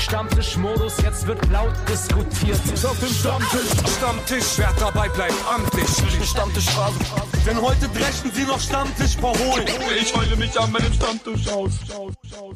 [0.00, 2.58] Stammtischmodus, jetzt wird laut diskutiert.
[2.84, 5.86] Auf dem Stammtisch, Stammtisch, wer dabei bleibt, amtlich.
[6.26, 6.66] Stammtisch
[7.46, 9.66] Denn heute dreschen sie noch Stammtisch verholen.
[10.00, 11.72] Ich heule mich an meinem Stammtisch aus.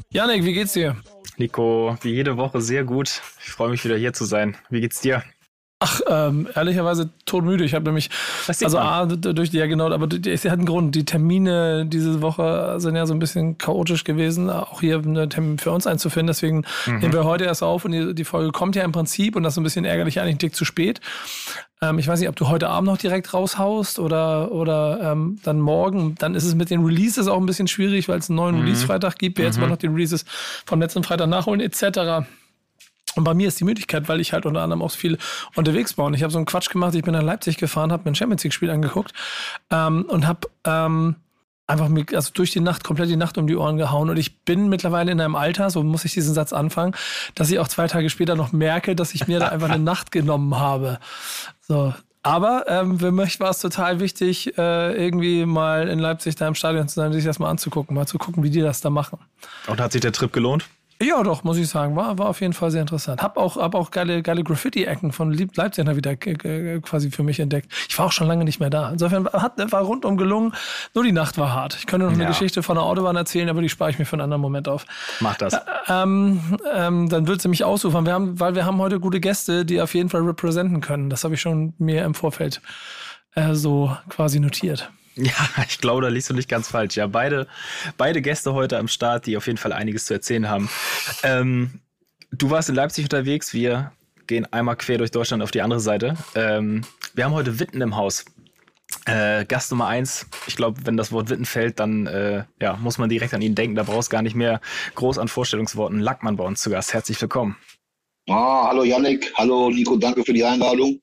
[0.09, 0.97] Janik, wie geht's dir?
[1.37, 3.21] Nico, wie jede Woche sehr gut.
[3.43, 4.57] Ich freue mich wieder hier zu sein.
[4.69, 5.23] Wie geht's dir?
[5.79, 7.65] Ach, ähm, ehrlicherweise todmüde.
[7.65, 8.09] Ich habe nämlich,
[8.47, 10.95] also A, durch die, ja genau, aber es hat einen Grund.
[10.95, 15.57] Die Termine diese Woche sind ja so ein bisschen chaotisch gewesen, auch hier einen Termin
[15.57, 16.27] für uns einzufinden.
[16.27, 16.99] Deswegen mhm.
[16.99, 19.55] nehmen wir heute erst auf und die, die, Folge kommt ja im Prinzip und das
[19.55, 21.01] ist ein bisschen ärgerlich, eigentlich ein Tick zu spät.
[21.81, 25.59] Ähm, ich weiß nicht, ob du heute Abend noch direkt raushaust oder, oder ähm, dann
[25.59, 26.15] morgen.
[26.19, 28.61] Dann ist es mit den Releases auch ein bisschen schwierig, weil es einen neuen mhm.
[28.61, 29.37] Release-Freitag gibt.
[29.37, 29.49] Wir mhm.
[29.49, 30.23] jetzt mal noch die Releases
[30.65, 32.25] vom letzten Freitag nachholen etc.
[33.15, 35.17] Und bei mir ist die Möglichkeit, weil ich halt unter anderem auch viel
[35.55, 36.05] unterwegs war.
[36.05, 36.95] Und ich habe so einen Quatsch gemacht.
[36.95, 39.13] Ich bin nach Leipzig gefahren, habe mir ein Champions League-Spiel angeguckt
[39.71, 41.15] ähm, und habe ähm,
[41.67, 44.09] einfach mir, also durch die Nacht, komplett die Nacht um die Ohren gehauen.
[44.09, 46.95] Und ich bin mittlerweile in einem Alter, so muss ich diesen Satz anfangen,
[47.33, 50.11] dass ich auch zwei Tage später noch merke, dass ich mir da einfach eine Nacht
[50.11, 50.99] genommen habe.
[51.61, 51.93] So.
[52.21, 56.55] Aber ähm, für mich war es total wichtig, äh, irgendwie mal in Leipzig da im
[56.55, 59.19] Stadion zu sein, sich das mal anzugucken, mal zu gucken, wie die das da machen.
[59.67, 60.65] Und hat sich der Trip gelohnt?
[61.01, 61.95] Ja, doch, muss ich sagen.
[61.95, 63.21] War, war auf jeden Fall sehr interessant.
[63.21, 67.71] Hab auch, hab auch geile, geile Graffiti-Ecken von Leipzig wieder quasi für mich entdeckt.
[67.89, 68.91] Ich war auch schon lange nicht mehr da.
[68.91, 70.53] Insofern hat, war rundum gelungen.
[70.93, 71.75] Nur die Nacht war hart.
[71.77, 72.29] Ich könnte noch eine ja.
[72.29, 74.85] Geschichte von der Autobahn erzählen, aber die spare ich mir für einen anderen Moment auf.
[75.19, 75.53] Mach das.
[75.53, 75.59] Äh,
[75.89, 78.05] ähm, ähm, dann wird sie mich ausufern.
[78.05, 81.09] Wir haben, weil wir haben heute gute Gäste, die auf jeden Fall representen können.
[81.09, 82.61] Das habe ich schon mir im Vorfeld
[83.35, 84.89] äh, so quasi notiert.
[85.15, 85.33] Ja,
[85.67, 86.95] ich glaube, da liegst du nicht ganz falsch.
[86.95, 87.47] Ja, beide,
[87.97, 90.69] beide Gäste heute am Start, die auf jeden Fall einiges zu erzählen haben.
[91.23, 91.79] Ähm,
[92.31, 93.53] du warst in Leipzig unterwegs.
[93.53, 93.91] Wir
[94.27, 96.15] gehen einmal quer durch Deutschland auf die andere Seite.
[96.35, 96.83] Ähm,
[97.13, 98.25] wir haben heute Witten im Haus.
[99.05, 100.27] Äh, Gast Nummer eins.
[100.47, 103.55] Ich glaube, wenn das Wort Witten fällt, dann äh, ja, muss man direkt an ihn
[103.55, 103.75] denken.
[103.75, 104.61] Da brauchst gar nicht mehr
[104.95, 105.99] groß an Vorstellungsworten.
[105.99, 106.93] Lackmann bei uns zu Gast.
[106.93, 107.57] Herzlich willkommen.
[108.27, 110.99] Ah, hallo Yannick, hallo Nico, danke für die Einladung.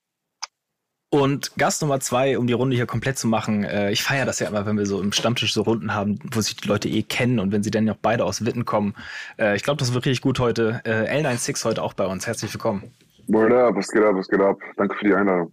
[1.14, 4.38] Und Gast Nummer zwei, um die Runde hier komplett zu machen, äh, ich feiere das
[4.38, 7.02] ja immer, wenn wir so im Stammtisch so Runden haben, wo sich die Leute eh
[7.02, 8.94] kennen und wenn sie dann auch beide aus Witten kommen.
[9.38, 10.80] Äh, ich glaube, das wird richtig gut heute.
[10.86, 12.26] Äh, L96 heute auch bei uns.
[12.26, 12.94] Herzlich willkommen.
[13.26, 14.56] Word up, was geht ab, was geht ab?
[14.78, 15.52] Danke für die Einladung.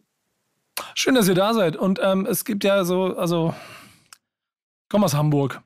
[0.96, 1.76] Schön, dass ihr da seid.
[1.76, 3.54] Und ähm, es gibt ja so, also
[4.90, 5.62] komme aus Hamburg.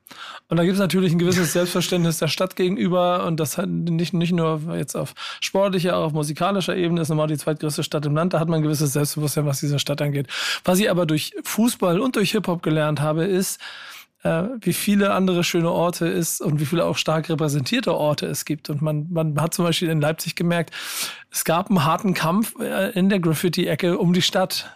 [0.48, 3.24] Und da gibt es natürlich ein gewisses Selbstverständnis der Stadt gegenüber.
[3.24, 7.28] Und das hat nicht, nicht nur jetzt auf sportlicher, auch auf musikalischer Ebene ist normal
[7.28, 8.34] die zweitgrößte Stadt im Land.
[8.34, 10.28] Da hat man ein gewisses Selbstbewusstsein, was diese Stadt angeht.
[10.64, 13.60] Was ich aber durch Fußball und durch Hip-Hop gelernt habe, ist,
[14.24, 18.44] äh, wie viele andere schöne Orte es und wie viele auch stark repräsentierte Orte es
[18.44, 18.68] gibt.
[18.70, 20.72] Und man, man hat zum Beispiel in Leipzig gemerkt,
[21.30, 24.70] es gab einen harten Kampf äh, in der Graffiti-Ecke um die Stadt.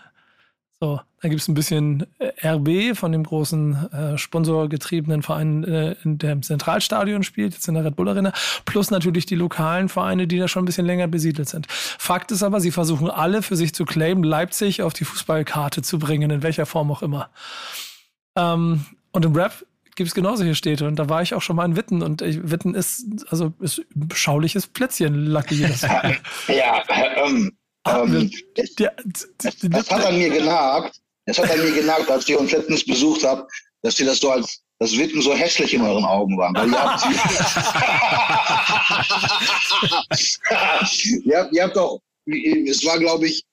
[0.81, 5.97] So, da gibt es ein bisschen äh, RB von dem großen äh, sponsorgetriebenen Verein, äh,
[6.05, 8.33] in dem Zentralstadion spielt, jetzt in der Red Bull Arena,
[8.65, 11.67] plus natürlich die lokalen Vereine, die da schon ein bisschen länger besiedelt sind.
[11.69, 15.99] Fakt ist aber, sie versuchen alle für sich zu claimen, Leipzig auf die Fußballkarte zu
[15.99, 17.31] bringen, in welcher Form auch immer.
[18.37, 19.65] Ähm, und im Rap
[19.97, 20.87] gibt es genauso hier Städte.
[20.87, 22.03] Und da war ich auch schon mal in Witten.
[22.03, 25.67] Und ich, Witten ist, also ist ein beschauliches Plätzchen, Lucky.
[26.47, 26.83] ja,
[27.27, 27.58] ähm,
[27.97, 28.93] ähm, das, das,
[29.63, 31.01] das, hat an mir genagt.
[31.27, 33.47] Das hat an mir genagt, als ich uns letztens besucht habe,
[33.83, 36.55] dass sie das so als das Witten so hässlich in euren Augen waren.
[36.55, 37.05] Weil ihr habt,
[41.25, 43.45] ihr habt, ihr habt doch, es war glaube ich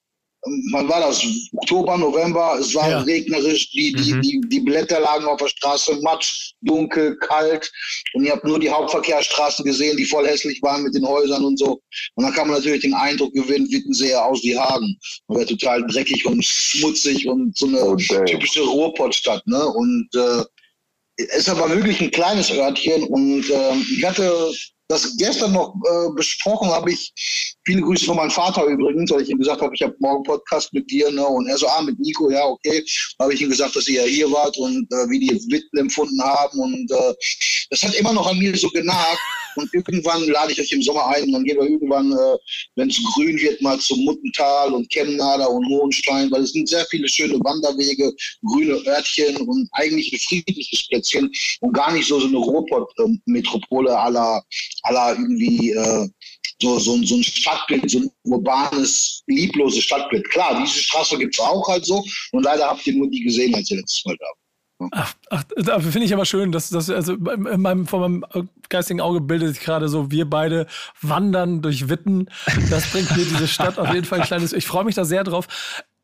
[0.72, 1.24] wann war das?
[1.54, 3.02] Oktober, November, es war ja.
[3.02, 4.22] regnerisch, die, die, mhm.
[4.22, 7.72] die, die Blätter lagen auf der Straße, matsch, dunkel, kalt
[8.14, 11.58] und ihr habt nur die Hauptverkehrsstraßen gesehen, die voll hässlich waren mit den Häusern und
[11.58, 11.82] so.
[12.16, 14.98] Und dann kann man natürlich den Eindruck gewinnen, Wittensee aus wie Hagen.
[15.28, 18.26] Man wäre total dreckig und schmutzig und so eine okay.
[18.26, 19.46] typische Ruhrpottstadt.
[19.48, 19.66] Ne?
[19.66, 20.44] Und äh,
[21.18, 24.52] es ist aber wirklich ein kleines Örtchen und äh, ich hatte
[24.88, 27.12] das gestern noch äh, besprochen, habe ich
[27.66, 30.72] viele Grüße von meinem Vater übrigens, weil ich ihm gesagt habe, ich habe morgen Podcast
[30.74, 31.26] mit dir, ne?
[31.26, 32.84] Und er so, ah, mit Nico, ja, okay.
[33.20, 36.22] Habe ich ihm gesagt, dass ihr ja hier wart und äh, wie die Witten empfunden
[36.22, 36.60] haben.
[36.60, 37.14] Und äh,
[37.72, 39.20] das hat immer noch an mir so genagt.
[39.56, 42.38] Und irgendwann lade ich euch im Sommer ein und dann gehen wir irgendwann, äh,
[42.76, 46.86] wenn es grün wird, mal zum Muttental und Chemnader und Hohenstein, weil es sind sehr
[46.90, 48.14] viele schöne Wanderwege,
[48.46, 51.32] grüne Örtchen und eigentlich ein friedliches Plätzchen
[51.62, 54.44] und gar nicht so, so eine Ruhrpott-Metropole aller
[54.84, 56.08] aller irgendwie äh,
[56.62, 60.28] so, so, so ein Stadtbild, so ein urbanes, liebloses Stadtbild.
[60.30, 63.54] Klar, diese Straße gibt es auch halt so und leider habt ihr nur die gesehen,
[63.56, 64.28] als ihr letztes Mal da
[64.92, 69.02] Ach, ach dafür finde ich aber schön, dass das also in meinem, von meinem geistigen
[69.02, 70.68] Auge bildet sich gerade so, wir beide
[71.02, 72.30] wandern durch Witten.
[72.70, 74.54] Das bringt mir diese Stadt auf jeden Fall ein kleines.
[74.54, 75.48] Ich freue mich da sehr drauf.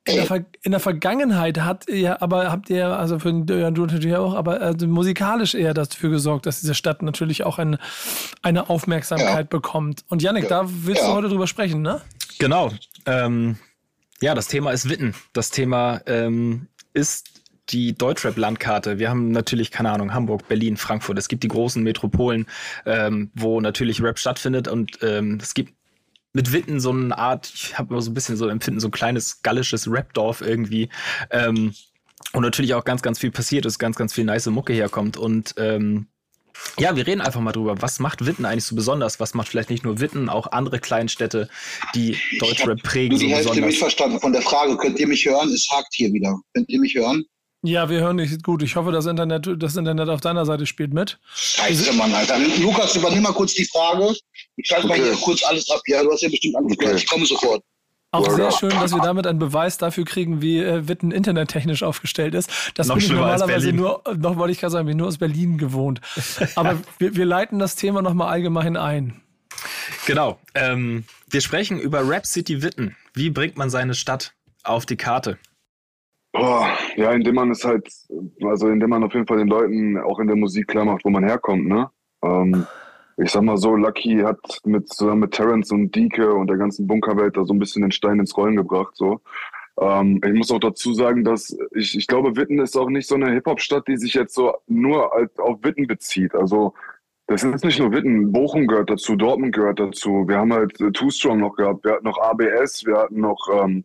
[0.05, 3.85] in der, Ver in der Vergangenheit hat ihr, aber habt ihr, also für ja, du
[3.85, 7.77] natürlich auch, aber also musikalisch eher dafür gesorgt, dass diese Stadt natürlich auch eine,
[8.41, 9.57] eine Aufmerksamkeit ja.
[9.57, 10.03] bekommt.
[10.09, 10.49] Und Yannick, ja.
[10.49, 11.07] da willst ja.
[11.07, 12.01] du heute drüber sprechen, ne?
[12.39, 12.71] Genau.
[13.05, 13.57] Ähm,
[14.21, 15.15] ja, das Thema ist Witten.
[15.33, 18.99] Das Thema ähm, ist die Deutschrap-Landkarte.
[18.99, 21.17] Wir haben natürlich, keine Ahnung, Hamburg, Berlin, Frankfurt.
[21.17, 22.47] Es gibt die großen Metropolen,
[22.85, 25.73] ähm, wo natürlich Rap stattfindet und ähm, es gibt
[26.33, 28.91] mit Witten so eine Art, ich habe immer so ein bisschen so empfinden, so ein
[28.91, 30.89] kleines gallisches Rapdorf irgendwie.
[31.29, 31.73] Ähm,
[32.33, 35.17] und natürlich auch ganz, ganz viel passiert ist, ganz, ganz viel nice Mucke herkommt.
[35.17, 36.07] Und ähm,
[36.79, 37.81] ja, wir reden einfach mal drüber.
[37.81, 39.19] Was macht Witten eigentlich so besonders?
[39.19, 41.49] Was macht vielleicht nicht nur Witten, auch andere Kleinstädte,
[41.95, 43.17] die Deutschrap prägen?
[43.17, 43.77] Ich habe die Hälfte besonders?
[43.77, 44.77] verstanden von der Frage.
[44.77, 45.49] Könnt ihr mich hören?
[45.49, 46.39] Es hakt hier wieder.
[46.53, 47.25] Könnt ihr mich hören?
[47.63, 48.63] Ja, wir hören dich gut.
[48.63, 51.19] Ich hoffe, das Internet, das Internet auf deiner Seite spielt mit.
[51.35, 52.39] Scheiße, Mann, Alter.
[52.59, 54.15] Lukas, übernimm mal kurz die Frage.
[54.55, 54.99] Ich schalte okay.
[54.99, 55.81] mal hier kurz alles ab.
[55.85, 56.95] Ja, du hast ja bestimmt alles okay.
[56.95, 57.63] Ich komme sofort.
[58.13, 62.35] Auch sehr schön, dass wir damit einen Beweis dafür kriegen, wie äh, Witten internettechnisch aufgestellt
[62.35, 62.49] ist.
[62.75, 65.57] Das noch bin ich normalerweise nur, noch wollte ich gerade sagen, bin nur aus Berlin
[65.57, 66.01] gewohnt.
[66.55, 69.21] Aber wir, wir leiten das Thema nochmal allgemein ein.
[70.07, 70.39] Genau.
[70.55, 72.97] Ähm, wir sprechen über Rap City Witten.
[73.13, 75.37] Wie bringt man seine Stadt auf die Karte?
[76.33, 77.89] Boah, ja, indem man es halt,
[78.43, 81.09] also indem man auf jeden Fall den Leuten auch in der Musik klar macht, wo
[81.09, 81.89] man herkommt, ne?
[82.23, 82.65] Ähm,
[83.17, 86.87] ich sag mal so, Lucky hat mit zusammen mit Terence und Dike und der ganzen
[86.87, 89.19] Bunkerwelt da so ein bisschen den Stein ins Rollen gebracht, so.
[89.79, 93.15] Ähm, ich muss auch dazu sagen, dass ich, ich glaube, Witten ist auch nicht so
[93.15, 96.33] eine Hip-Hop-Stadt, die sich jetzt so nur auf Witten bezieht.
[96.35, 96.73] Also,
[97.27, 100.25] das ist nicht nur Witten, Bochum gehört dazu, Dortmund gehört dazu.
[100.27, 103.47] Wir haben halt äh, Too Strong noch gehabt, wir hatten noch ABS, wir hatten noch
[103.53, 103.83] ähm,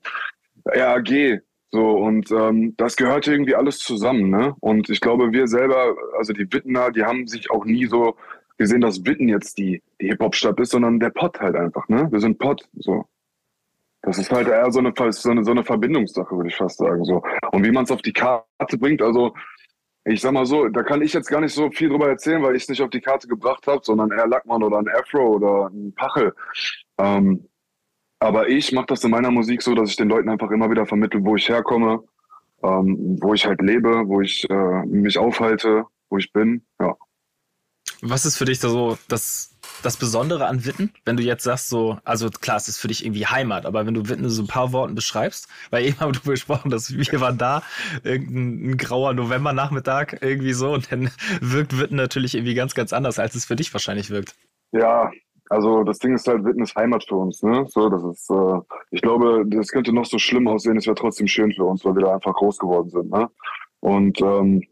[0.65, 1.41] RAG,
[1.77, 4.57] so, und ähm, das gehört irgendwie alles zusammen, ne?
[4.61, 8.17] Und ich glaube, wir selber, also die Wittener, die haben sich auch nie so
[8.57, 12.09] gesehen, dass Witten jetzt die, die Hip-Hop-Stadt ist, sondern der Pott halt einfach, ne?
[12.11, 13.05] Wir sind Pott, so.
[14.01, 17.05] Das ist halt eher so eine, so eine, so eine Verbindungssache, würde ich fast sagen,
[17.05, 17.23] so.
[17.53, 19.35] Und wie man es auf die Karte bringt, also,
[20.07, 22.57] ich sag mal so, da kann ich jetzt gar nicht so viel drüber erzählen, weil
[22.57, 25.67] ich es nicht auf die Karte gebracht habe, sondern eher Lackmann oder ein Afro oder
[25.67, 26.33] ein Pachel.
[26.97, 27.47] Ähm,
[28.27, 30.85] aber ich mache das in meiner Musik so, dass ich den Leuten einfach immer wieder
[30.85, 32.03] vermittle, wo ich herkomme,
[32.63, 36.63] ähm, wo ich halt lebe, wo ich äh, mich aufhalte, wo ich bin.
[36.81, 36.97] Ja.
[38.03, 40.93] Was ist für dich da so das, das Besondere an Witten?
[41.05, 43.95] Wenn du jetzt sagst, so, also klar, es ist für dich irgendwie Heimat, aber wenn
[43.95, 47.39] du Witten so ein paar Worten beschreibst, weil eben haben wir besprochen, dass wir waren
[47.39, 47.63] da,
[48.03, 53.37] irgendein grauer Novembernachmittag irgendwie so, und dann wirkt Witten natürlich irgendwie ganz, ganz anders, als
[53.37, 54.35] es für dich wahrscheinlich wirkt.
[54.73, 55.11] Ja,
[55.49, 57.67] also das Ding ist halt, Witten ist Heimat für uns, ne?
[57.69, 58.61] So, das ist, äh,
[58.91, 61.95] ich glaube, das könnte noch so schlimm aussehen, es wäre trotzdem schön für uns, weil
[61.95, 63.31] wir da einfach groß geworden sind, ne?
[63.81, 64.63] Und ähm,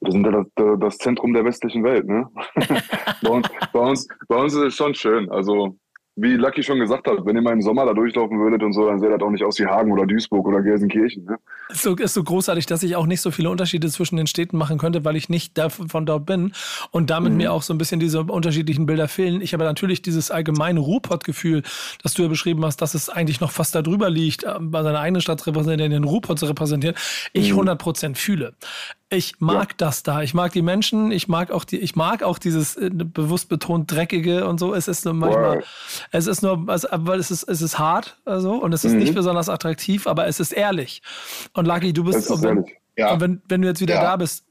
[0.00, 2.28] wir sind ja das, das Zentrum der westlichen Welt, ne?
[3.22, 5.30] bei, uns, bei, uns, bei uns ist es schon schön.
[5.30, 5.76] Also
[6.16, 8.86] wie Lucky schon gesagt hat, wenn ihr mal im Sommer da durchlaufen würdet und so,
[8.86, 11.24] dann sähe das auch nicht aus wie Hagen oder Duisburg oder Gelsenkirchen.
[11.24, 11.38] Ne?
[11.70, 14.58] Ist so, ist so großartig, dass ich auch nicht so viele Unterschiede zwischen den Städten
[14.58, 16.52] machen könnte, weil ich nicht von dort bin
[16.90, 17.38] und damit mhm.
[17.38, 19.40] mir auch so ein bisschen diese unterschiedlichen Bilder fehlen.
[19.40, 21.62] Ich habe natürlich dieses allgemeine Ruhrpott-Gefühl,
[22.02, 25.00] das du ja beschrieben hast, dass es eigentlich noch fast darüber liegt, äh, bei seiner
[25.00, 26.96] eigenen Stadt repräsentieren, den Ruhrpott zu repräsentieren,
[27.32, 27.60] ich mhm.
[27.60, 28.54] 100% fühle.
[29.12, 29.74] Ich mag ja.
[29.76, 30.22] das da.
[30.22, 31.12] Ich mag die Menschen.
[31.12, 34.74] Ich mag auch die, ich mag auch dieses äh, bewusst betont dreckige und so.
[34.74, 35.64] Es ist nur manchmal, wow.
[36.12, 39.00] es ist nur, also, aber es ist, es ist hart, also, und es ist mhm.
[39.00, 41.02] nicht besonders attraktiv, aber es ist ehrlich.
[41.52, 42.30] Und Lucky, du bist,
[43.02, 43.12] ja.
[43.12, 44.02] Und wenn, wenn du jetzt wieder ja.
[44.02, 44.44] da bist,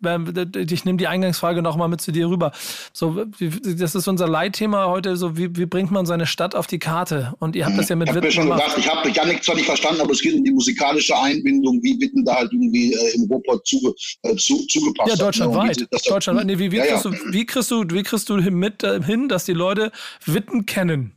[0.56, 2.52] ich nehme die Eingangsfrage nochmal mit zu dir rüber.
[2.92, 6.80] So, das ist unser Leitthema heute, so wie, wie bringt man seine Stadt auf die
[6.80, 7.34] Karte?
[7.40, 8.64] Und ihr habt das ja mit ich Witten schon gemacht.
[8.64, 12.00] Gedacht, ich habe Janik zwar nicht verstanden, aber es geht um die musikalische Einbindung, wie
[12.00, 13.94] Witten da halt irgendwie äh, im Ruhrpott zuge,
[14.24, 15.78] äh, zu, zugepasst ja, deutschlandweit.
[15.80, 15.88] Ne?
[16.08, 16.46] Deutschlandweit.
[16.46, 19.30] Nee, wie, wie, ja, kriegst Du, wie, kriegst du, wie kriegst du mit, äh, hin,
[19.30, 19.92] dass die Leute
[20.26, 21.16] Witten kennen?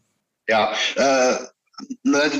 [0.48, 1.36] Ja, äh,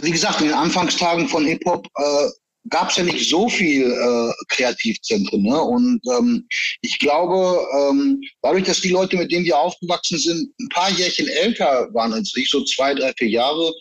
[0.03, 2.29] wie gesagt, in den Anfangstagen von Hip-Hop äh,
[2.71, 5.42] gab es ja nicht so viel äh, Kreativzentren.
[5.42, 5.61] Ne?
[5.61, 6.47] Und ähm,
[6.80, 11.28] ich glaube, ähm, dadurch, dass die Leute, mit denen wir aufgewachsen sind, ein paar Jährchen
[11.28, 13.73] älter waren als ich, so zwei, drei, vier Jahre,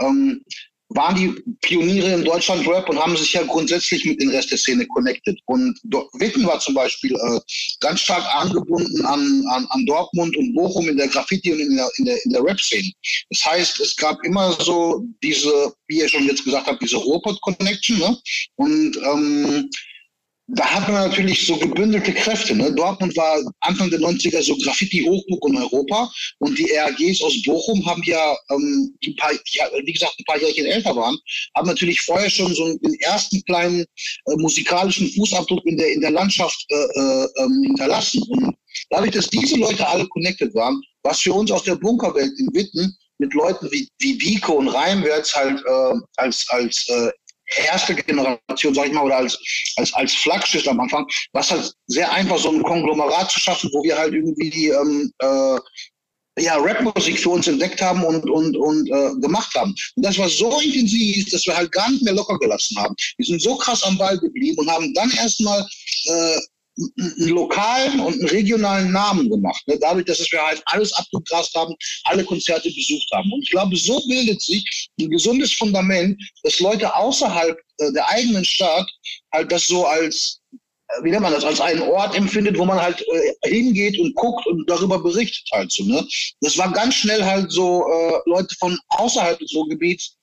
[0.00, 0.44] ähm,
[0.94, 4.86] waren die Pioniere im Deutschland-Rap und haben sich ja grundsätzlich mit dem Rest der Szene
[4.86, 5.38] connected.
[5.46, 5.78] Und
[6.14, 7.40] Witten war zum Beispiel äh,
[7.80, 11.90] ganz stark angebunden an, an, an Dortmund und Bochum in der Graffiti und in der,
[11.96, 12.90] in der, in der Rap-Szene.
[13.30, 17.98] Das heißt, es gab immer so diese, wie ihr schon jetzt gesagt habt, diese Ruhrpott-Connection.
[17.98, 18.16] Ne?
[18.56, 19.70] Und ähm,
[20.54, 22.54] da hat man natürlich so gebündelte Kräfte.
[22.54, 22.74] Ne?
[22.74, 28.02] Dortmund war Anfang der 90er so Graffiti-Hochburg in Europa und die RAGs aus Bochum haben
[28.04, 31.16] ja, ähm, die paar, ja, wie gesagt, ein paar Jährchen älter waren,
[31.56, 36.10] haben natürlich vorher schon so einen ersten kleinen äh, musikalischen Fußabdruck in der, in der
[36.10, 38.22] Landschaft äh, äh, ähm, hinterlassen.
[38.28, 38.54] Und
[38.90, 42.94] dadurch, dass diese Leute alle connected waren, was für uns aus der Bunkerwelt in Witten
[43.18, 47.10] mit Leuten wie, wie Biko und Reimwärts halt äh, als, als äh,
[47.56, 49.38] erste Generation, sag ich mal, oder als,
[49.76, 53.82] als, als Flaggschiff am Anfang, was halt sehr einfach, so ein Konglomerat zu schaffen, wo
[53.82, 55.58] wir halt irgendwie ähm, äh,
[56.38, 59.74] ja, Rapmusik für uns entdeckt haben und, und, und äh, gemacht haben.
[59.96, 62.94] Und das war so intensiv, dass wir halt gar nicht mehr locker gelassen haben.
[63.18, 66.38] Wir sind so krass am Ball geblieben und haben dann erstmal äh,
[66.78, 69.62] einen lokalen und einen regionalen Namen gemacht.
[69.66, 69.78] Ne?
[69.80, 71.74] Dadurch, dass wir halt alles abgegrast haben,
[72.04, 73.30] alle Konzerte besucht haben.
[73.32, 78.44] Und ich glaube, so bildet sich ein gesundes Fundament, dass Leute außerhalb äh, der eigenen
[78.44, 78.90] Stadt
[79.32, 80.40] halt das so als
[81.02, 84.46] wie nennt man das, als einen Ort empfindet, wo man halt äh, hingeht und guckt
[84.46, 85.84] und darüber berichtet halt so.
[85.84, 86.06] Ne?
[86.40, 90.18] Das war ganz schnell halt so, äh, Leute von außerhalb des Ruhrgebiets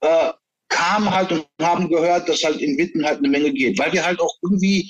[0.00, 0.32] äh,
[0.68, 3.78] kamen halt und haben gehört, dass halt in Witten halt eine Menge geht.
[3.78, 4.80] Weil wir halt auch irgendwie,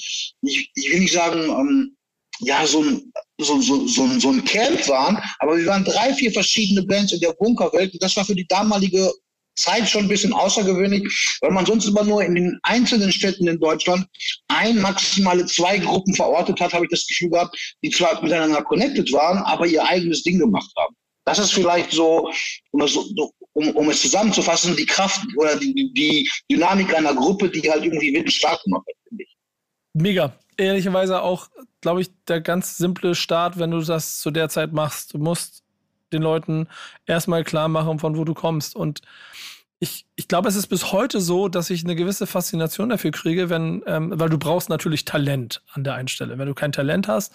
[0.42, 1.96] ich, ich will nicht sagen, ähm,
[2.40, 6.32] ja, so ein, so, so, so, so ein Camp waren, aber wir waren drei, vier
[6.32, 9.10] verschiedene Bands in der Bunkerwelt und das war für die damalige
[9.56, 13.58] Zeit schon ein bisschen außergewöhnlich, weil man sonst immer nur in den einzelnen Städten in
[13.58, 14.06] Deutschland
[14.48, 19.10] ein, maximale zwei Gruppen verortet hat, habe ich das Gefühl gehabt, die zwar miteinander connected
[19.12, 20.94] waren, aber ihr eigenes Ding gemacht haben.
[21.24, 22.30] Das ist vielleicht so,
[22.70, 22.96] um es,
[23.56, 28.12] um, um es zusammenzufassen, die Kraft oder die, die Dynamik einer Gruppe, die halt irgendwie
[28.12, 29.36] wirklich stark gemacht hat, finde ich.
[29.94, 30.32] Mega.
[30.58, 31.48] Ehrlicherweise auch,
[31.80, 35.14] glaube ich, der ganz simple Start, wenn du das zu der Zeit machst.
[35.14, 35.62] Du musst
[36.12, 36.68] den Leuten
[37.06, 38.76] erstmal klar machen, von wo du kommst.
[38.76, 39.00] Und
[39.78, 43.50] ich, ich glaube, es ist bis heute so, dass ich eine gewisse Faszination dafür kriege,
[43.50, 46.38] wenn, ähm, weil du brauchst natürlich Talent an der einen Stelle.
[46.38, 47.32] Wenn du kein Talent hast,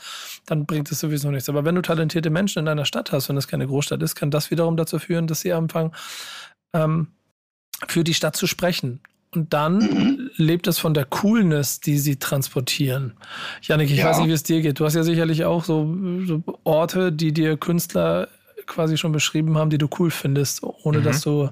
[0.47, 1.49] dann bringt es sowieso nichts.
[1.49, 4.31] Aber wenn du talentierte Menschen in deiner Stadt hast, wenn das keine Großstadt ist, kann
[4.31, 5.91] das wiederum dazu führen, dass sie anfangen,
[6.73, 7.09] ähm,
[7.87, 9.01] für die Stadt zu sprechen.
[9.33, 10.31] Und dann mhm.
[10.35, 13.13] lebt es von der Coolness, die sie transportieren.
[13.61, 14.05] Janik, ich ja.
[14.05, 14.79] weiß nicht, wie es dir geht.
[14.79, 15.95] Du hast ja sicherlich auch so,
[16.25, 18.29] so Orte, die dir Künstler
[18.65, 21.03] quasi schon beschrieben haben, die du cool findest, ohne mhm.
[21.03, 21.49] dass du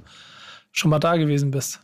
[0.72, 1.80] schon mal da gewesen bist.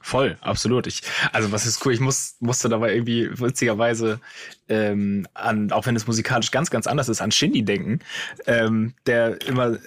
[0.00, 0.86] Voll, absolut.
[0.86, 1.02] Ich,
[1.32, 4.20] also was ist cool, ich muss, musste dabei irgendwie witzigerweise
[4.68, 8.00] ähm, an, auch wenn es musikalisch ganz, ganz anders ist, an Shindy denken,
[8.46, 9.78] ähm, der immer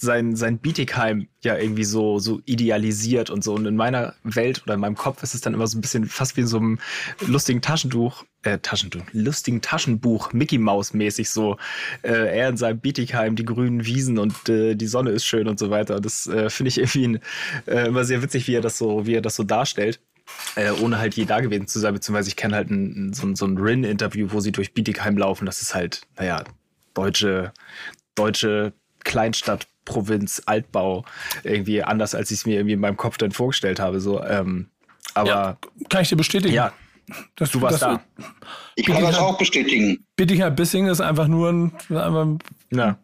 [0.00, 3.52] sein, sein Bietigheim ja irgendwie so, so idealisiert und so.
[3.52, 6.06] Und in meiner Welt oder in meinem Kopf ist es dann immer so ein bisschen
[6.06, 6.78] fast wie in so einem
[7.26, 11.58] lustigen Taschentuch, äh, Taschentuch, lustigen Taschenbuch, Mickey Mouse mäßig so.
[12.02, 15.58] Äh, er in seinem Bietigheim, die grünen Wiesen und äh, die Sonne ist schön und
[15.58, 16.00] so weiter.
[16.00, 17.20] Das äh, finde ich irgendwie
[17.66, 20.00] äh, immer sehr witzig, wie er das so, wie er das so darstellt.
[20.54, 23.44] Äh, ohne halt je da gewesen zu sein, beziehungsweise ich kenne halt ein, so, so
[23.44, 25.44] ein Rin-Interview, wo sie durch Bietigheim laufen.
[25.44, 26.44] Das ist halt, naja,
[26.94, 27.52] deutsche,
[28.14, 28.72] deutsche
[29.04, 31.04] Kleinstadt Provinz, Altbau
[31.42, 34.00] irgendwie anders, als ich es mir irgendwie in meinem Kopf dann vorgestellt habe.
[34.00, 34.68] So, ähm,
[35.14, 36.54] aber ja, kann ich dir bestätigen.
[36.54, 36.72] Ja,
[37.36, 38.04] das, du warst das, da.
[38.76, 40.04] Ich kann das auch bestätigen.
[40.16, 42.38] Bittinger-Bissing ist einfach nur ein, einfach ein
[42.72, 42.98] ja.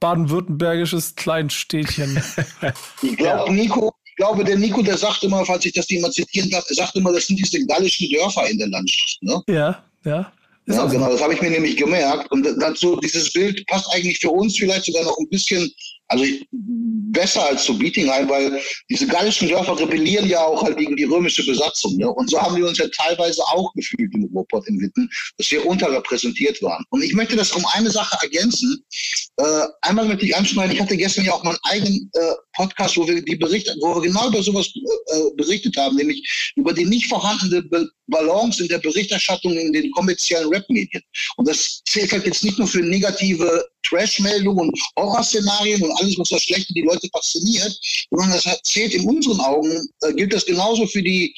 [0.00, 2.20] baden-württembergisches Kleinstädtchen.
[3.02, 6.50] ich glaube, Nico, ich glaube, der Nico, der sagt immer, falls ich das mal zitieren
[6.50, 9.18] darf, der sagt immer, das sind diese gallischen Dörfer in der Landschaft.
[9.22, 9.40] Ne?
[9.48, 10.32] Ja, ja.
[10.66, 12.30] Ist ja, genau, das habe ich mir nämlich gemerkt.
[12.32, 15.70] Und dazu, dieses Bild passt eigentlich für uns vielleicht sogar noch ein bisschen
[16.08, 21.04] also besser als zu Bietingheim, weil diese gallischen Dörfer rebellieren ja auch halt gegen die
[21.04, 21.96] römische Besatzung.
[21.96, 22.10] Ne?
[22.10, 25.08] Und so haben wir uns ja teilweise auch gefühlt im Ruhrpott in Witten,
[25.38, 26.84] dass wir unterrepräsentiert waren.
[26.90, 28.84] Und ich möchte das um eine Sache ergänzen.
[29.36, 33.06] Äh, einmal möchte ich anschneiden, ich hatte gestern ja auch meinen eigenen äh, Podcast, wo
[33.06, 37.06] wir die Berichte, wo wir genau über sowas äh, berichtet haben, nämlich über die nicht
[37.06, 41.02] vorhandene Be Balance in der Berichterstattung in den kommerziellen Rap-Medien.
[41.36, 46.28] Und das zählt halt jetzt nicht nur für negative Trash-Meldungen und Horrorszenarien und alles, was
[46.28, 47.78] das Schlechte die Leute fasziniert,
[48.10, 51.34] sondern das zählt in unseren Augen, äh, gilt das genauso für die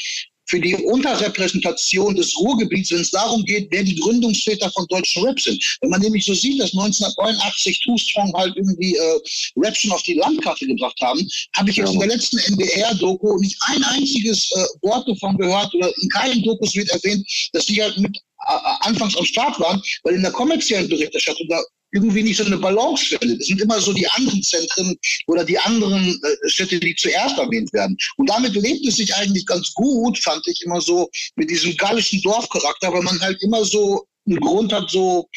[0.47, 5.41] für die Unterrepräsentation des Ruhrgebiets, wenn es darum geht, wer die Gründungsväter von deutschen Rap
[5.41, 5.63] sind.
[5.81, 9.21] Wenn man nämlich so sieht, dass 1989 Two Strong halt irgendwie äh,
[9.57, 13.57] Rap schon auf die Landkarte gebracht haben, habe ich jetzt in der letzten NDR-Doku nicht
[13.67, 17.99] ein einziges äh, Wort davon gehört oder in keinem Dokus wird erwähnt, dass die halt
[17.99, 21.61] mit äh, anfangs am Start waren, weil in der kommerziellen Berichterstattung da
[21.97, 23.41] irgendwie nicht so eine Balance findet.
[23.41, 27.73] Es sind immer so die anderen Zentren oder die anderen äh, Städte, die zuerst erwähnt
[27.73, 27.97] werden.
[28.17, 32.21] Und damit lebt es sich eigentlich ganz gut, fand ich immer so, mit diesem gallischen
[32.23, 35.29] Dorfcharakter, weil man halt immer so einen Grund hat, so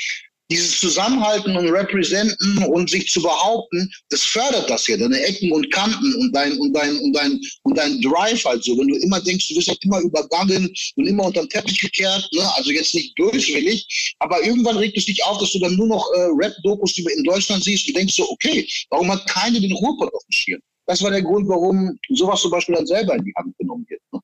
[0.52, 5.72] dieses Zusammenhalten und Representen und sich zu behaupten, das fördert das hier, deine Ecken und
[5.72, 8.78] Kanten und dein, und dein, und dein, und dein Drive halt so.
[8.78, 12.28] Wenn du immer denkst, du wirst halt immer übergangen und immer unter den Teppich gekehrt,
[12.34, 12.42] ne?
[12.56, 16.06] also jetzt nicht böswillig, aber irgendwann regt es dich auf, dass du dann nur noch
[16.16, 20.24] äh, Rap-Dokus in Deutschland siehst und denkst so, okay, warum hat keiner den Ruhrpott auf
[20.26, 20.62] dem Schirm?
[20.88, 24.02] Das war der Grund, warum sowas zum Beispiel dann selber in die Hand genommen wird.
[24.12, 24.20] Ne?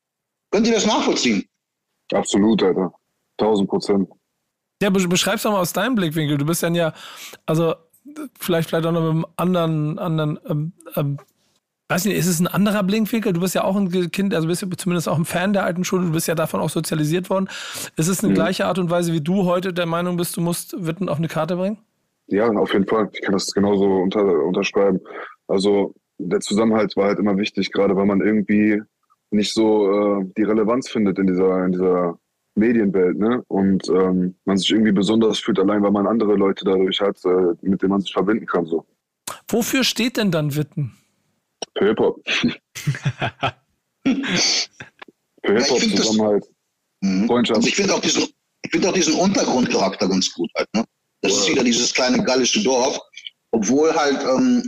[0.50, 1.44] Könnt ihr das nachvollziehen?
[2.12, 2.92] Absolut, Alter.
[3.36, 4.08] Tausend Prozent.
[4.82, 6.36] Ja, beschreib's doch mal aus deinem Blickwinkel.
[6.38, 6.92] Du bist dann ja,
[7.46, 7.74] also
[8.38, 11.18] vielleicht vielleicht auch noch mit einem anderen, anderen ähm, ähm,
[11.88, 13.32] Weiß nicht, ist es ein anderer Blinkwinkel?
[13.32, 15.84] Du bist ja auch ein Kind, also bist du zumindest auch ein Fan der alten
[15.84, 17.48] Schule, du bist ja davon auch sozialisiert worden.
[17.96, 18.34] Ist es eine mhm.
[18.34, 21.28] gleiche Art und Weise, wie du heute der Meinung bist, du musst Witten auf eine
[21.28, 21.78] Karte bringen?
[22.26, 23.08] Ja, auf jeden Fall.
[23.12, 24.98] Ich kann das genauso unter, unterschreiben.
[25.46, 28.82] Also der Zusammenhalt war halt immer wichtig, gerade weil man irgendwie
[29.30, 32.18] nicht so äh, die Relevanz findet in dieser, in dieser
[32.56, 33.44] Medienwelt, ne?
[33.48, 37.54] Und ähm, man sich irgendwie besonders fühlt, allein weil man andere Leute dadurch hat, äh,
[37.60, 38.66] mit denen man sich verbinden kann.
[38.66, 38.86] So.
[39.48, 40.96] Wofür steht denn dann Witten?
[41.76, 42.20] Für Hip-Hop.
[44.04, 44.12] Für
[45.44, 46.46] Hip-Hop ja, Zusammenhalt.
[47.02, 47.26] Mhm.
[47.26, 47.66] Freundschaft.
[47.66, 48.24] Ich finde auch, diesen,
[48.70, 50.84] find auch diesen Untergrundcharakter ganz gut halt, ne?
[51.22, 51.40] Das wow.
[51.40, 52.98] ist wieder dieses kleine gallische Dorf,
[53.50, 54.62] obwohl halt ähm,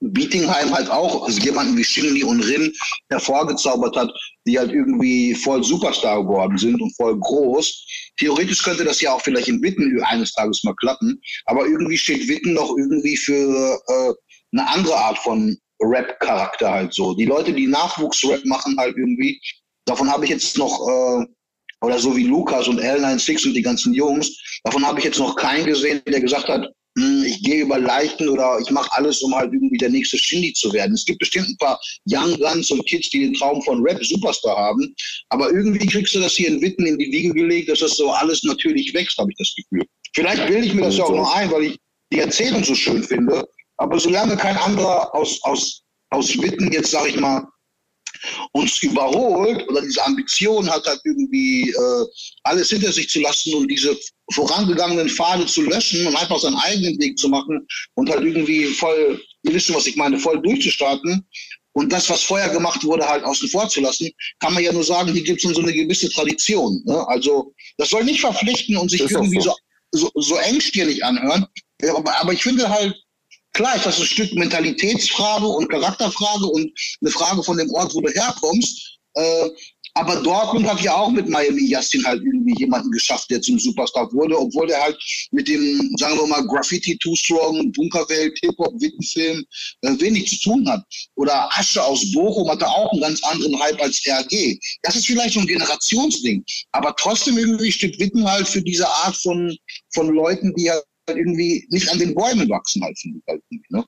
[0.00, 2.72] Bietingheim halt auch jemanden wie Shinli und Rin
[3.10, 4.10] hervorgezaubert hat,
[4.46, 7.86] die halt irgendwie voll Superstar geworden sind und voll groß.
[8.18, 12.28] Theoretisch könnte das ja auch vielleicht in Witten eines Tages mal klappen, aber irgendwie steht
[12.28, 14.12] Witten noch irgendwie für äh,
[14.52, 17.14] eine andere Art von Rap-Charakter halt so.
[17.14, 19.40] Die Leute, die Nachwuchs-Rap machen halt irgendwie,
[19.84, 21.26] davon habe ich jetzt noch, äh,
[21.80, 25.36] oder so wie Lukas und L96 und die ganzen Jungs, davon habe ich jetzt noch
[25.36, 26.66] keinen gesehen, der gesagt hat,
[27.24, 30.72] ich gehe über Leichen oder ich mache alles, um halt irgendwie der nächste Shindy zu
[30.72, 30.94] werden.
[30.94, 34.56] Es gibt bestimmt ein paar Young Guns und Kids, die den Traum von Rap Superstar
[34.56, 34.94] haben,
[35.30, 38.10] aber irgendwie kriegst du das hier in Witten in die Wiege gelegt, dass das so
[38.10, 39.86] alles natürlich wächst, habe ich das Gefühl.
[40.14, 41.78] Vielleicht bilde ich mir das ja auch noch ein, weil ich
[42.12, 47.08] die Erzählung so schön finde, aber solange kein anderer aus, aus, aus Witten jetzt, sag
[47.08, 47.46] ich mal,
[48.52, 52.04] uns überholt oder diese Ambition hat, halt irgendwie äh,
[52.44, 53.96] alles hinter sich zu lassen und diese
[54.32, 59.20] vorangegangenen Pfade zu löschen und einfach seinen eigenen Weg zu machen und halt irgendwie voll,
[59.42, 61.26] ihr wisst schon, was ich meine, voll durchzustarten.
[61.72, 64.10] Und das, was vorher gemacht wurde, halt außen vor zu lassen,
[64.40, 66.82] kann man ja nur sagen, hier gibt es so eine gewisse Tradition.
[66.84, 67.06] Ne?
[67.06, 69.54] Also das soll nicht verpflichten und sich irgendwie so.
[69.92, 71.46] so, so, so engstirnig anhören.
[71.88, 72.96] Aber, aber ich finde halt,
[73.52, 78.00] Klar ist das ein Stück Mentalitätsfrage und Charakterfrage und eine Frage von dem Ort, wo
[78.00, 78.98] du herkommst.
[79.14, 79.50] Äh,
[79.98, 84.12] aber Dortmund hat ja auch mit Miami Yassin halt irgendwie jemanden geschafft, der zum Superstar
[84.12, 84.96] wurde, obwohl der halt
[85.32, 89.44] mit dem, sagen wir mal, Graffiti Too Strong, Bunkerwelt, Hip-Hop, Wittenfilm
[89.82, 90.84] äh, wenig zu tun hat.
[91.16, 94.56] Oder Asche aus Bochum hatte auch einen ganz anderen Hype als RG.
[94.82, 96.44] Das ist vielleicht so ein Generationsding.
[96.70, 99.56] Aber trotzdem irgendwie steht Witten halt für diese Art von,
[99.94, 100.84] von Leuten, die halt
[101.16, 103.84] irgendwie nicht an den Bäumen wachsen halt, ich halt ne?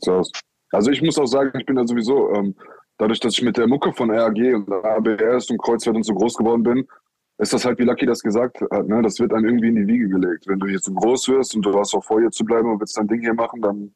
[0.00, 0.30] So aus.
[0.70, 2.54] Also ich muss auch sagen, ich bin da sowieso, ähm,
[2.98, 6.34] dadurch, dass ich mit der Mucke von RAG und ABS und Kreuzfeld und so groß
[6.34, 6.86] geworden bin,
[7.38, 9.00] ist das halt, wie Lucky das gesagt hat, ne?
[9.00, 10.46] Das wird einem irgendwie in die Wiege gelegt.
[10.46, 12.80] Wenn du hier so groß wirst und du hast auch vor, hier zu bleiben und
[12.80, 13.92] willst dein Ding hier machen, dann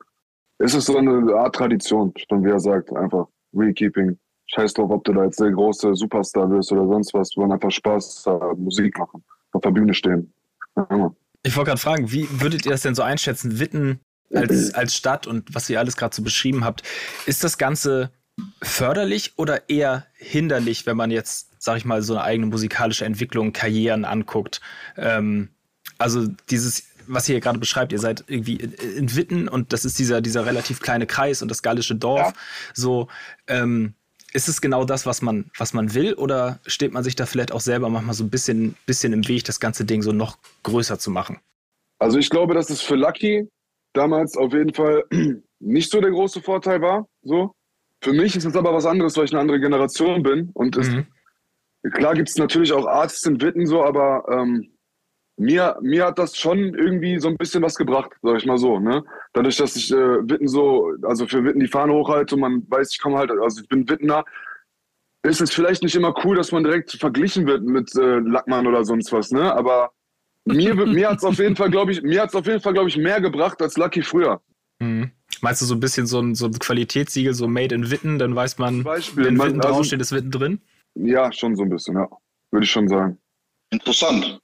[0.58, 4.18] ist es so eine Art Tradition, dann wie er sagt, einfach Rekeeping.
[4.46, 7.34] Scheiß drauf, ob du da jetzt der große Superstar wirst oder sonst was.
[7.34, 10.32] Wir wollen einfach Spaß haben, Musik machen, auf der Bühne stehen.
[10.76, 11.12] Ja,
[11.42, 13.58] ich wollte gerade fragen, wie würdet ihr das denn so einschätzen?
[13.58, 14.00] Witten
[14.32, 16.82] als, als Stadt und was ihr alles gerade so beschrieben habt,
[17.26, 18.10] ist das Ganze
[18.62, 23.52] förderlich oder eher hinderlich, wenn man jetzt, sag ich mal, so eine eigene musikalische Entwicklung,
[23.52, 24.60] Karrieren anguckt?
[24.96, 25.50] Ähm,
[25.98, 30.20] also dieses, was ihr gerade beschreibt, ihr seid irgendwie in Witten und das ist dieser,
[30.20, 32.28] dieser relativ kleine Kreis und das gallische Dorf.
[32.28, 32.32] Ja.
[32.74, 33.08] So,
[33.46, 33.94] ähm,
[34.32, 37.52] ist es genau das, was man, was man will, oder steht man sich da vielleicht
[37.52, 40.98] auch selber manchmal so ein bisschen, bisschen im Weg, das ganze Ding so noch größer
[40.98, 41.38] zu machen?
[41.98, 43.48] Also ich glaube, dass es für Lucky
[43.92, 45.04] damals auf jeden Fall
[45.60, 47.06] nicht so der große Vorteil war.
[47.22, 47.52] So.
[48.02, 50.50] Für mich ist es aber was anderes, weil ich eine andere Generation bin.
[50.54, 51.06] Und mhm.
[51.82, 54.72] es, klar gibt es natürlich auch Artists in Witten so, aber ähm,
[55.36, 58.78] mir, mir hat das schon irgendwie so ein bisschen was gebracht, sag ich mal so.
[58.78, 59.02] Ne?
[59.32, 62.90] Dadurch, dass ich äh, Witten so, also für Witten die Fahne hochhalte und man weiß,
[62.92, 64.24] ich komme halt, also ich bin Wittener,
[65.22, 68.84] ist es vielleicht nicht immer cool, dass man direkt verglichen wird mit äh, Lackmann oder
[68.84, 69.54] sonst was, ne?
[69.54, 69.92] Aber
[70.44, 72.88] mir, mir hat es auf jeden Fall, glaube ich, mir hat auf jeden Fall, glaube
[72.88, 74.40] ich, mehr gebracht als Lucky früher.
[74.80, 75.12] Mhm.
[75.40, 78.34] Meinst du so ein bisschen so ein, so ein Qualitätssiegel, so Made in Witten, dann
[78.34, 80.60] weiß man, Beispiel, wenn Witten also, draufsteht, ist Witten drin?
[80.94, 82.08] Ja, schon so ein bisschen, ja.
[82.50, 83.18] Würde ich schon sagen.
[83.70, 84.41] Interessant.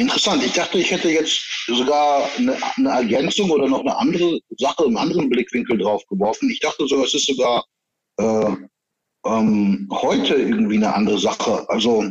[0.00, 0.42] Interessant.
[0.42, 4.96] Ich dachte, ich hätte jetzt sogar eine, eine, Ergänzung oder noch eine andere Sache im
[4.96, 6.48] anderen Blickwinkel drauf geworfen.
[6.48, 7.66] Ich dachte sogar, es ist sogar
[8.16, 8.56] äh,
[9.26, 11.68] ähm, heute irgendwie eine andere Sache.
[11.68, 12.02] Also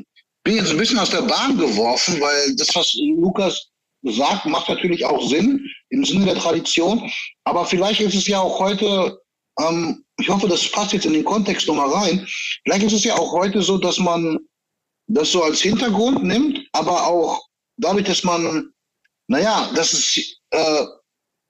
[0.44, 3.70] bin jetzt ein bisschen aus der Bahn geworfen, weil das, was Lukas
[4.04, 7.12] sagt, macht natürlich auch Sinn im Sinne der Tradition.
[7.46, 9.20] Aber vielleicht ist es ja auch heute,
[9.60, 12.28] ähm, ich hoffe, das passt jetzt in den Kontext nochmal rein.
[12.64, 14.38] Vielleicht ist es ja auch heute so, dass man
[15.08, 17.49] das so als Hintergrund nimmt, aber auch
[17.80, 18.72] dadurch, dass man,
[19.28, 20.18] naja, das ist,
[20.52, 20.86] äh,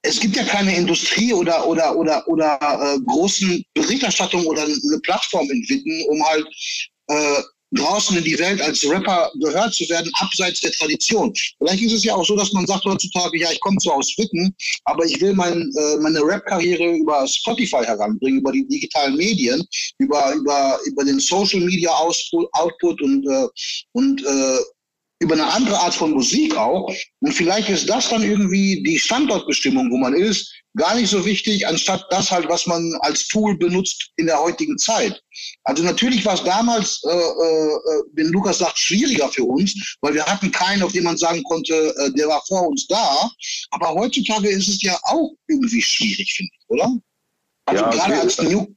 [0.02, 5.50] es gibt ja keine Industrie oder oder oder oder äh, großen Berichterstattung oder eine Plattform
[5.50, 6.48] entwickeln, um halt
[7.08, 11.34] äh, draußen in die Welt als Rapper gehört zu werden, abseits der Tradition.
[11.58, 14.18] Vielleicht ist es ja auch so, dass man sagt heutzutage, ja, ich komme zwar aus
[14.18, 19.64] Witten, aber ich will mein, äh, meine Rap-Karriere über Spotify heranbringen, über die digitalen Medien,
[20.00, 23.48] über, über, über den Social Media Output und, äh,
[23.92, 24.58] und äh,
[25.20, 26.94] über eine andere Art von Musik auch.
[27.20, 31.68] Und vielleicht ist das dann irgendwie die Standortbestimmung, wo man ist, gar nicht so wichtig,
[31.68, 35.22] anstatt das halt, was man als Tool benutzt in der heutigen Zeit.
[35.64, 40.26] Also natürlich war es damals, äh, äh, wenn Lukas sagt, schwieriger für uns, weil wir
[40.26, 43.30] hatten keinen, auf den man sagen konnte, äh, der war vor uns da.
[43.72, 46.96] Aber heutzutage ist es ja auch irgendwie schwierig, finde ich, oder?
[47.66, 48.68] Also ja, gerade als New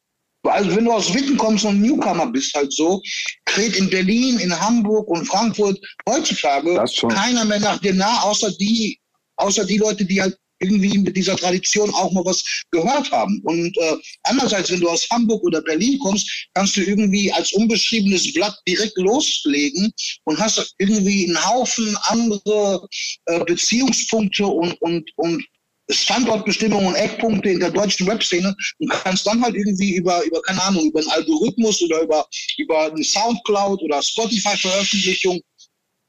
[0.44, 3.00] also wenn du aus Witten kommst und Newcomer bist halt so,
[3.44, 5.78] kräht in Berlin, in Hamburg und Frankfurt
[6.08, 8.98] heutzutage keiner mehr nach dir nah, außer die,
[9.36, 13.40] außer die Leute, die halt irgendwie mit dieser Tradition auch mal was gehört haben.
[13.44, 18.32] Und äh, andererseits, wenn du aus Hamburg oder Berlin kommst, kannst du irgendwie als unbeschriebenes
[18.32, 19.92] Blatt direkt loslegen
[20.24, 22.86] und hast irgendwie einen Haufen andere
[23.26, 25.44] äh, Beziehungspunkte und, und, und
[25.92, 30.62] Standortbestimmungen und Eckpunkte in der deutschen Webszene und kannst dann halt irgendwie über, über keine
[30.62, 32.26] Ahnung, über einen Algorithmus oder über,
[32.58, 35.40] über eine Soundcloud oder Spotify-Veröffentlichung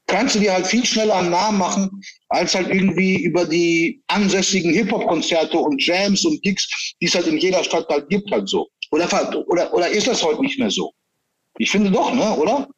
[0.06, 4.72] kannst du dir halt viel schneller einen Namen machen, als halt irgendwie über die ansässigen
[4.72, 6.68] Hip-Hop-Konzerte und Jams und Gigs,
[7.00, 8.68] die es halt in jeder Stadt halt gibt, halt so.
[8.90, 9.08] Oder,
[9.48, 10.92] oder, oder ist das heute nicht mehr so?
[11.58, 12.68] Ich finde doch, ne, oder?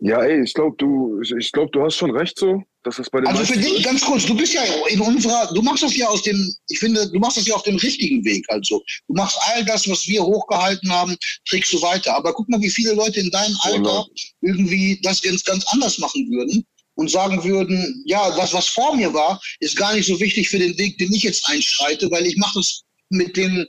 [0.00, 2.62] Ja, ey, ich glaube, du, ich glaube, du hast schon recht so.
[2.82, 5.62] Dass das bei den also für dich, ganz kurz, du bist ja in unserer, du
[5.62, 8.44] machst das ja aus dem, ich finde, du machst das ja auf dem richtigen Weg.
[8.48, 11.16] Also du machst all das, was wir hochgehalten haben,
[11.48, 12.14] trägst du weiter.
[12.14, 14.06] Aber guck mal, wie viele Leute in deinem Alter
[14.42, 16.62] irgendwie das ganz, ganz anders machen würden
[16.96, 20.58] und sagen würden, ja, das, was vor mir war, ist gar nicht so wichtig für
[20.58, 23.66] den Weg, den ich jetzt einschreite, weil ich mache das mit den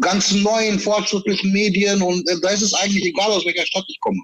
[0.00, 4.00] ganzen neuen, fortschrittlichen Medien und äh, da ist es eigentlich egal, aus welcher Stadt ich
[4.00, 4.20] komme.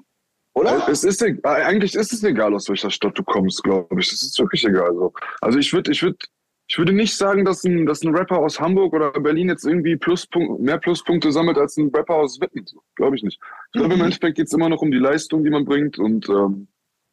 [0.54, 0.88] Oder?
[0.88, 4.12] Es ist, eigentlich ist es egal, aus welcher Stadt du kommst, glaube ich.
[4.12, 4.92] Es ist wirklich egal.
[4.94, 5.12] So.
[5.40, 6.18] Also ich würde, ich würde,
[6.66, 9.96] ich würde nicht sagen, dass ein, dass ein Rapper aus Hamburg oder Berlin jetzt irgendwie
[9.96, 12.64] Pluspunkt, mehr Pluspunkte sammelt als ein Rapper aus Witten.
[12.96, 13.40] Glaube ich nicht.
[13.72, 14.00] Ich glaube, mhm.
[14.00, 15.98] im Endeffekt geht es immer noch um die Leistung, die man bringt.
[15.98, 16.66] Und ähm,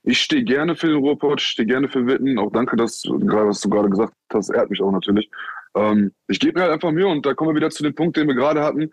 [0.04, 2.40] ich stehe gerne für den Ruhrpott, ich stehe gerne für Witten.
[2.40, 5.30] Auch danke, dass gerade was du gerade gesagt hast, ehrt mich auch natürlich.
[5.76, 8.18] Ähm, ich gebe mir halt einfach Mühe und da kommen wir wieder zu dem Punkt,
[8.18, 8.90] den wir gerade hatten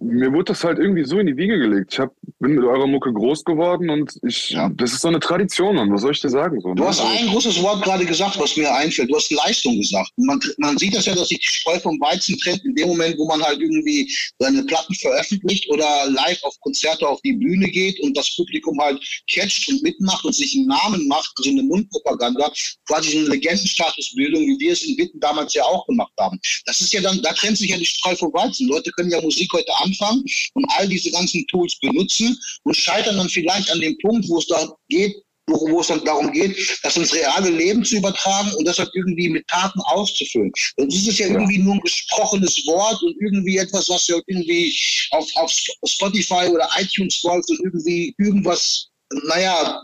[0.00, 1.92] mir wurde das halt irgendwie so in die Wiege gelegt.
[1.92, 4.70] Ich hab, bin mit eurer Mucke groß geworden und ich, ja.
[4.70, 5.92] das ist so eine Tradition, Mann.
[5.92, 6.60] Was soll ich dir sagen?
[6.60, 6.88] So, du ne?
[6.88, 9.10] hast ein großes Wort gerade gesagt, was mir einfällt.
[9.10, 10.10] Du hast Leistung gesagt.
[10.16, 13.18] Man, man sieht das ja, dass sich die Spreu vom Weizen trennt in dem Moment,
[13.18, 18.00] wo man halt irgendwie seine Platten veröffentlicht oder live auf Konzerte auf die Bühne geht
[18.00, 18.98] und das Publikum halt
[19.30, 22.50] catcht und mitmacht und sich einen Namen macht, also eine Mundpropaganda,
[22.86, 26.40] quasi so eine Legendenstatusbildung, wie wir es in Witten damals ja auch gemacht haben.
[26.64, 28.66] Das ist ja dann, da trennt sich ja die Spreu vom Weizen.
[28.68, 30.24] Leute können ja Musik heute an anfangen
[30.54, 34.46] und all diese ganzen Tools benutzen und scheitern dann vielleicht an dem Punkt, wo es
[34.46, 35.14] da geht,
[35.46, 39.28] wo es dann darum geht, das ins reale Leben zu übertragen und das halt irgendwie
[39.28, 40.52] mit Taten auszufüllen.
[40.76, 44.16] Sonst ist es ja, ja, irgendwie nur ein gesprochenes Wort und irgendwie etwas, was ja
[44.26, 44.76] irgendwie
[45.10, 45.52] auf, auf
[45.86, 48.89] Spotify oder iTunes läuft und irgendwie irgendwas
[49.24, 49.82] naja,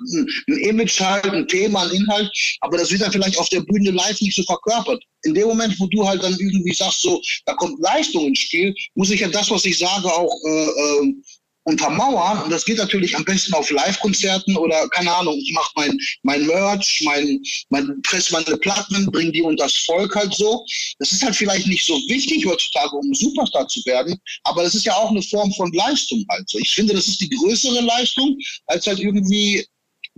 [0.48, 3.90] ein Image halt, ein Thema, ein Inhalt, aber das wird dann vielleicht auf der Bühne
[3.90, 5.02] live nicht so verkörpert.
[5.24, 8.74] In dem Moment, wo du halt dann irgendwie sagst, so, da kommt Leistung ins Spiel,
[8.94, 11.14] muss ich ja das, was ich sage, auch äh, äh,
[11.66, 12.42] untermauern.
[12.42, 16.46] Und das geht natürlich am besten auf Live-Konzerten oder keine Ahnung, ich mache mein, mein
[16.46, 20.64] Merch, mein, mein presse meine Platten, bringe die unter das Volk halt so.
[20.98, 24.86] Das ist halt vielleicht nicht so wichtig heutzutage, um Superstar zu werden, aber das ist
[24.86, 26.58] ja auch eine Form von Leistung halt so.
[26.58, 29.66] Ich finde, das ist die größere Leistung, als halt irgendwie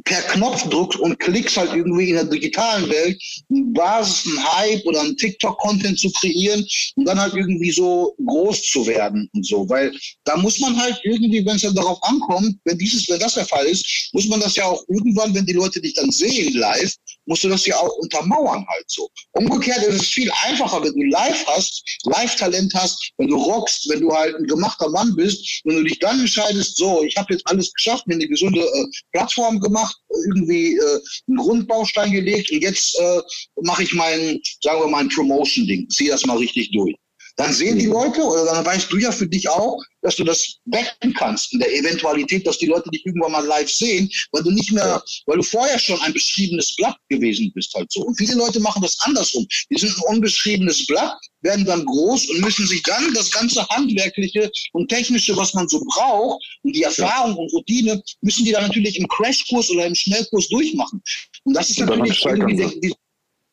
[0.05, 5.01] per Knopfdruck und Klicks halt irgendwie in der digitalen Welt eine Basis, einen Hype oder
[5.01, 9.69] einen TikTok-Content zu kreieren und dann halt irgendwie so groß zu werden und so.
[9.69, 9.93] Weil
[10.25, 13.47] da muss man halt irgendwie, wenn es dann darauf ankommt, wenn dieses, wenn das der
[13.47, 16.95] Fall ist, muss man das ja auch irgendwann, wenn die Leute dich dann sehen live,
[17.27, 19.09] musst du das ja auch untermauern halt so.
[19.33, 24.01] Umgekehrt ist es viel einfacher, wenn du live hast, Live-Talent hast, wenn du rockst, wenn
[24.01, 27.47] du halt ein gemachter Mann bist, wenn du dich dann entscheidest, so, ich habe jetzt
[27.47, 29.88] alles geschafft, mir eine gesunde äh, Plattform gemacht,
[30.27, 33.21] irgendwie äh, einen Grundbaustein gelegt und jetzt äh,
[33.63, 36.95] mache ich mein, sagen wir mal, ein Promotion-Ding, zieh das mal richtig durch
[37.39, 40.57] dann sehen die Leute oder dann weißt du ja für dich auch, dass du das
[40.65, 44.51] backen kannst in der Eventualität, dass die Leute dich irgendwann mal live sehen, weil du
[44.51, 48.03] nicht mehr, weil du vorher schon ein beschriebenes Blatt gewesen bist halt so.
[48.03, 49.47] Und viele Leute machen das andersrum.
[49.71, 54.51] Die sind ein unbeschriebenes Blatt, werden dann groß und müssen sich dann das ganze handwerkliche
[54.73, 58.99] und technische, was man so braucht und die Erfahrung und Routine, müssen die dann natürlich
[58.99, 61.01] im Crashkurs oder im Schnellkurs durchmachen.
[61.45, 62.95] Und das ist natürlich irgendwie, die,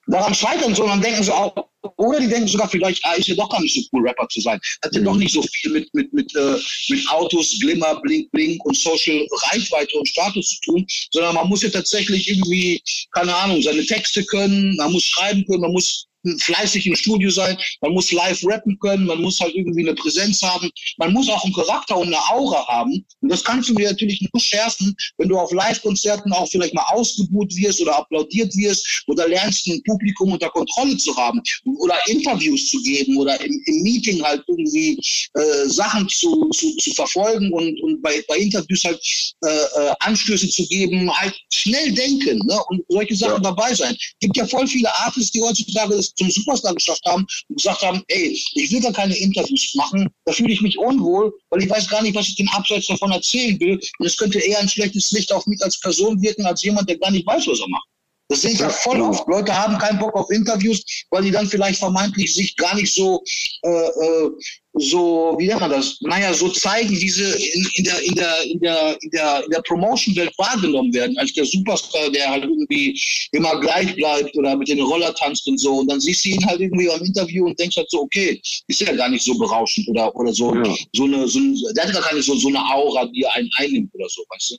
[0.07, 1.53] daran scheitern, sondern denken sie auch,
[1.97, 4.41] oder die denken sogar vielleicht, ah, ist ja doch gar nicht so cool, Rapper zu
[4.41, 4.59] sein.
[4.83, 5.05] Hat ja mhm.
[5.05, 6.57] doch nicht so viel mit, mit, mit, äh,
[6.89, 11.63] mit Autos, Glimmer, Blink, Blink und Social Reichweite und Status zu tun, sondern man muss
[11.63, 16.07] ja tatsächlich irgendwie, keine Ahnung, seine Texte können, man muss schreiben können, man muss
[16.39, 20.41] fleißig im Studio sein, man muss live rappen können, man muss halt irgendwie eine Präsenz
[20.41, 23.05] haben, man muss auch einen Charakter und eine Aura haben.
[23.21, 26.85] Und das kannst du dir natürlich nur schärfen, wenn du auf Live-Konzerten auch vielleicht mal
[26.87, 31.41] ausgebucht wirst oder applaudiert wirst oder lernst, ein Publikum unter Kontrolle zu haben
[31.79, 34.99] oder Interviews zu geben oder im, im Meeting halt irgendwie
[35.33, 38.99] äh, Sachen zu, zu, zu verfolgen und, und bei, bei Interviews halt
[39.43, 42.59] äh, äh, Anstöße zu geben, halt schnell denken ne?
[42.69, 43.51] und solche Sachen ja.
[43.51, 43.95] dabei sein.
[44.19, 48.03] Gibt ja voll viele Artists, die heutzutage das zum Superstar geschafft haben und gesagt haben,
[48.07, 51.89] ey, ich will gar keine Interviews machen, da fühle ich mich unwohl, weil ich weiß
[51.89, 53.79] gar nicht, was ich den Abseits davon erzählen will.
[53.99, 56.97] Und es könnte eher ein schlechtes Licht auf mich als Person wirken, als jemand, der
[56.97, 57.87] gar nicht weiß, was er macht.
[58.27, 59.27] Das sehe ich ja voll oft.
[59.27, 63.23] Leute haben keinen Bock auf Interviews, weil die dann vielleicht vermeintlich sich gar nicht so,
[63.61, 64.31] äh, äh,
[64.73, 65.99] so, wie nennt man das?
[66.01, 69.49] Naja, so zeigen, wie sie in, in der, in der, in der, in der, in
[69.51, 72.99] der Promotion-Welt wahrgenommen werden, als der Superstar, der halt irgendwie
[73.31, 75.77] immer gleich bleibt oder mit den Roller tanzt und so.
[75.77, 78.81] Und dann siehst du ihn halt irgendwie am Interview und denkst halt so, okay, ist
[78.81, 80.75] ja gar nicht so berauschend oder, oder so, ja.
[80.95, 83.93] so eine, so ein, der hat gar keine so, so eine Aura, die einen einnimmt
[83.93, 84.55] oder so, weißt du?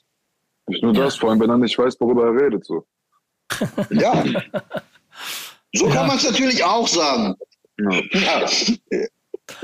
[0.69, 2.85] Nicht nur das, vor allem, wenn er nicht weiß, worüber er redet, so.
[3.89, 4.23] Ja.
[5.73, 7.35] So kann man es natürlich auch sagen.
[7.77, 8.45] Ja.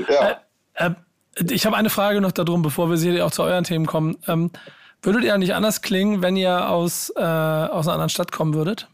[0.08, 0.40] ja.
[0.74, 0.90] Äh, äh,
[1.50, 4.16] ich habe eine Frage noch darum, bevor wir hier auch zu euren Themen kommen.
[4.28, 4.50] Ähm,
[5.02, 8.88] würdet ihr nicht anders klingen, wenn ihr aus, äh, aus einer anderen Stadt kommen würdet?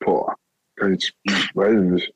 [0.00, 0.34] Boah,
[0.92, 1.14] ich
[1.54, 2.12] weiß nicht.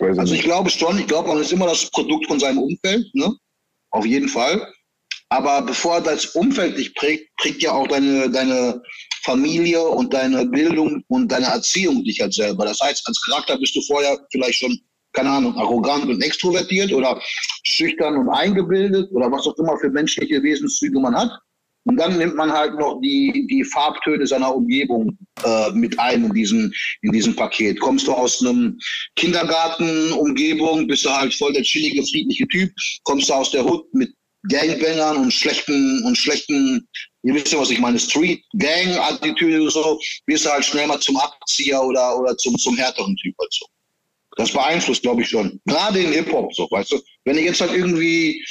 [0.00, 0.44] Weiß also ich nicht.
[0.44, 3.32] glaube schon, ich glaube, man ist immer das Produkt von seinem Umfeld, ne?
[3.90, 4.72] Auf jeden Fall.
[5.28, 8.82] Aber bevor das Umfeld dich prägt, prägt ja auch deine, deine
[9.24, 12.64] Familie und deine Bildung und deine Erziehung dich halt selber.
[12.64, 14.78] Das heißt, als Charakter bist du vorher vielleicht schon,
[15.12, 17.20] keine Ahnung, arrogant und extrovertiert oder
[17.64, 21.30] schüchtern und eingebildet oder was auch immer für menschliche Wesenszüge man hat.
[21.86, 26.32] Und dann nimmt man halt noch die, die Farbtöne seiner Umgebung äh, mit ein in
[26.32, 27.78] diesem, in diesem Paket.
[27.78, 28.78] Kommst du aus einem
[29.16, 32.72] Kindergarten-Umgebung, bist du halt voll der chillige, friedliche Typ.
[33.04, 34.14] Kommst du aus der Hut mit
[34.48, 36.86] Gangbangern und schlechten und schlechten,
[37.24, 41.16] ihr wisst ja, was ich meine, Street-Gang-Attitüde oder so, wirst du halt schnell mal zum
[41.16, 43.66] Abzieher oder, oder zum, zum härteren Typ halt so.
[44.36, 45.60] Das beeinflusst, glaube ich, schon.
[45.64, 47.00] Gerade in Hip-Hop so, weißt du.
[47.24, 48.44] Wenn du jetzt halt irgendwie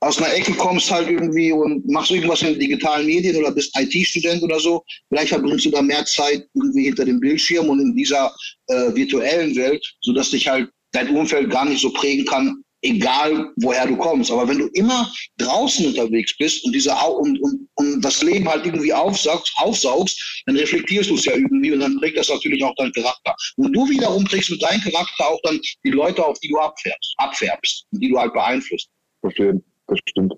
[0.00, 4.42] aus einer Ecke kommst halt irgendwie und machst irgendwas in digitalen Medien oder bist IT-Student
[4.42, 8.32] oder so, vielleicht verbringst du da mehr Zeit irgendwie hinter dem Bildschirm und in dieser
[8.68, 13.86] äh, virtuellen Welt, sodass dich halt dein Umfeld gar nicht so prägen kann, egal woher
[13.86, 14.30] du kommst.
[14.30, 18.66] Aber wenn du immer draußen unterwegs bist und, diese, und, und, und das Leben halt
[18.66, 22.74] irgendwie aufsaugst, aufsaugst, dann reflektierst du es ja irgendwie und dann prägt das natürlich auch
[22.76, 23.34] deinen Charakter.
[23.56, 27.14] Und du wiederum trägst mit deinem Charakter auch dann die Leute, auf die du abfärbst,
[27.18, 28.88] abfärbst und die du halt beeinflusst.
[29.20, 30.34] Verstehen, das stimmt.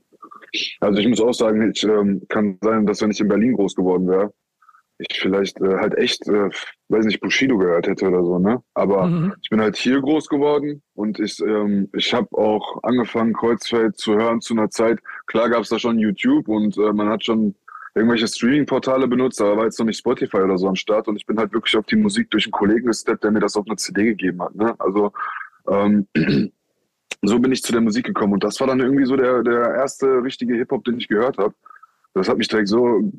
[0.80, 3.74] Also ich muss auch sagen, ich ähm, kann sein, dass wenn ich in Berlin groß
[3.74, 4.32] geworden wäre,
[4.98, 6.50] ich vielleicht äh, halt echt, äh,
[6.88, 8.62] weiß nicht, Bushido gehört hätte oder so, ne?
[8.74, 9.34] Aber mhm.
[9.40, 14.14] ich bin halt hier groß geworden und ich, ähm, ich habe auch angefangen, Kreuzfeld zu
[14.14, 14.98] hören zu einer Zeit.
[15.26, 17.54] Klar gab es da schon YouTube und äh, man hat schon
[17.94, 21.26] irgendwelche Streaming-Portale benutzt, aber war jetzt noch nicht Spotify oder so am Start und ich
[21.26, 23.76] bin halt wirklich auf die Musik durch einen Kollegen gesteppt, der mir das auf eine
[23.76, 24.74] CD gegeben hat, ne?
[24.78, 25.12] Also
[25.68, 26.06] ähm,
[27.22, 29.74] so bin ich zu der Musik gekommen und das war dann irgendwie so der, der
[29.74, 31.54] erste richtige Hip-Hop, den ich gehört habe.
[32.14, 33.12] Das hat mich direkt so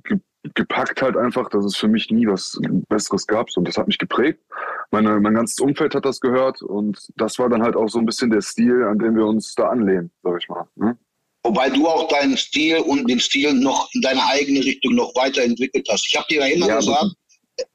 [0.56, 3.48] gepackt halt einfach, dass es für mich nie was Besseres gab.
[3.56, 4.40] Und das hat mich geprägt.
[4.92, 8.06] Meine, mein ganzes Umfeld hat das gehört und das war dann halt auch so ein
[8.06, 10.68] bisschen der Stil, an dem wir uns da anlehnen, sag ich mal.
[10.76, 10.98] Ne?
[11.44, 15.88] Wobei du auch deinen Stil und den Stil noch in deine eigene Richtung noch weiterentwickelt
[15.90, 16.08] hast.
[16.10, 17.14] Ich habe dir ja immer ja, gesagt,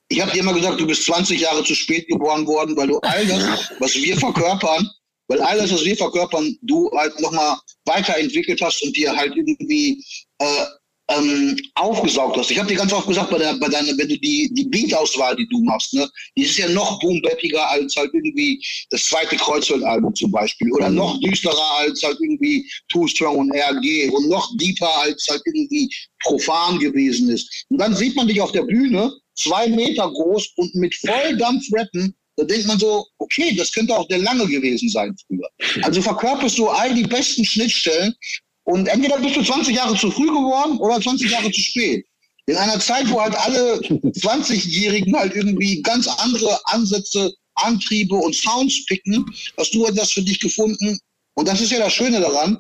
[0.08, 2.98] ich habe dir immer gesagt, du bist 20 Jahre zu spät geboren worden, weil du
[3.00, 4.88] all das, was wir verkörpern,
[5.28, 10.04] weil all das, was wir verkörpern, du halt nochmal weiterentwickelt hast und dir halt irgendwie
[10.38, 10.64] äh,
[11.08, 12.50] ähm, aufgesaugt hast.
[12.50, 15.36] Ich habe dir ganz oft gesagt, bei, der, bei deiner, wenn du die, die Beat-Auswahl,
[15.36, 20.14] die du machst, ne, die ist ja noch boombappiger als halt irgendwie das zweite Kreuzfeld-Album
[20.14, 20.72] zum Beispiel.
[20.72, 20.96] Oder mhm.
[20.96, 25.90] noch düsterer als halt irgendwie Too Strong und RG und noch deeper als halt irgendwie
[26.22, 27.66] profan gewesen ist.
[27.68, 32.14] Und dann sieht man dich auf der Bühne, zwei Meter groß und mit Volldampf rappen.
[32.36, 35.48] Da denkt man so, okay, das könnte auch der Lange gewesen sein früher.
[35.84, 38.14] Also verkörperst du all die besten Schnittstellen
[38.64, 42.06] und entweder bist du 20 Jahre zu früh geworden oder 20 Jahre zu spät.
[42.46, 48.84] In einer Zeit, wo halt alle 20-Jährigen halt irgendwie ganz andere Ansätze, Antriebe und Sounds
[48.86, 49.24] picken,
[49.56, 50.98] hast du etwas für dich gefunden,
[51.34, 52.58] Und das ist ja das Schöne daran,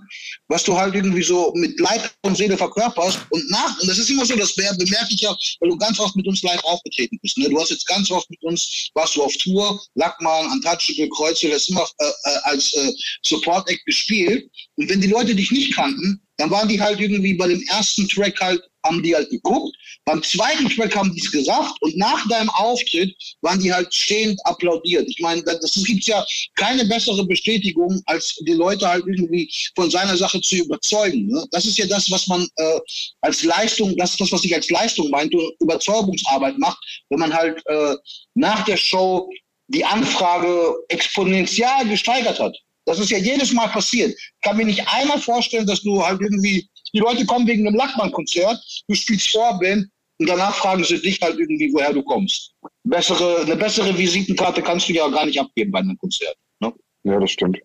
[0.48, 3.20] was du halt irgendwie so mit Leib und Seele verkörperst.
[3.30, 6.16] Und nach, und das ist immer so, das bemerke ich ja, weil du ganz oft
[6.16, 7.38] mit uns live aufgetreten bist.
[7.38, 7.48] Ne?
[7.48, 11.68] Du hast jetzt ganz oft mit uns, warst du auf Tour, Lackmann, Untouchable, Kreuze, das
[11.68, 14.50] immer äh, äh, als äh, Support-Act gespielt.
[14.76, 18.08] Und wenn die Leute dich nicht kannten, dann waren die halt irgendwie bei dem ersten
[18.08, 19.74] Track halt haben die halt geguckt.
[20.04, 24.38] Beim zweiten Track haben die es gesagt und nach deinem Auftritt waren die halt stehend
[24.44, 25.08] applaudiert.
[25.08, 26.24] Ich meine, das gibt ja
[26.56, 31.26] keine bessere Bestätigung, als die Leute halt irgendwie von seiner Sache zu überzeugen.
[31.26, 31.44] Ne?
[31.50, 32.80] Das ist ja das, was man äh,
[33.22, 37.62] als Leistung, das ist das, was ich als Leistung meinte, Überzeugungsarbeit macht, wenn man halt
[37.66, 37.96] äh,
[38.34, 39.30] nach der Show
[39.68, 42.54] die Anfrage exponentiell gesteigert hat.
[42.86, 44.10] Das ist ja jedes Mal passiert.
[44.10, 47.76] Ich kann mir nicht einmal vorstellen, dass du halt irgendwie die Leute kommen wegen einem
[47.76, 52.52] Lackmann-Konzert, du spielst Vorband und danach fragen sie dich halt irgendwie, woher du kommst.
[52.84, 56.36] Bessere, eine bessere Visitenkarte kannst du ja gar nicht abgeben bei einem Konzert.
[56.60, 56.72] Ne?
[57.04, 57.58] Ja, das stimmt.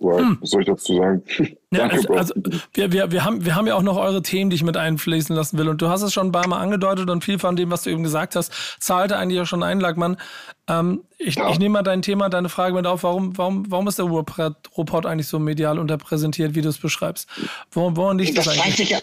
[0.00, 0.38] Hm.
[0.40, 1.22] Was soll ich dazu sagen?
[1.74, 2.34] Ja, Danke, also, also,
[2.72, 5.34] wir, wir, wir, haben, wir haben ja auch noch eure Themen, die ich mit einfließen
[5.34, 5.68] lassen will.
[5.68, 7.90] Und du hast es schon ein paar Mal angedeutet und viel von dem, was du
[7.90, 10.16] eben gesagt hast, zahlte eigentlich auch schon ein, Lackmann.
[10.68, 11.50] Ähm, ich, ja.
[11.50, 13.02] ich nehme mal dein Thema, deine Frage mit auf.
[13.02, 17.28] Warum, warum, warum ist der Ruhrpott eigentlich so medial unterpräsentiert, wie du es beschreibst?
[17.72, 18.96] Woran, woran liegt das, das eigentlich?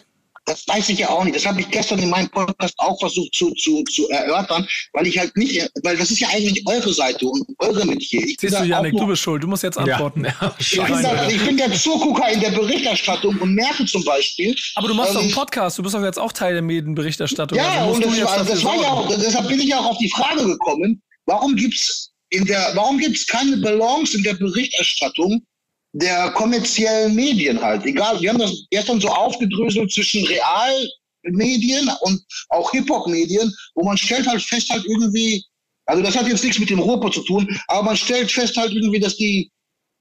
[0.52, 1.36] Ja das weiß ich ja auch nicht.
[1.36, 5.18] Das habe ich gestern in meinem Podcast auch versucht zu, zu, zu erörtern, weil ich
[5.18, 8.22] halt nicht, weil das ist ja eigentlich eure Seite und eure Metier.
[8.24, 9.44] Ich Siehst du, Janik, du bist schuld.
[9.44, 10.26] Du musst jetzt antworten.
[10.26, 10.56] Ja.
[10.60, 14.56] ich, bin da, ich, bin der Zugucker in der Berichterstattung und merke zum Beispiel.
[14.76, 15.78] Aber du machst ähm, doch einen Podcast.
[15.78, 17.58] Du bist doch jetzt auch Teil der Medienberichterstattung.
[17.58, 19.98] Ja, also und das, war, das war ja auch, deshalb bin ich ja auch auf
[19.98, 25.42] die Frage gekommen, warum gibt's in der, warum gibt's keine Balance in der Berichterstattung
[25.94, 27.86] der kommerziellen Medien halt.
[27.86, 34.28] Egal, wir haben das gestern so aufgedröselt zwischen Realmedien und auch Hip-Hop-Medien, wo man stellt
[34.28, 35.44] halt fest halt irgendwie,
[35.86, 38.72] also das hat jetzt nichts mit dem Ruhrpott zu tun, aber man stellt fest halt
[38.72, 39.52] irgendwie, dass die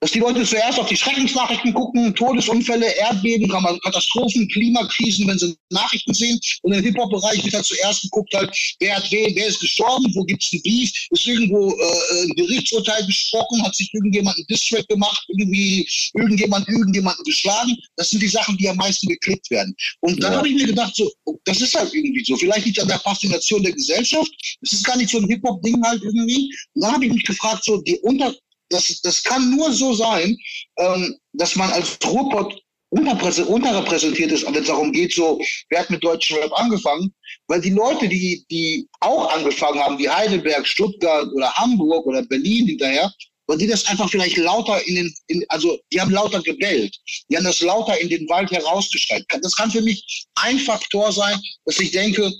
[0.00, 3.48] dass die Leute zuerst auf die Schreckensnachrichten gucken, Todesunfälle, Erdbeben,
[3.82, 6.40] Katastrophen, Klimakrisen, wenn sie Nachrichten sehen.
[6.62, 10.24] Und im Hip-Hop-Bereich wird halt zuerst geguckt, halt, wer hat wen, wer ist gestorben, wo
[10.24, 15.22] gibt's ein Beef, ist irgendwo äh, ein Gerichtsurteil besprochen, hat sich irgendjemand ein Distrack gemacht,
[15.28, 17.76] irgendwie irgendjemand irgendjemanden geschlagen.
[17.96, 19.74] Das sind die Sachen, die am meisten geklickt werden.
[20.00, 20.38] Und dann ja.
[20.38, 21.10] habe ich mir gedacht, so,
[21.44, 22.36] das ist halt irgendwie so.
[22.36, 24.30] Vielleicht liegt an der Faszination der Gesellschaft.
[24.62, 26.54] Es ist gar nicht so ein Hip-Hop-Ding halt irgendwie.
[26.74, 28.34] Und dann habe ich mich gefragt, so die unter
[28.70, 30.36] das, das kann nur so sein,
[30.78, 36.02] ähm, dass man als Ruhrpott unterrepräsentiert ist, wenn es darum geht, so, wer hat mit
[36.02, 37.14] deutschem Rap angefangen?
[37.46, 42.66] Weil die Leute, die, die auch angefangen haben, wie Heidelberg, Stuttgart oder Hamburg oder Berlin
[42.66, 43.12] hinterher,
[43.46, 46.96] weil die das einfach vielleicht lauter in den, in, also die haben lauter gebellt,
[47.28, 49.24] die haben das lauter in den Wald herausgeschreit.
[49.42, 52.32] Das kann für mich ein Faktor sein, dass ich denke,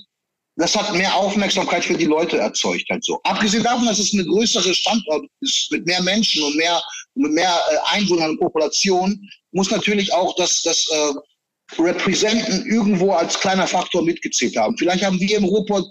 [0.55, 3.19] das hat mehr Aufmerksamkeit für die Leute erzeugt halt so.
[3.23, 6.81] Abgesehen davon, dass es eine größere Standort ist mit mehr Menschen und mehr,
[7.15, 9.19] mit mehr äh, Einwohnern und Population,
[9.51, 14.77] muss natürlich auch das, das äh, Representen irgendwo als kleiner Faktor mitgezählt haben.
[14.77, 15.85] Vielleicht haben wir im Ruhrpott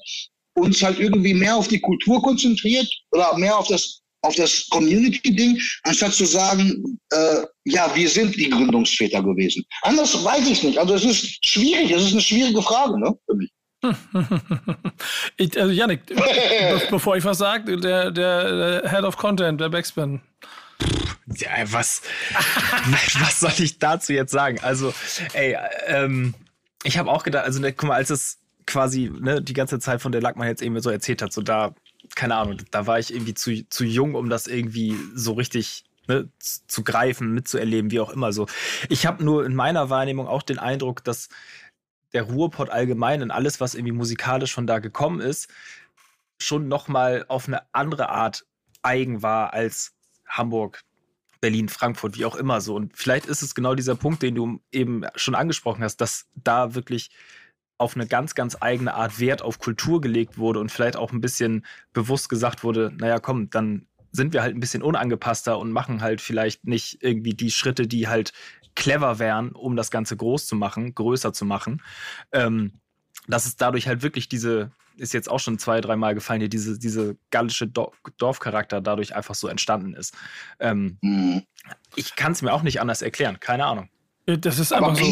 [0.55, 5.59] uns halt irgendwie mehr auf die Kultur konzentriert oder mehr auf das auf das Community-Ding,
[5.85, 9.65] anstatt zu sagen, äh, ja, wir sind die Gründungsväter gewesen.
[9.81, 10.77] Anders weiß ich nicht.
[10.77, 13.51] Also es ist schwierig, es ist eine schwierige Frage ne, für mich.
[15.37, 16.17] Ich, also Janik, be
[16.91, 20.21] bevor ich was sage, der, der, der, Head of Content, der Backspin.
[21.37, 22.03] Ja, was,
[23.21, 24.59] was soll ich dazu jetzt sagen?
[24.63, 24.93] Also,
[25.33, 26.35] ey, ähm,
[26.83, 30.01] ich habe auch gedacht, also ne, guck mal, als es quasi ne, die ganze Zeit
[30.01, 31.75] von der Lackmann jetzt eben so erzählt hat, so da,
[32.15, 36.29] keine Ahnung, da war ich irgendwie zu, zu jung, um das irgendwie so richtig ne,
[36.39, 38.47] zu greifen, mitzuerleben, wie auch immer so.
[38.89, 41.29] Ich habe nur in meiner Wahrnehmung auch den Eindruck, dass
[42.13, 45.49] der Ruhrpott allgemein und alles, was irgendwie musikalisch von da gekommen ist,
[46.39, 48.47] schon nochmal auf eine andere Art
[48.83, 49.93] eigen war als
[50.27, 50.83] Hamburg,
[51.41, 52.75] Berlin, Frankfurt, wie auch immer so.
[52.75, 56.75] Und vielleicht ist es genau dieser Punkt, den du eben schon angesprochen hast, dass da
[56.75, 57.11] wirklich
[57.79, 61.23] auf eine ganz, ganz eigene Art Wert auf Kultur gelegt wurde und vielleicht auch ein
[61.23, 66.01] bisschen bewusst gesagt wurde, naja, komm, dann sind wir halt ein bisschen unangepasster und machen
[66.01, 68.33] halt vielleicht nicht irgendwie die Schritte, die halt
[68.75, 71.83] clever wären, um das Ganze groß zu machen, größer zu machen.
[72.33, 72.81] Ähm,
[73.29, 76.79] dass es dadurch halt wirklich diese, ist jetzt auch schon zwei, dreimal gefallen, hier diese,
[76.79, 80.17] diese gallische Dorfcharakter dadurch einfach so entstanden ist.
[80.59, 81.43] Ähm, mhm.
[81.97, 83.89] Ich kann es mir auch nicht anders erklären, keine Ahnung.
[84.27, 85.11] Das ist aber einfach so.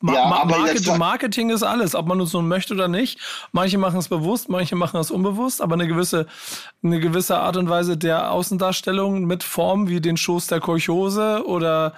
[0.00, 3.18] Ma ja, Ma Marketing, Marketing, ist alles, ob man es nun möchte oder nicht.
[3.52, 6.26] Manche machen es bewusst, manche machen es unbewusst, aber eine gewisse,
[6.82, 11.94] eine gewisse Art und Weise der Außendarstellung mit Formen wie den Schoß der Kolchose oder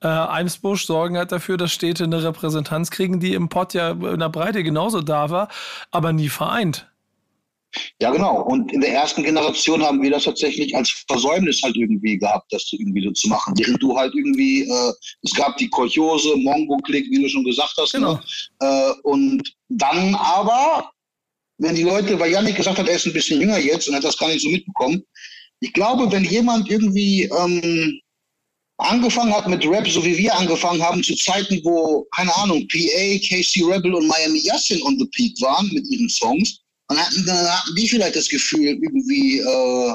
[0.00, 4.20] äh, Eimsbusch sorgen halt dafür, dass Städte eine Repräsentanz kriegen, die im Pott ja in
[4.20, 5.48] der Breite genauso da war,
[5.90, 6.86] aber nie vereint.
[8.00, 8.42] Ja, genau.
[8.42, 12.68] Und in der ersten Generation haben wir das tatsächlich als Versäumnis halt irgendwie gehabt, das
[12.72, 13.54] irgendwie so zu machen.
[13.56, 17.94] Während du halt irgendwie, äh, es gab die Kolchose, Mongo-Klick, wie du schon gesagt hast.
[17.94, 18.00] Ne?
[18.00, 18.14] Genau.
[18.14, 18.20] Ne?
[18.60, 20.90] Äh, und dann aber,
[21.58, 24.04] wenn die Leute, weil Janik gesagt hat, er ist ein bisschen jünger jetzt und hat
[24.04, 25.02] das gar nicht so mitbekommen.
[25.60, 28.00] Ich glaube, wenn jemand irgendwie ähm,
[28.78, 33.18] angefangen hat mit Rap, so wie wir angefangen haben, zu Zeiten, wo, keine Ahnung, PA,
[33.18, 37.48] KC Rebel und Miami Yassin on the peak waren mit ihren Songs, dann hatten, dann
[37.48, 39.94] hatten die vielleicht das Gefühl, irgendwie, äh,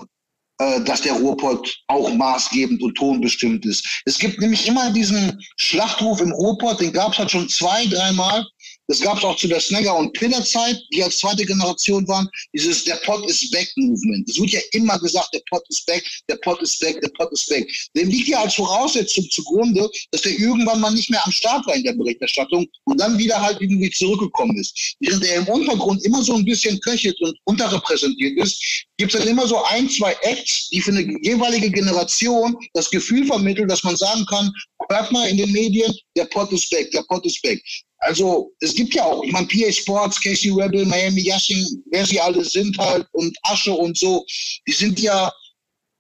[0.62, 4.04] äh, dass der Ruhrpott auch maßgebend und tonbestimmt ist.
[4.06, 8.46] Es gibt nämlich immer diesen Schlachtruf im Ruhrpott, den gab es halt schon zwei, dreimal.
[8.92, 12.28] Das gab es auch zu der Snagger- und Pillar-Zeit, die als zweite Generation waren.
[12.54, 14.30] Dieses Der Pot is back Movement.
[14.30, 17.32] Es wird ja immer gesagt, der Pot is back, der Pot is back, der Pot
[17.32, 17.66] is back.
[17.96, 21.76] Dem liegt ja als Voraussetzung zugrunde, dass der irgendwann mal nicht mehr am Start war
[21.76, 24.96] in der Berichterstattung und dann wieder halt irgendwie zurückgekommen ist.
[25.00, 28.62] Während er im Untergrund immer so ein bisschen köchelt und unterrepräsentiert ist,
[28.98, 33.26] gibt es dann immer so ein, zwei Acts, die für eine jeweilige Generation das Gefühl
[33.26, 34.52] vermitteln, dass man sagen kann,
[34.90, 37.64] hört mal in den Medien, der Pot is back, der Pot is back.
[38.02, 42.20] Also es gibt ja auch, ich meine, PA Sports, Casey Rebel, Miami Yashing, wer sie
[42.20, 44.26] alle sind halt und Asche und so,
[44.68, 45.32] die sind ja,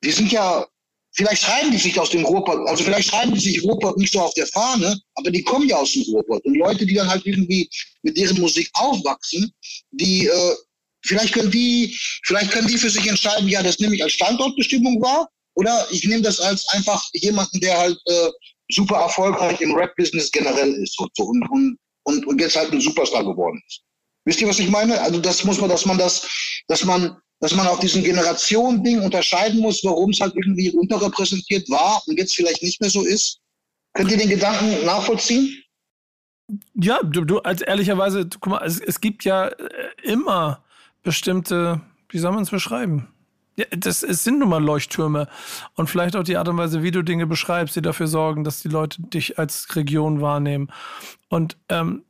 [0.04, 0.66] die sind ja,
[1.14, 4.20] vielleicht schreiben die sich aus dem Ruhrpott, also vielleicht schreiben die sich Ruhrpott nicht so
[4.20, 6.44] auf der Fahne, aber die kommen ja aus dem Ruhrpott.
[6.44, 7.70] Und Leute, die dann halt irgendwie
[8.02, 9.54] mit deren Musik aufwachsen,
[9.92, 10.56] die, äh,
[11.06, 15.00] vielleicht können die, vielleicht können die für sich entscheiden, ja, das nehme ich als Standortbestimmung
[15.04, 18.30] wahr, oder ich nehme das als einfach jemanden, der halt äh,
[18.72, 21.26] super erfolgreich im Rap-Business generell ist und so.
[21.26, 23.82] Und, und und, und jetzt halt ein Superstar geworden ist.
[24.26, 25.00] Wisst ihr, was ich meine?
[25.02, 26.28] Also das muss man, dass man das,
[26.68, 32.02] dass man, dass man auf diesem Generationen-Ding unterscheiden muss, warum es halt irgendwie unterrepräsentiert war
[32.06, 33.40] und jetzt vielleicht nicht mehr so ist.
[33.94, 35.64] Könnt ihr den Gedanken nachvollziehen?
[36.76, 40.64] Ja, du, du als ehrlicherweise, guck mal, es, es gibt ja äh, immer
[41.02, 43.08] bestimmte, wie soll man es beschreiben?
[43.58, 45.28] Ja, das es sind nun mal Leuchttürme.
[45.76, 48.62] Und vielleicht auch die Art und Weise, wie du Dinge beschreibst, die dafür sorgen, dass
[48.62, 50.72] die Leute dich als Region wahrnehmen.
[51.30, 52.04] Und ähm,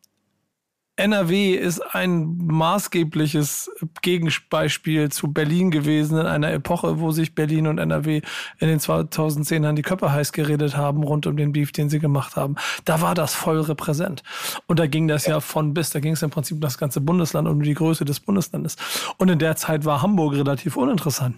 [0.98, 3.72] NRW ist ein maßgebliches
[4.02, 8.22] Gegenbeispiel zu Berlin gewesen in einer Epoche, wo sich Berlin und NRW
[8.60, 12.36] in den 2010ern die Köpfe heiß geredet haben rund um den Beef, den sie gemacht
[12.36, 12.56] haben.
[12.86, 14.22] Da war das voll repräsent.
[14.68, 17.02] Und da ging das ja von bis, da ging es im Prinzip um das ganze
[17.02, 18.76] Bundesland und um die Größe des Bundeslandes.
[19.18, 21.38] Und in der Zeit war Hamburg relativ uninteressant.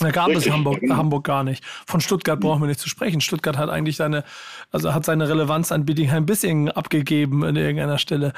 [0.00, 1.64] Da gab es Hamburg, Hamburg gar nicht.
[1.86, 3.20] Von Stuttgart brauchen wir nicht zu sprechen.
[3.20, 4.24] Stuttgart hat eigentlich seine,
[4.70, 8.32] also hat seine Relevanz an Bietigheim-Bissingen abgegeben an irgendeiner Stelle.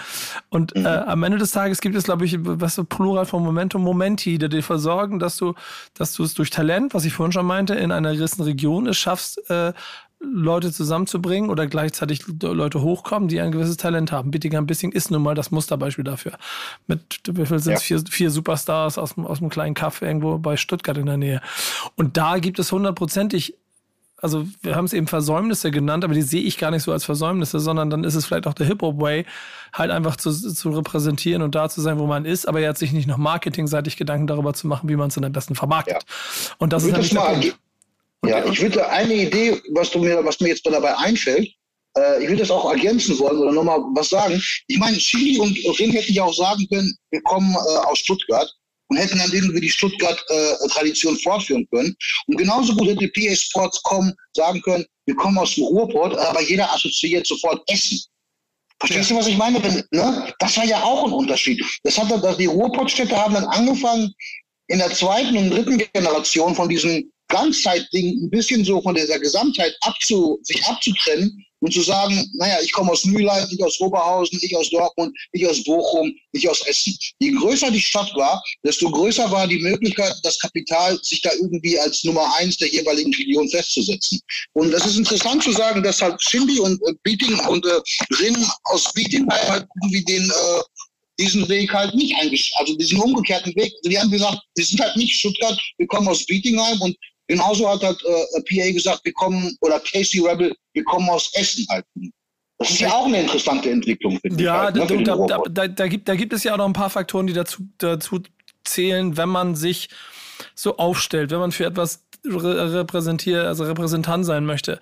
[0.48, 0.86] Und mhm.
[0.86, 4.38] äh, am Ende des Tages gibt es, glaube ich, was so Plural von Momentum Momenti,
[4.38, 5.54] die dir versorgen, dass du,
[5.94, 8.96] dass du es durch Talent, was ich vorhin schon meinte, in einer gewissen Region es
[8.96, 9.72] schaffst, äh,
[10.22, 14.30] Leute zusammenzubringen oder gleichzeitig Leute hochkommen, die ein gewisses Talent haben.
[14.30, 16.32] Bittinger Bissing ist nun mal das Musterbeispiel dafür.
[16.86, 17.88] Mit, wie viel sind es?
[17.88, 17.98] Ja.
[17.98, 21.40] Vier, vier Superstars aus, aus einem kleinen Kaff irgendwo bei Stuttgart in der Nähe.
[21.96, 23.56] Und da gibt es hundertprozentig
[24.22, 27.04] also wir haben es eben Versäumnisse genannt, aber die sehe ich gar nicht so als
[27.04, 29.24] Versäumnisse, sondern dann ist es vielleicht auch der Hip-Hop-Way,
[29.72, 32.92] halt einfach zu, zu repräsentieren und da zu sein, wo man ist, aber jetzt sich
[32.92, 35.94] nicht noch marketingseitig Gedanken darüber zu machen, wie man es dann am besten vermarktet.
[35.94, 36.54] Ja.
[36.58, 37.58] Und das ist nämlich der Punkt.
[38.26, 41.48] Ja, ich würde eine Idee, was, du mir, was mir jetzt dabei einfällt,
[41.96, 44.40] äh, ich würde das auch ergänzen wollen oder nochmal was sagen.
[44.66, 48.50] Ich meine, Chili und Rin hätten ja auch sagen können, wir kommen äh, aus Stuttgart
[48.88, 51.96] und hätten dann irgendwie die Stuttgart-Tradition äh, fortführen können.
[52.26, 56.42] Und genauso gut hätte PA Sports kommen, sagen können, wir kommen aus dem Ruhrport, aber
[56.42, 57.98] jeder assoziiert sofort Essen.
[58.80, 59.16] Verstehst ja.
[59.16, 59.62] du, was ich meine?
[59.62, 60.32] Wenn, ne?
[60.38, 61.62] Das war ja auch ein Unterschied.
[61.84, 64.12] Das hat dann, die Ruhrpottstädte haben dann angefangen,
[64.68, 69.74] in der zweiten und dritten Generation von diesen Ganzzeitding ein bisschen so von dieser Gesamtheit
[69.80, 74.56] abzu, sich abzutrennen und zu sagen, naja, ich komme aus Mülheim, ich aus Oberhausen, ich
[74.56, 76.96] aus Dortmund, ich aus Bochum, ich aus Essen.
[77.18, 81.78] Je größer die Stadt war, desto größer war die Möglichkeit, das Kapital sich da irgendwie
[81.78, 84.20] als Nummer eins der jeweiligen Region festzusetzen.
[84.54, 87.80] Und das ist interessant zu sagen, dass halt Shindy und äh, Beating und äh,
[88.20, 90.62] Rin aus Beating halt irgendwie den äh,
[91.20, 93.72] diesen Weg halt nicht eingeschlagen, also diesen umgekehrten Weg.
[93.84, 96.96] Die haben gesagt, wir sind halt nicht Stuttgart, wir kommen aus Bietingheim und
[97.30, 101.64] Genauso hat halt äh, PA gesagt, wir kommen, oder Casey Rebel, wir kommen aus Essen
[101.70, 101.84] halt.
[102.58, 104.80] Das ist ja auch eine interessante Entwicklung, finde ja, ich.
[104.80, 106.90] Halt, ne, da, da, da, da, gibt, da gibt es ja auch noch ein paar
[106.90, 108.20] Faktoren, die dazu, dazu
[108.64, 109.90] zählen, wenn man sich
[110.56, 114.78] so aufstellt, wenn man für etwas repräsentiert, also Repräsentant sein möchte.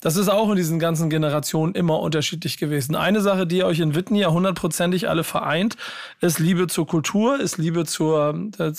[0.00, 2.96] Das ist auch in diesen ganzen Generationen immer unterschiedlich gewesen.
[2.96, 5.76] Eine Sache, die euch in Witten ja hundertprozentig alle vereint,
[6.20, 8.72] ist Liebe zur Kultur, ist Liebe zur, äh,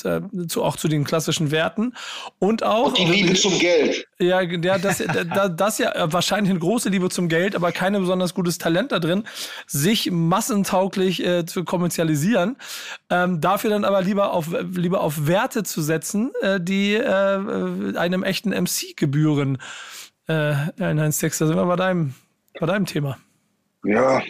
[0.47, 1.93] zu, auch zu den klassischen Werten
[2.39, 2.87] und auch.
[2.87, 4.07] Und die Liebe zum Geld.
[4.19, 8.33] Ja, ja das, das, das ja wahrscheinlich eine große Liebe zum Geld, aber keine besonders
[8.33, 9.23] gutes Talent da drin,
[9.67, 12.57] sich massentauglich äh, zu kommerzialisieren.
[13.09, 18.23] Ähm, dafür dann aber lieber auf, lieber auf Werte zu setzen, äh, die äh, einem
[18.23, 19.57] echten MC gebühren.
[20.27, 22.13] Äh, nein, Sex, da sind wir bei deinem,
[22.59, 23.17] bei deinem Thema.
[23.83, 24.21] Ja.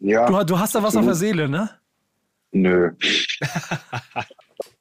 [0.00, 0.26] ja.
[0.26, 1.70] Du, du hast da was auf der Seele, ne?
[2.52, 2.90] Nö.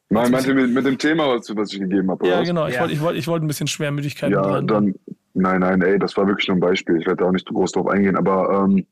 [0.10, 2.28] Nein, meinte mit, mit dem Thema, was, was ich gegeben habe.
[2.28, 2.68] Ja, genau.
[2.68, 2.82] Ich ja.
[2.82, 4.68] wollte ich wollt, ich wollt ein bisschen Schwermüdigkeit Ja, dran.
[4.68, 4.96] dann,
[5.34, 6.98] nein, nein, ey, das war wirklich nur ein Beispiel.
[6.98, 8.86] Ich werde da auch nicht groß drauf eingehen, aber ähm,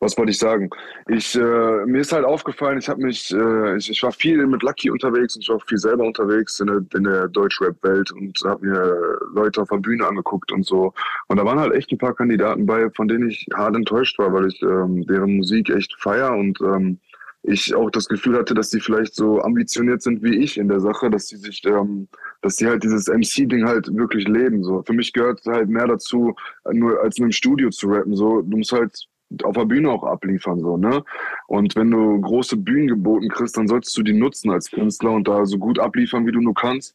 [0.00, 0.70] was wollte ich sagen?
[1.08, 4.62] Ich, äh, mir ist halt aufgefallen, ich habe mich, äh, ich, ich war viel mit
[4.62, 8.66] Lucky unterwegs und ich war viel selber unterwegs in der, in der Deutschrap-Welt und habe
[8.66, 10.92] mir Leute auf der Bühne angeguckt und so.
[11.28, 14.32] Und da waren halt echt ein paar Kandidaten bei, von denen ich hart enttäuscht war,
[14.32, 16.98] weil ich ähm, deren Musik echt feier und ähm,
[17.46, 20.80] ich auch das Gefühl hatte, dass die vielleicht so ambitioniert sind wie ich in der
[20.80, 22.08] Sache, dass sie sich, ähm,
[22.42, 24.64] dass die halt dieses MC-Ding halt wirklich leben.
[24.64, 26.34] So, für mich gehört halt mehr dazu,
[26.72, 28.16] nur als nur im Studio zu rappen.
[28.16, 29.06] So, du musst halt
[29.42, 31.02] auf der Bühne auch abliefern, so, ne?
[31.48, 35.26] Und wenn du große Bühnen geboten kriegst, dann solltest du die nutzen als Künstler und
[35.26, 36.94] da so gut abliefern, wie du nur kannst.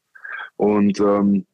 [0.56, 1.46] Und ähm,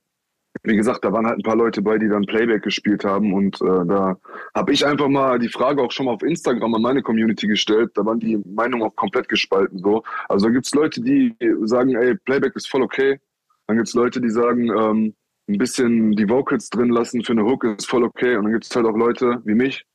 [0.64, 3.62] wie gesagt, da waren halt ein paar Leute bei, die dann Playback gespielt haben und
[3.62, 4.18] äh, da
[4.56, 7.92] habe ich einfach mal die Frage auch schon mal auf Instagram an meine Community gestellt.
[7.96, 9.80] Da waren die Meinungen auch komplett gespalten.
[9.80, 13.20] So, also da gibt's Leute, die sagen, ey, Playback ist voll okay.
[13.68, 15.14] Dann gibt's Leute, die sagen, ähm,
[15.50, 18.36] ein bisschen die Vocals drin lassen für eine Hook ist voll okay.
[18.36, 19.86] Und dann gibt's halt auch Leute wie mich,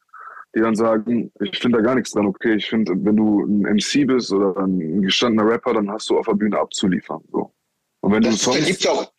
[0.55, 2.57] die dann sagen, ich finde da gar nichts dran okay.
[2.57, 6.26] Ich finde, wenn du ein MC bist oder ein gestandener Rapper, dann hast du auf
[6.26, 7.22] der Bühne abzuliefern.
[7.32, 7.53] So.
[8.00, 9.12] Und wenn das du Songs, da gibt's auch,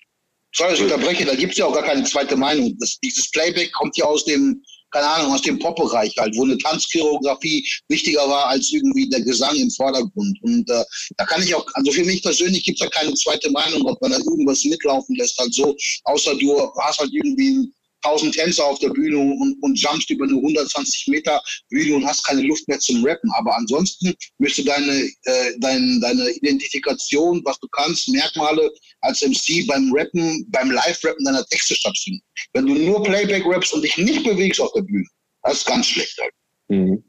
[0.53, 2.75] sorry, ich unterbreche, da gibt's ja auch gar keine zweite Meinung.
[2.79, 4.61] Das, dieses Playback kommt ja aus dem,
[4.91, 9.55] keine Ahnung, aus dem Pop-Bereich halt, wo eine Tanzchoreografie wichtiger war als irgendwie der Gesang
[9.55, 10.37] im Vordergrund.
[10.43, 10.83] Und äh,
[11.17, 14.11] da kann ich auch, also für mich persönlich gibt's ja keine zweite Meinung, ob man
[14.11, 17.73] da irgendwas mitlaufen lässt, halt so, außer du hast halt irgendwie ein
[18.03, 22.23] 1000 Tänzer auf der Bühne und, und jumpst über eine 120 Meter Bühne und hast
[22.25, 23.31] keine Luft mehr zum Rappen.
[23.37, 29.91] Aber ansonsten müsste deine, äh, dein, deine Identifikation, was du kannst, Merkmale als MC beim
[29.93, 32.21] Rappen, beim Live-Rappen deiner Texte stattfinden.
[32.53, 35.07] Wenn du nur Playback rappst und dich nicht bewegst auf der Bühne,
[35.43, 36.33] das ist ganz schlecht halt.
[36.69, 37.03] Mhm.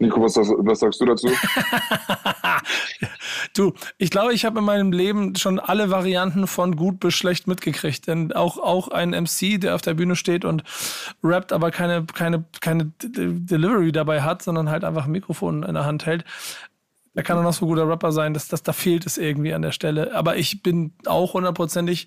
[0.00, 1.28] Nico, was, was, sagst du dazu?
[3.54, 7.46] du, ich glaube, ich habe in meinem Leben schon alle Varianten von gut bis schlecht
[7.46, 8.06] mitgekriegt.
[8.06, 10.64] Denn auch, auch ein MC, der auf der Bühne steht und
[11.22, 15.84] rappt, aber keine, keine, keine Delivery dabei hat, sondern halt einfach ein Mikrofon in der
[15.84, 16.24] Hand hält,
[17.14, 19.62] er kann auch noch so guter Rapper sein, dass, dass da fehlt es irgendwie an
[19.62, 20.14] der Stelle.
[20.14, 22.06] Aber ich bin auch hundertprozentig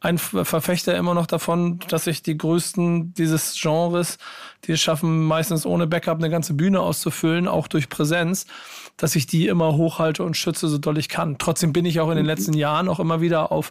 [0.00, 4.18] ein Verfechter immer noch davon, dass ich die größten dieses Genres,
[4.64, 8.46] die es schaffen, meistens ohne Backup eine ganze Bühne auszufüllen, auch durch Präsenz,
[8.98, 11.38] dass ich die immer hochhalte und schütze, so doll ich kann.
[11.38, 13.70] Trotzdem bin ich auch in den letzten Jahren auch immer wieder auf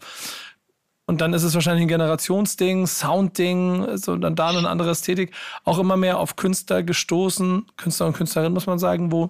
[1.05, 5.33] und dann ist es wahrscheinlich ein Generationsding, Soundding, so dann da eine andere Ästhetik,
[5.65, 9.29] auch immer mehr auf Künstler gestoßen, Künstler und Künstlerinnen, muss man sagen, wo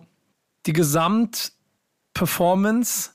[0.66, 3.12] die Gesamtperformance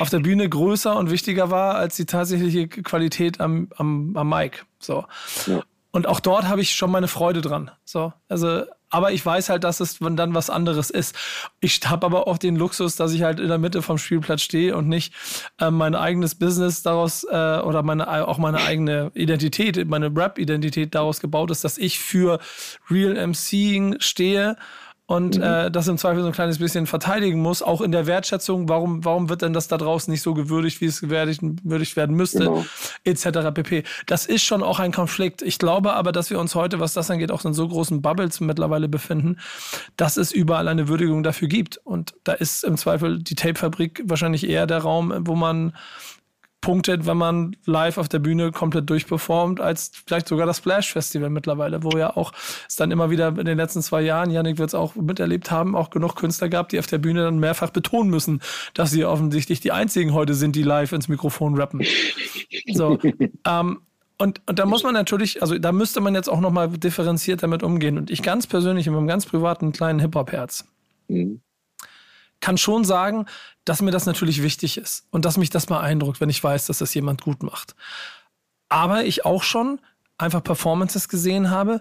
[0.00, 4.64] auf der Bühne größer und wichtiger war als die tatsächliche Qualität am, am, am Mic.
[4.78, 5.04] So.
[5.46, 5.62] Ja.
[5.90, 7.70] Und auch dort habe ich schon meine Freude dran.
[7.84, 8.12] So.
[8.28, 11.14] Also, aber ich weiß halt, dass es dann was anderes ist.
[11.60, 14.76] Ich habe aber auch den Luxus, dass ich halt in der Mitte vom Spielplatz stehe
[14.76, 15.14] und nicht
[15.60, 21.20] äh, mein eigenes Business daraus äh, oder meine, auch meine eigene Identität, meine Rap-Identität daraus
[21.20, 22.40] gebaut ist, dass ich für
[22.90, 24.56] Real MCing stehe
[25.06, 25.42] und mhm.
[25.42, 29.04] äh, das im Zweifel so ein kleines bisschen verteidigen muss, auch in der Wertschätzung, warum,
[29.04, 32.38] warum wird denn das da draußen nicht so gewürdigt, wie es gewürdigt, gewürdigt werden müsste,
[32.38, 32.64] genau.
[33.04, 33.52] etc.
[33.52, 33.84] pp.
[34.06, 35.42] Das ist schon auch ein Konflikt.
[35.42, 38.40] Ich glaube aber, dass wir uns heute, was das angeht, auch in so großen Bubbles
[38.40, 39.38] mittlerweile befinden,
[39.98, 41.76] dass es überall eine Würdigung dafür gibt.
[41.84, 45.74] Und da ist im Zweifel die Tape-Fabrik wahrscheinlich eher der Raum, wo man
[46.64, 51.28] punktet, wenn man live auf der Bühne komplett durchperformt, als vielleicht sogar das Splash Festival
[51.28, 52.32] mittlerweile, wo ja auch
[52.66, 55.76] es dann immer wieder in den letzten zwei Jahren, Janik wird es auch miterlebt haben,
[55.76, 58.40] auch genug Künstler gab, die auf der Bühne dann mehrfach betonen müssen,
[58.72, 61.84] dass sie offensichtlich die einzigen heute sind, die live ins Mikrofon rappen.
[62.72, 62.98] So.
[63.46, 63.80] ähm,
[64.16, 67.62] und, und da muss man natürlich, also da müsste man jetzt auch nochmal differenziert damit
[67.62, 67.98] umgehen.
[67.98, 70.64] Und ich ganz persönlich in meinem ganz privaten kleinen Hip-Hop-Herz.
[71.08, 71.42] Mhm
[72.44, 73.24] kann schon sagen,
[73.64, 76.78] dass mir das natürlich wichtig ist und dass mich das beeindruckt, wenn ich weiß, dass
[76.78, 77.74] das jemand gut macht.
[78.68, 79.80] Aber ich auch schon
[80.18, 81.80] einfach Performances gesehen habe,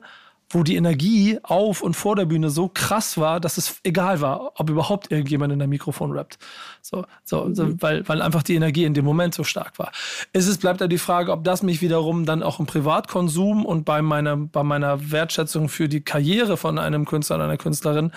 [0.54, 4.54] wo die Energie auf und vor der Bühne so krass war, dass es egal war,
[4.56, 6.38] ob überhaupt irgendjemand in der Mikrofon rappt.
[6.82, 7.82] So, so, mhm.
[7.82, 9.92] weil, weil einfach die Energie in dem Moment so stark war.
[10.32, 13.86] Es ist, bleibt ja die Frage, ob das mich wiederum dann auch im Privatkonsum und
[13.86, 18.12] bei meiner, bei meiner Wertschätzung für die Karriere von einem Künstler oder einer Künstlerin,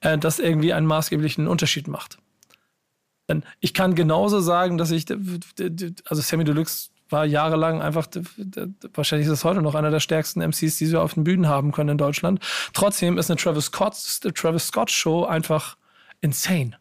[0.00, 2.18] äh, das irgendwie einen maßgeblichen Unterschied macht.
[3.28, 8.06] Denn ich kann genauso sagen, dass ich, also Sammy Deluxe war jahrelang einfach,
[8.94, 11.72] wahrscheinlich ist es heute noch einer der stärksten MCs, die wir auf den Bühnen haben
[11.72, 12.40] können in Deutschland.
[12.72, 13.94] Trotzdem ist eine Travis Scott,
[14.34, 15.76] Travis Scott Show einfach
[16.20, 16.78] insane.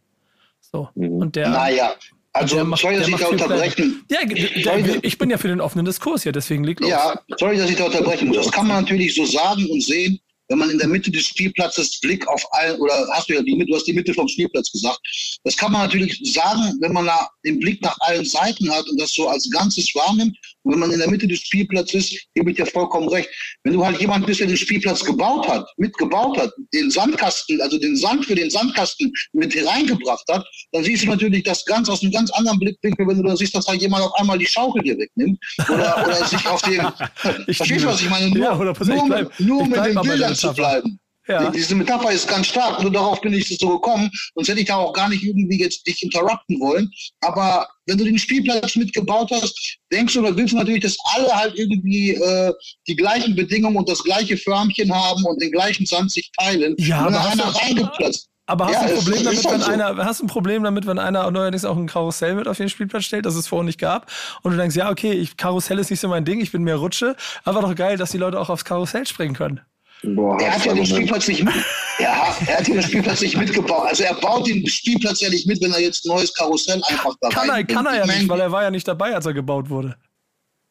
[0.59, 0.89] So.
[0.95, 1.09] Mhm.
[1.09, 1.49] Und der.
[1.49, 1.93] Naja.
[2.35, 4.03] Also, der macht, sorry, dass ich da unterbrechen.
[4.09, 6.89] Ja, der, ich bin ja für den offenen Diskurs hier, deswegen liegt los.
[6.89, 8.37] Ja, sorry, dass ich da unterbrechen muss.
[8.37, 11.99] Das kann man natürlich so sagen und sehen, wenn man in der Mitte des Spielplatzes
[11.99, 14.71] Blick auf allen, oder hast du ja die Mitte, du hast die Mitte vom Spielplatz
[14.71, 14.99] gesagt.
[15.43, 18.99] Das kann man natürlich sagen, wenn man da den Blick nach allen Seiten hat und
[18.99, 20.37] das so als Ganzes wahrnimmt.
[20.63, 23.29] Und wenn man in der Mitte des Spielplatzes ist, gebe ich dir vollkommen recht.
[23.63, 27.77] Wenn du halt jemand bist, der den Spielplatz gebaut hat, mitgebaut hat, den Sandkasten, also
[27.77, 32.01] den Sand für den Sandkasten mit hereingebracht hat, dann siehst du natürlich das ganz aus
[32.01, 34.81] einem ganz anderen Blickwinkel, wenn du da siehst, dass da jemand auf einmal die Schaukel
[34.83, 35.39] dir wegnimmt
[35.69, 36.81] oder, oder sich auf den,
[37.53, 38.29] verstehst du, was ich meine?
[38.29, 40.99] Nur, ja, nur, bleib, nur mit den Bildern zu bleiben.
[41.27, 41.49] Ja.
[41.51, 44.75] Diese Metapher ist ganz stark, nur darauf bin ich so gekommen, sonst hätte ich da
[44.75, 46.91] auch gar nicht irgendwie jetzt dich interrupten wollen.
[47.21, 51.33] Aber wenn du den Spielplatz mitgebaut hast, denkst du oder willst du natürlich, dass alle
[51.33, 52.53] halt irgendwie äh,
[52.87, 56.75] die gleichen Bedingungen und das gleiche Förmchen haben und den gleichen Sand sich teilen.
[56.77, 58.29] Ja, wenn aber einer reingeplatzt.
[58.45, 59.71] Aber hast, ja, du ein Problem damit, wenn so.
[59.71, 63.05] einer, hast ein Problem damit, wenn einer neuerdings auch ein Karussell mit auf den Spielplatz
[63.05, 64.11] stellt, das es vorher nicht gab,
[64.41, 66.75] und du denkst, ja, okay, ich, Karussell ist nicht so mein Ding, ich bin mehr
[66.75, 67.15] Rutsche,
[67.45, 69.61] aber doch geil, dass die Leute auch aufs Karussell springen können.
[70.03, 71.53] Boah, er hat ja den Spielplatz nicht mit,
[71.99, 73.87] ja, er hat den Spielplatz nicht mitgebaut.
[73.87, 77.15] Also er baut den Spielplatz ja nicht mit, wenn er jetzt ein neues Karussell einfach
[77.21, 79.33] da Kann er, kann er ja nicht, weil er war ja nicht dabei, als er
[79.33, 79.95] gebaut wurde.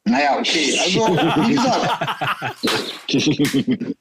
[0.04, 0.78] Naja, okay.
[0.84, 1.88] Also, wie gesagt.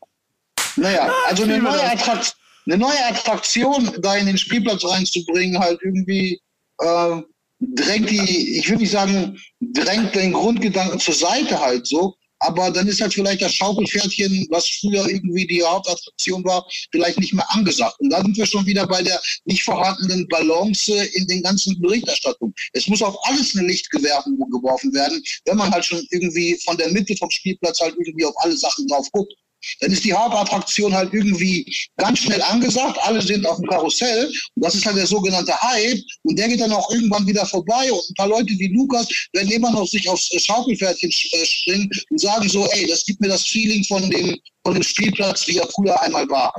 [0.75, 6.41] naja, also eine neue, Attrakt, eine neue Attraktion da in den Spielplatz reinzubringen, halt irgendwie
[6.79, 7.21] äh,
[7.59, 12.87] drängt die, ich würde nicht sagen, drängt den Grundgedanken zur Seite halt so, aber dann
[12.87, 17.99] ist halt vielleicht das Schaukelpferdchen, was früher irgendwie die Hauptattraktion war, vielleicht nicht mehr angesagt.
[17.99, 22.53] Und da sind wir schon wieder bei der nicht vorhandenen Balance in den ganzen Berichterstattungen.
[22.73, 26.89] Es muss auf alles ein Licht geworfen werden, wenn man halt schon irgendwie von der
[26.89, 29.33] Mitte vom Spielplatz halt irgendwie auf alle Sachen drauf guckt.
[29.79, 31.65] Dann ist die Hauptattraktion halt irgendwie
[31.97, 32.97] ganz schnell angesagt.
[33.01, 34.27] Alle sind auf dem Karussell.
[34.55, 35.99] Und das ist halt der sogenannte Hype.
[36.23, 37.91] Und der geht dann auch irgendwann wieder vorbei.
[37.91, 42.19] Und ein paar Leute wie Lukas werden immer noch sich aufs Schaukelpferdchen äh, springen und
[42.19, 45.67] sagen so, ey, das gibt mir das Feeling von dem, von dem Spielplatz, wie er
[45.67, 46.53] früher einmal war.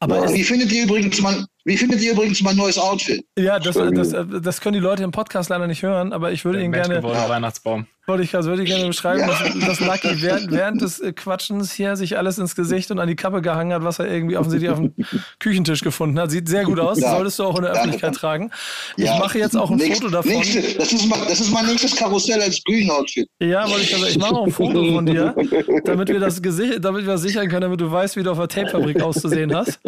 [0.00, 3.24] Aber wie findet ihr übrigens mein, wie findet ihr übrigens mein neues Outfit?
[3.38, 6.62] Ja, das, das, das können die Leute im Podcast leider nicht hören, aber ich würde
[6.62, 7.02] Ihnen gerne.
[7.02, 7.86] Weihnachtsbaum.
[8.06, 9.28] Wollte ich, also würde ich gerne beschreiben, ja.
[9.28, 13.06] dass, dass Lucky während, während des äh, Quatschens hier sich alles ins Gesicht und an
[13.06, 14.92] die Kappe gehangen hat, was er irgendwie offensichtlich auf dem
[15.38, 16.32] Küchentisch gefunden hat.
[16.32, 16.98] Sieht sehr gut aus.
[16.98, 17.12] Ja.
[17.12, 18.50] Solltest du auch in der Öffentlichkeit tragen.
[18.96, 19.18] Ich ja.
[19.18, 20.32] mache jetzt auch ein Nächst, Foto davon.
[20.32, 23.28] Nächste, das, ist mein, das ist mein nächstes Karussell als Bühnenoutfit.
[23.40, 25.36] Ja, wollte ich also, ich mache auch ein Foto von dir,
[25.84, 28.48] damit wir das Gesicht, damit wir sichern können, damit du weißt, wie du auf der
[28.48, 29.78] Tapefabrik auszusehen hast.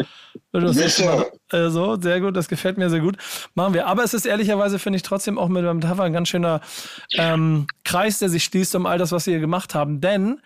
[0.52, 1.02] Du hast yes,
[1.54, 3.16] äh, so, sehr gut, das gefällt mir sehr gut.
[3.54, 3.86] Machen wir.
[3.86, 6.60] Aber es ist ehrlicherweise, finde ich, trotzdem auch mit dem Metapher ein ganz schöner
[7.16, 10.00] ähm, Kreis, der sich schließt um all das, was wir hier gemacht haben.
[10.00, 10.40] Denn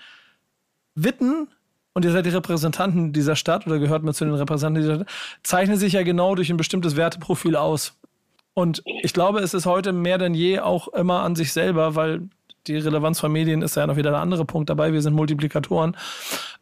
[0.95, 1.49] Witten,
[1.93, 5.09] und ihr seid die Repräsentanten dieser Stadt oder gehört mir zu den Repräsentanten dieser Stadt,
[5.43, 7.99] zeichnen sich ja genau durch ein bestimmtes Werteprofil aus.
[8.55, 12.29] Und ich glaube, es ist heute mehr denn je auch immer an sich selber, weil
[12.67, 14.93] die Relevanz von Medien ist ja noch wieder der andere Punkt dabei.
[14.93, 15.97] Wir sind Multiplikatoren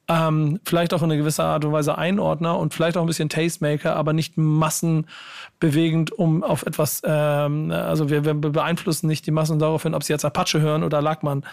[0.08, 3.28] ähm, vielleicht auch in einer gewisser Art und Weise Einordner und vielleicht auch ein bisschen
[3.28, 9.58] Tastemaker, aber nicht massenbewegend, um auf etwas, ähm, also wir, wir, beeinflussen nicht die Massen
[9.58, 11.44] daraufhin, ob sie jetzt Apache hören oder Lagmann.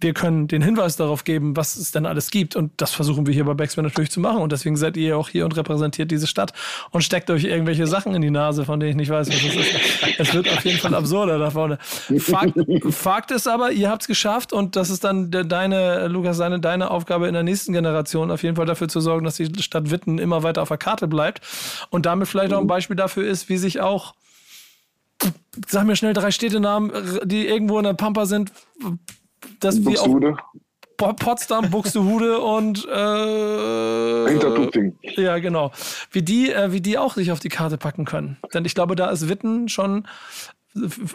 [0.00, 3.32] Wir können den Hinweis darauf geben, was es denn alles gibt und das versuchen wir
[3.32, 6.26] hier bei Backspin natürlich zu machen und deswegen seid ihr auch hier und repräsentiert diese
[6.26, 6.52] Stadt
[6.90, 9.56] und steckt euch irgendwelche Sachen in die Nase, von denen ich nicht weiß, was es
[9.56, 9.74] ist.
[10.18, 11.78] Es wird auf jeden Fall absurder da vorne.
[12.18, 12.54] Fakt,
[12.90, 16.90] Fakt ist aber, ihr habt es geschafft und das ist dann deine, Lukas, deine, deine
[16.90, 19.90] Aufgabe in der nächsten Generation Generation auf jeden Fall dafür zu sorgen, dass die Stadt
[19.90, 21.40] Witten immer weiter auf der Karte bleibt.
[21.90, 24.14] Und damit vielleicht auch ein Beispiel dafür ist, wie sich auch,
[25.68, 26.92] sag mir schnell drei Städtenamen,
[27.24, 28.52] die irgendwo in der Pampa sind,
[29.60, 30.18] dass wir auch
[30.96, 34.96] Potsdam, Buxtehude und äh, Hintertupfing.
[35.16, 35.72] Ja, genau.
[36.10, 38.36] Wie die, äh, wie die auch sich auf die Karte packen können.
[38.52, 40.06] Denn ich glaube, da ist Witten schon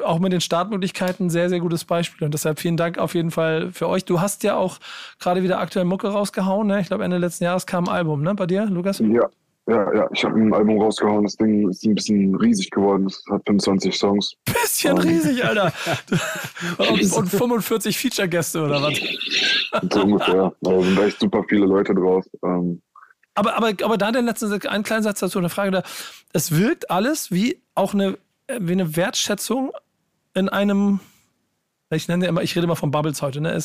[0.04, 2.26] auch mit den Startmöglichkeiten sehr, sehr gutes Beispiel.
[2.26, 4.06] Und deshalb vielen Dank auf jeden Fall für euch.
[4.06, 4.78] Du hast ja auch
[5.20, 6.68] gerade wieder aktuell Mucke rausgehauen.
[6.68, 6.82] Ne?
[6.82, 8.36] Ich glaube, Ende letzten Jahres kam ein Album, ne?
[8.36, 9.00] Bei dir, Lukas?
[9.00, 9.30] Ja,
[9.68, 11.24] Ja, ja, ich habe ein Album rausgehauen.
[11.24, 13.06] Das Ding ist ein bisschen riesig geworden.
[13.06, 14.34] Es hat 25 Songs.
[14.46, 15.74] Bisschen um, riesig, Alter.
[16.78, 19.00] und, und 45 Feature-Gäste oder was?
[19.92, 20.54] so ungefähr.
[20.62, 22.26] Da sind echt super viele Leute drauf.
[22.44, 22.82] Ähm,
[23.36, 25.84] aber, aber, aber da der letzte, ein kleiner Satz dazu, eine Frage da.
[26.34, 28.18] Es wirkt alles wie auch eine,
[28.60, 29.72] wie eine Wertschätzung
[30.34, 31.00] in einem
[31.92, 33.42] ich nenne immer, ich rede immer von Bubbles heute.
[33.42, 33.58] Ne?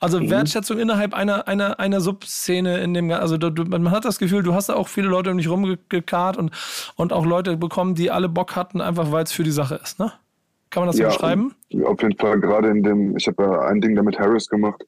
[0.00, 0.30] Also mhm.
[0.30, 4.54] Wertschätzung innerhalb einer, einer, einer Subszene in dem, also du, man hat das Gefühl, du
[4.54, 6.52] hast da auch viele Leute um dich rumgekarrt und,
[6.96, 9.98] und auch Leute bekommen, die alle Bock hatten, einfach weil es für die Sache ist.
[9.98, 10.10] Ne?
[10.70, 11.54] Kann man das ja, so beschreiben?
[11.84, 14.82] Auf jeden Fall, gerade in dem, ich habe ja ein Ding da mit Harris gemacht.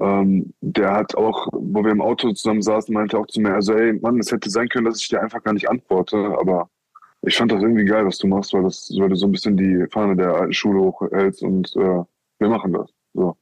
[0.00, 3.74] Ähm, der hat auch, wo wir im Auto zusammen saßen, meinte auch zu mir, also
[3.74, 6.68] ey, Mann, es hätte sein können, dass ich dir einfach gar nicht antworte, aber
[7.22, 9.56] ich fand das irgendwie geil, was du machst, weil, das, weil du so ein bisschen
[9.56, 12.04] die Fahne der alten Schule hochhältst und äh,
[12.38, 12.90] wir machen das.
[13.14, 13.36] So.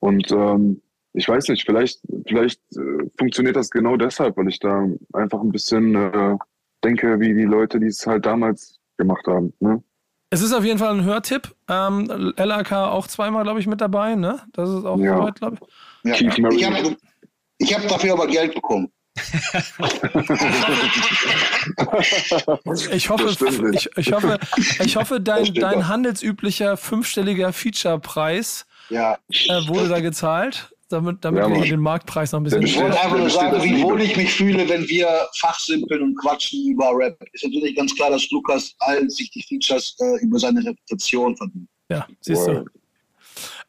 [0.00, 0.82] Und ähm,
[1.14, 5.50] ich weiß nicht, vielleicht, vielleicht äh, funktioniert das genau deshalb, weil ich da einfach ein
[5.50, 6.36] bisschen äh,
[6.84, 9.54] denke, wie die Leute, die es halt damals gemacht haben.
[9.60, 9.82] Ne?
[10.28, 11.54] Es ist auf jeden Fall ein Hörtipp.
[11.68, 14.40] Ähm, LAK auch zweimal, glaube ich, mit dabei, ne?
[14.52, 15.16] Das ist auch ja.
[15.16, 15.56] soweit, glaube
[16.04, 16.20] ich.
[16.20, 16.28] Ja.
[17.58, 18.92] Ich habe hab dafür aber Geld bekommen
[22.92, 23.36] ich hoffe,
[23.72, 24.38] ich, ich, hoffe,
[24.84, 29.18] ich hoffe, dein, dein handelsüblicher fünfstelliger Feature-Preis ja.
[29.30, 32.62] äh, wurde da gezahlt, damit, damit ja, wir den Marktpreis noch ein bisschen.
[32.62, 35.08] Ich wollte einfach nur sagen, wie wohl ich mich fühle, wenn wir
[35.38, 37.18] fachsimpeln und quatschen über Rap.
[37.32, 41.68] Ist natürlich ganz klar, dass Lukas all sich die Features äh, über seine Reputation verdient.
[41.88, 42.64] Ja, siehst du.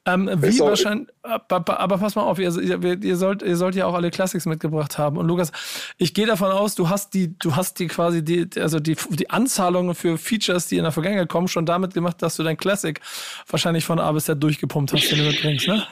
[0.08, 3.94] Ähm, wie wahrscheinlich, aber, aber, pass mal auf, ihr, ihr, sollt, ihr sollt ja auch
[3.94, 5.18] alle Classics mitgebracht haben.
[5.18, 5.52] Und Lukas,
[5.98, 9.30] ich gehe davon aus, du hast die, du hast die quasi die, also die, die
[9.30, 13.02] Anzahlungen für Features, die in der Vergangenheit kommen, schon damit gemacht, dass du dein Classic
[13.50, 15.84] wahrscheinlich von A bis Z durchgepumpt hast, den du mitbringst, ne?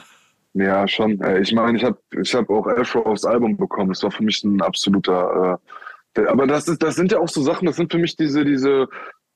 [0.54, 1.22] Ja, schon.
[1.42, 3.90] Ich meine, ich habe ich hab auch Afro aufs Album bekommen.
[3.90, 5.60] Das war für mich ein absoluter.
[6.16, 8.46] Äh, aber das, ist, das sind ja auch so Sachen, das sind für mich diese,
[8.46, 8.88] diese.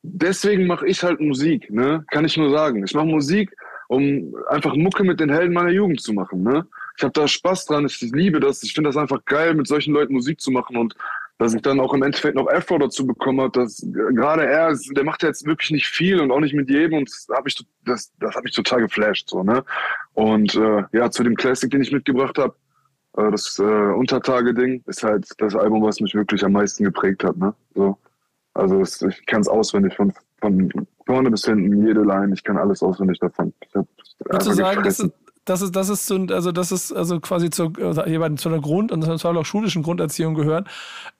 [0.01, 2.05] Deswegen mache ich halt Musik, ne?
[2.11, 2.85] Kann ich nur sagen.
[2.85, 3.53] Ich mache Musik,
[3.89, 6.43] um einfach Mucke mit den Helden meiner Jugend zu machen.
[6.43, 6.65] Ne?
[6.95, 9.93] Ich habe da Spaß dran, ich liebe das, ich finde das einfach geil, mit solchen
[9.93, 10.95] Leuten Musik zu machen und
[11.39, 13.83] dass ich dann auch im Endeffekt noch Afro dazu bekommen habe, dass
[14.13, 17.09] gerade er, der macht ja jetzt wirklich nicht viel und auch nicht mit jedem und
[17.09, 19.29] das habe ich, das, das hat mich total geflasht.
[19.29, 19.63] So, ne?
[20.13, 22.53] Und äh, ja, zu dem Classic, den ich mitgebracht habe,
[23.17, 27.37] äh, das äh, Untertage-Ding, ist halt das Album, was mich wirklich am meisten geprägt hat.
[27.37, 27.55] Ne?
[27.73, 27.97] So.
[28.53, 30.71] Also ich kann es auswendig von, von
[31.05, 33.53] vorne bis hinten, jede Line, ich kann alles auswendig davon.
[33.73, 35.11] Würdest du sagen, das ist,
[35.49, 38.03] das ist, das ist, so, also das ist also quasi zur, also
[38.35, 40.67] zu einer Grund- und zwar auch schulischen Grunderziehung gehört.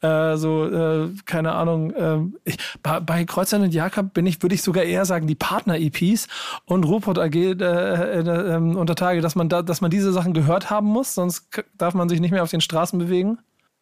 [0.02, 4.54] Äh, so, äh, keine Ahnung, äh, ich, bei, bei Kreuzern und Jakob bin ich, würde
[4.54, 6.28] ich sogar eher sagen, die Partner-EPs
[6.66, 10.34] und Ruhrpott AG äh, äh, ähm, unter Tage, dass man da, dass man diese Sachen
[10.34, 13.40] gehört haben muss, sonst darf man sich nicht mehr auf den Straßen bewegen.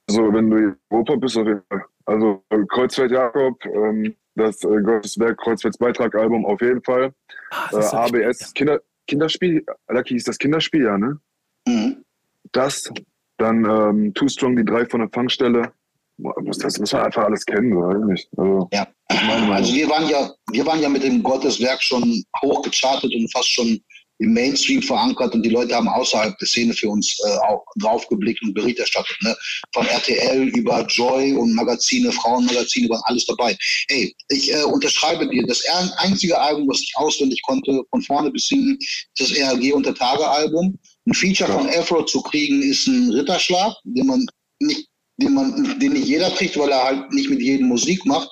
[0.10, 1.84] Also wenn du Ruhrpott bist, auf jeden Fall.
[2.06, 7.14] Also Kreuzfeld Jakob, ähm, das äh, Gottes Werk Kreuzfelds Beitrag-Album auf jeden Fall.
[7.52, 11.20] Ach, äh, ABS, Kinder, Kinderspiel, Lucky ist das Kinderspiel, ja, ne?
[11.68, 12.04] Mhm.
[12.52, 12.90] Das,
[13.38, 15.72] dann ähm, Too Strong, die drei von der Fangstelle.
[16.18, 18.28] Muss das muss man einfach alles kennen, oder nicht?
[18.38, 23.32] Also, ja, also wir waren ja, wir waren ja mit dem Gotteswerk schon hochgechartet und
[23.32, 23.80] fast schon
[24.20, 28.42] im Mainstream verankert und die Leute haben außerhalb der Szene für uns äh, auch draufgeblickt
[28.44, 29.16] und Bericht erstattet.
[29.22, 29.36] Ne?
[29.74, 33.56] Von RTL über Joy und Magazine, Frauenmagazine waren alles dabei.
[33.90, 35.64] Hey, ich äh, unterschreibe dir, das
[35.98, 40.28] einzige Album, was ich auswendig konnte, von vorne bis hinten, ist das RG Unter Tage
[40.28, 40.78] Album.
[41.06, 41.58] Ein Feature ja.
[41.58, 44.28] von Afro zu kriegen, ist ein Ritterschlag, den man
[45.18, 48.30] den man, den nicht jeder kriegt, weil er halt nicht mit jedem Musik macht.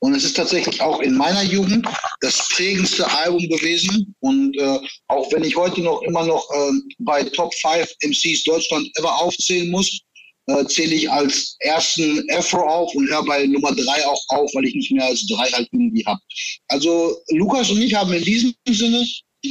[0.00, 1.86] Und es ist tatsächlich auch in meiner Jugend
[2.20, 4.14] das prägendste Album gewesen.
[4.20, 4.78] Und äh,
[5.08, 9.70] auch wenn ich heute noch immer noch äh, bei Top 5 MCs Deutschland ever aufzählen
[9.70, 10.00] muss,
[10.46, 14.66] äh, zähle ich als ersten Afro auf und höre bei Nummer drei auch auf, weil
[14.66, 16.20] ich nicht mehr als drei halt irgendwie habe.
[16.68, 19.06] Also Lukas und ich haben in diesem Sinne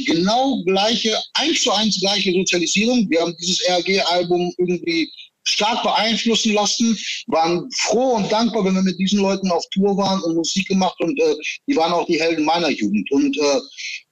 [0.06, 3.08] genau gleiche, eins zu eins gleiche Sozialisierung.
[3.10, 5.10] Wir haben dieses RG-Album irgendwie
[5.44, 10.22] stark beeinflussen lassen, waren froh und dankbar, wenn wir mit diesen Leuten auf Tour waren
[10.22, 11.34] und Musik gemacht und äh,
[11.66, 13.10] die waren auch die Helden meiner Jugend.
[13.12, 13.60] Und äh,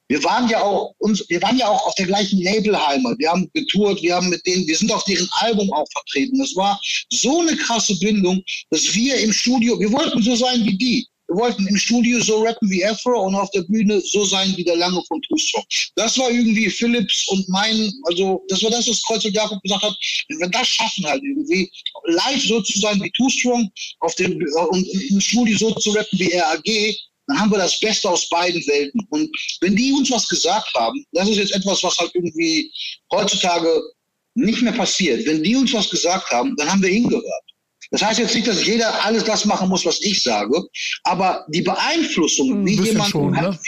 [0.08, 3.14] wir waren ja auch uns, wir waren ja auch auf der gleichen Labelheimer.
[3.18, 6.38] Wir haben getourt, wir haben mit denen, wir sind auf deren Album auch vertreten.
[6.38, 6.78] Das war
[7.10, 11.06] so eine krasse Bindung, dass wir im Studio, wir wollten so sein wie die.
[11.28, 14.64] Wir wollten im Studio so rappen wie Afro und auf der Bühne so sein wie
[14.64, 15.64] der Lange von Two Strong.
[15.96, 19.82] Das war irgendwie Philips und mein, also das war das, was Kreuz und Jakob gesagt
[19.82, 19.96] hat.
[20.28, 21.70] Wenn wir das schaffen halt irgendwie,
[22.04, 23.70] live so zu sein wie Too Strong
[24.18, 26.96] dem, und im Studio so zu rappen wie RAG,
[27.28, 29.00] dann haben wir das Beste aus beiden Welten.
[29.10, 32.70] Und wenn die uns was gesagt haben, das ist jetzt etwas, was halt irgendwie
[33.12, 33.80] heutzutage
[34.34, 35.24] nicht mehr passiert.
[35.26, 37.51] Wenn die uns was gesagt haben, dann haben wir hingehört.
[37.92, 40.60] Das heißt jetzt nicht, dass jeder alles das machen muss, was ich sage,
[41.04, 43.58] aber die Beeinflussung, wie jemand schon, ne?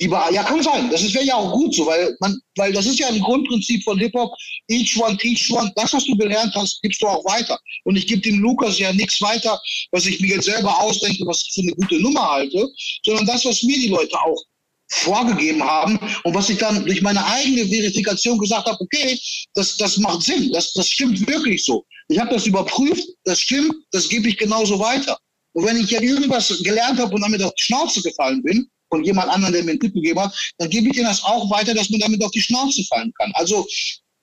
[0.00, 0.90] die ja, kann sein.
[0.90, 3.98] Das wäre ja auch gut so, weil man, weil das ist ja ein Grundprinzip von
[3.98, 4.32] Hip-Hop.
[4.68, 5.70] Each one, teach one.
[5.76, 7.58] Das, was du gelernt hast, gibst du auch weiter.
[7.84, 9.60] Und ich gebe dem Lukas ja nichts weiter,
[9.92, 12.68] was ich mir jetzt selber ausdenke, was ich für eine gute Nummer halte,
[13.04, 14.42] sondern das, was mir die Leute auch
[14.88, 19.18] vorgegeben haben und was ich dann durch meine eigene Verifikation gesagt habe, okay,
[19.54, 21.84] das, das macht Sinn, das, das stimmt wirklich so.
[22.08, 25.18] Ich habe das überprüft, das stimmt, das gebe ich genauso weiter.
[25.52, 29.04] Und wenn ich ja irgendwas gelernt habe und damit auf die Schnauze gefallen bin, von
[29.04, 31.74] jemand anderem, der mir einen Tipp gegeben hat, dann gebe ich dir das auch weiter,
[31.74, 33.32] dass man damit auf die Schnauze fallen kann.
[33.34, 33.66] Also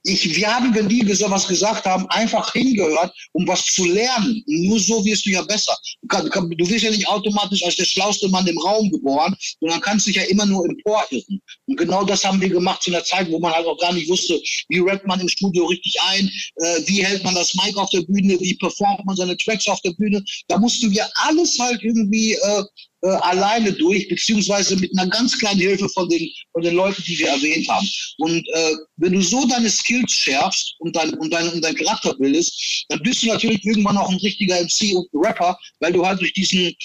[0.03, 4.43] ich, wir haben, wenn die sowas gesagt haben, einfach hingehört, um was zu lernen.
[4.47, 5.77] Nur so wirst du ja besser.
[6.01, 9.81] Du, kann, du wirst ja nicht automatisch als der schlauste Mann im Raum geboren, sondern
[9.81, 11.41] kannst dich ja immer nur emporirren.
[11.67, 14.09] Und genau das haben wir gemacht zu einer Zeit, wo man halt auch gar nicht
[14.09, 17.89] wusste, wie rappt man im Studio richtig ein, äh, wie hält man das Mic auf
[17.91, 20.23] der Bühne, wie performt man seine Tracks auf der Bühne.
[20.47, 22.63] Da mussten wir alles halt irgendwie äh,
[23.03, 27.17] äh, alleine durch, beziehungsweise mit einer ganz kleinen Hilfe von den, von den Leuten, die
[27.17, 27.87] wir erwähnt haben.
[28.17, 32.13] Und äh, wenn du so deine Skills schärfst und dein, und, dein, und dein Charakter
[32.15, 36.19] bildest, dann bist du natürlich irgendwann auch ein richtiger MC und Rapper, weil du halt
[36.19, 36.75] durch diesen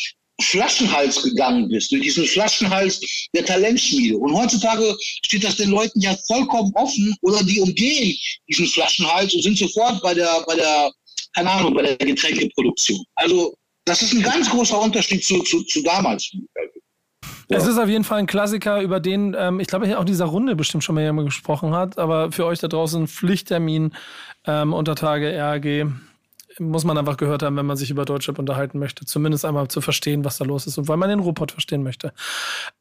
[0.42, 3.00] Flaschenhals gegangen bist, durch diesen Flaschenhals
[3.34, 4.16] der Talentschmiede.
[4.16, 8.16] Und heutzutage steht das den Leuten ja vollkommen offen oder die umgehen
[8.48, 10.90] diesen Flaschenhals und sind sofort bei der, bei der,
[11.34, 13.02] keine Ahnung, bei der Getränkeproduktion.
[13.14, 13.54] Also
[13.86, 16.30] das ist ein ganz großer Unterschied zu, zu, zu damals.
[17.48, 17.58] Ja.
[17.58, 20.56] Es ist auf jeden Fall ein Klassiker, über den ähm, ich glaube, auch dieser Runde
[20.56, 21.96] bestimmt schon mal jemand gesprochen hat.
[21.96, 23.94] Aber für euch da draußen Pflichttermin
[24.44, 25.86] ähm, unter Tage RAG
[26.58, 29.04] muss man einfach gehört haben, wenn man sich über Deutschrap unterhalten möchte.
[29.04, 32.12] Zumindest einmal zu verstehen, was da los ist und weil man den Robot verstehen möchte.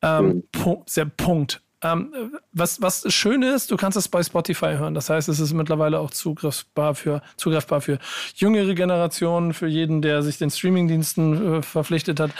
[0.01, 0.43] Ähm, mhm.
[0.51, 1.61] Punkt, sehr Punkt.
[1.85, 4.95] Ähm, was, was schön ist, du kannst es bei Spotify hören.
[4.95, 7.99] Das heißt, es ist mittlerweile auch zugriffbar für, zugreifbar für
[8.35, 12.31] jüngere Generationen, für jeden, der sich den Streamingdiensten äh, verpflichtet hat.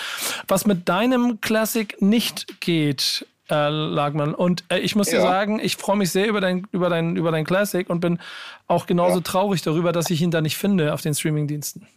[0.47, 4.33] Was mit deinem Classic nicht geht, äh, Lagmann.
[4.33, 5.19] Und äh, ich muss ja.
[5.19, 8.19] dir sagen, ich freue mich sehr über dein, über, dein, über dein Classic und bin
[8.65, 9.21] auch genauso ja.
[9.21, 11.87] traurig darüber, dass ich ihn da nicht finde auf den Streamingdiensten.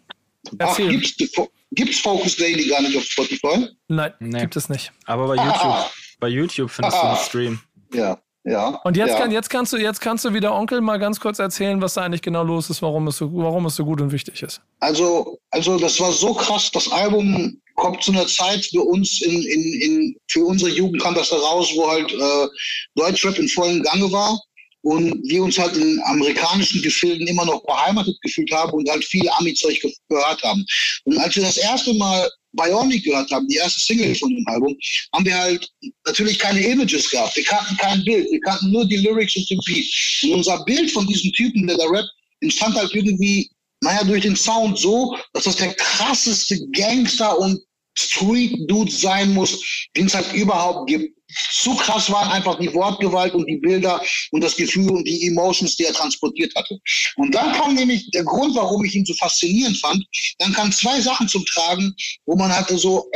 [0.59, 0.89] Erzähl.
[0.89, 3.69] Ach, gibt es Focus Daily gar nicht auf Spotify?
[3.89, 4.41] Nein, nee.
[4.41, 4.93] gibt es nicht.
[5.07, 5.63] Aber bei YouTube.
[5.63, 5.91] Ah.
[6.19, 7.03] Bei YouTube findest Aha.
[7.03, 7.61] du einen Stream.
[7.93, 8.19] Ja.
[8.45, 9.19] Ja, und jetzt, ja.
[9.19, 12.03] Kann, jetzt, kannst du, jetzt kannst du wieder Onkel mal ganz kurz erzählen, was da
[12.03, 14.63] eigentlich genau los ist, warum es so, warum es so gut und wichtig ist.
[14.81, 16.71] Also, also das war so krass.
[16.71, 21.15] Das Album kommt zu einer Zeit für uns in, in, in für unsere Jugend kam
[21.15, 22.49] das da raus, wo halt äh,
[22.95, 24.41] Deutschrap in vollem Gange war
[24.89, 29.29] und wir uns halt in amerikanischen Gefilden immer noch beheimatet gefühlt haben und halt viel
[29.39, 29.79] Ami-Zeug
[30.09, 30.65] gehört haben.
[31.05, 34.75] Und als wir das erste Mal Bionic gehört haben, die erste Single von dem Album,
[35.15, 35.71] haben wir halt
[36.07, 37.37] natürlich keine Images gehabt.
[37.37, 38.31] Wir kannten kein Bild.
[38.31, 39.87] Wir kannten nur die Lyrics und den Beat.
[40.23, 42.09] Und unser Bild von diesem Typen, der da rappt,
[42.41, 43.51] entstand halt irgendwie,
[43.83, 47.61] naja, durch den Sound so, dass das der krasseste Gangster und
[47.99, 49.61] Street-Dude sein muss,
[49.97, 51.18] den es halt überhaupt gibt.
[51.53, 54.01] Zu krass waren einfach die Wortgewalt und die Bilder
[54.31, 56.79] und das Gefühl und die Emotions, die er transportiert hatte.
[57.17, 60.05] Und dann kam nämlich der Grund, warum ich ihn so faszinierend fand,
[60.39, 61.95] dann kamen zwei Sachen zum Tragen,
[62.27, 63.11] wo man halt so,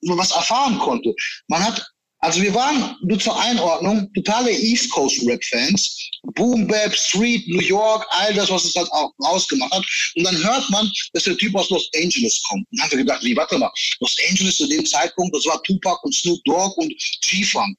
[0.00, 1.14] so was erfahren konnte.
[1.48, 1.84] Man hat
[2.20, 6.10] also wir waren, nur zur Einordnung, totale East Coast Rap Fans.
[6.34, 9.84] Boom Bap, Street, New York, all das, was es halt auch rausgemacht hat.
[10.16, 12.66] Und dann hört man, dass der Typ aus Los Angeles kommt.
[12.70, 15.62] Und dann haben wir gedacht, wie, warte mal, Los Angeles zu dem Zeitpunkt, das war
[15.62, 16.92] Tupac und Snoop Dogg und
[17.22, 17.76] G-Funk.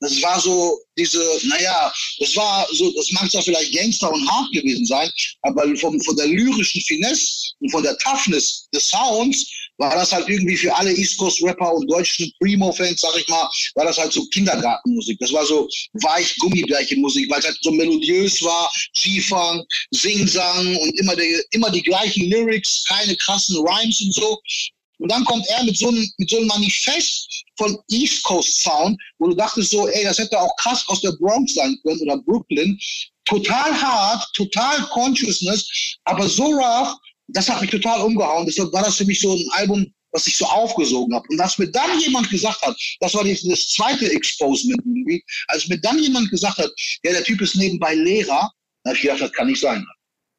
[0.00, 4.52] Das war so diese, naja, das war so, das mag zwar vielleicht Gangster und hart
[4.52, 5.10] gewesen sein,
[5.42, 9.46] aber vom, von der lyrischen Finesse und von der Toughness des Sounds
[9.80, 13.48] war das halt irgendwie für alle East Coast Rapper und deutschen Primo-Fans, sag ich mal,
[13.74, 15.18] war das halt so Kindergartenmusik.
[15.18, 21.16] Das war so weich Gummibärchenmusik, weil es halt so melodiös war, G-Funk, Sing-Sang und immer,
[21.16, 24.38] die, immer die gleichen Lyrics, keine krassen Rhymes und so.
[24.98, 29.34] Und dann kommt er mit so einem, so Manifest von East Coast Sound, wo du
[29.34, 32.78] dachtest so, ey, das hätte auch krass aus der Bronx sein können oder Brooklyn.
[33.24, 36.94] Total hart, total Consciousness, aber so rough,
[37.32, 38.46] das hat mich total umgehauen.
[38.46, 41.26] Deshalb war das für mich so ein Album, was ich so aufgesogen habe.
[41.28, 45.80] Und dass mir dann jemand gesagt hat, das war das zweite Exposement irgendwie, als mir
[45.80, 46.70] dann jemand gesagt hat,
[47.04, 48.50] ja, der Typ ist nebenbei Lehrer,
[48.82, 49.84] da habe ich gedacht, das kann nicht sein.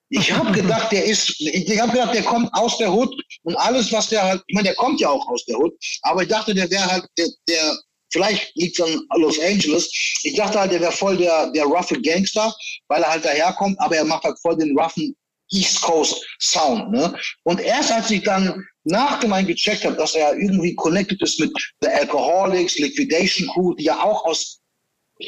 [0.10, 3.14] Ich habe gedacht, der ist, ich habe gedacht, der kommt aus der Hut
[3.44, 5.74] und alles, was der halt, ich meine, der kommt ja auch aus der Hut,
[6.04, 7.78] aber ich dachte, der wäre halt, der, der,
[8.12, 9.90] vielleicht liegt es an Los Angeles.
[10.24, 12.54] Ich dachte halt, der wäre voll der, der roughe Gangster,
[12.90, 15.16] weil er halt daherkommt, aber er macht halt voll den roughen
[15.52, 16.92] East Coast Sound.
[16.92, 17.14] Ne?
[17.44, 21.52] Und erst als ich dann nachdem ich gecheckt habe, dass er irgendwie connected ist mit
[21.82, 24.60] The Alcoholics, Liquidation Crew, die ja auch aus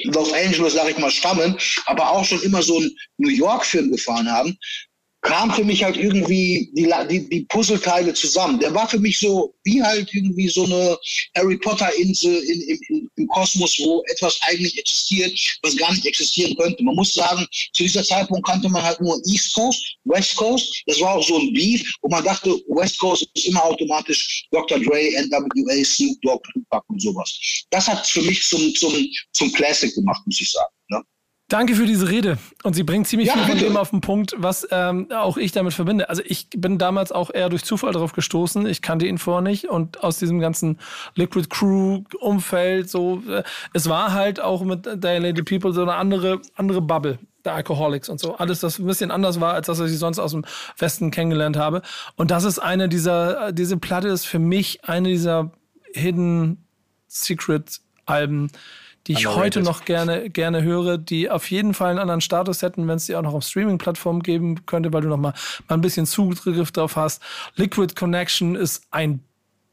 [0.05, 1.55] Los Angeles, sag ich mal, stammen,
[1.85, 4.57] aber auch schon immer so einen New York-Film gefahren haben,
[5.23, 8.59] kam für mich halt irgendwie die, die, die Puzzleteile zusammen.
[8.59, 10.97] Der war für mich so wie halt irgendwie so eine
[11.35, 15.31] Harry Potter Insel in, in, im Kosmos, wo etwas eigentlich existiert,
[15.63, 16.83] was gar nicht existieren könnte.
[16.83, 20.83] Man muss sagen, zu dieser Zeitpunkt kannte man halt nur East Coast, West Coast.
[20.87, 24.79] Das war auch so ein Beef, wo man dachte, West Coast ist immer automatisch Dr.
[24.79, 27.39] Dre, NWA, Snoop Dogg, Tupac und sowas.
[27.69, 28.93] Das hat für mich zum, zum,
[29.31, 30.73] zum Classic gemacht, muss ich sagen.
[30.89, 31.01] Ne?
[31.53, 32.39] Danke für diese Rede.
[32.63, 35.51] Und sie bringt ziemlich ja, viel von dem auf den Punkt, was ähm, auch ich
[35.51, 36.09] damit verbinde.
[36.09, 38.65] Also ich bin damals auch eher durch Zufall darauf gestoßen.
[38.65, 39.69] Ich kannte ihn vorher nicht.
[39.69, 40.79] Und aus diesem ganzen
[41.13, 46.41] Liquid Crew-Umfeld, so, äh, es war halt auch mit Day Lady People so eine andere,
[46.55, 47.19] andere Bubble.
[47.45, 48.35] Der Alcoholics und so.
[48.35, 50.45] Alles, das ein bisschen anders war, als das, was ich sonst aus dem
[50.79, 51.83] Westen kennengelernt habe.
[52.15, 55.51] Und das ist eine dieser, diese Platte ist für mich eine dieser
[55.93, 56.65] Hidden
[57.07, 58.49] Secret Alben,
[59.07, 62.87] die ich heute noch gerne, gerne höre, die auf jeden Fall einen anderen Status hätten,
[62.87, 65.33] wenn es die auch noch auf Streaming-Plattformen geben könnte, weil du noch mal,
[65.67, 67.21] mal ein bisschen Zugriff drauf hast.
[67.55, 69.23] Liquid Connection ist ein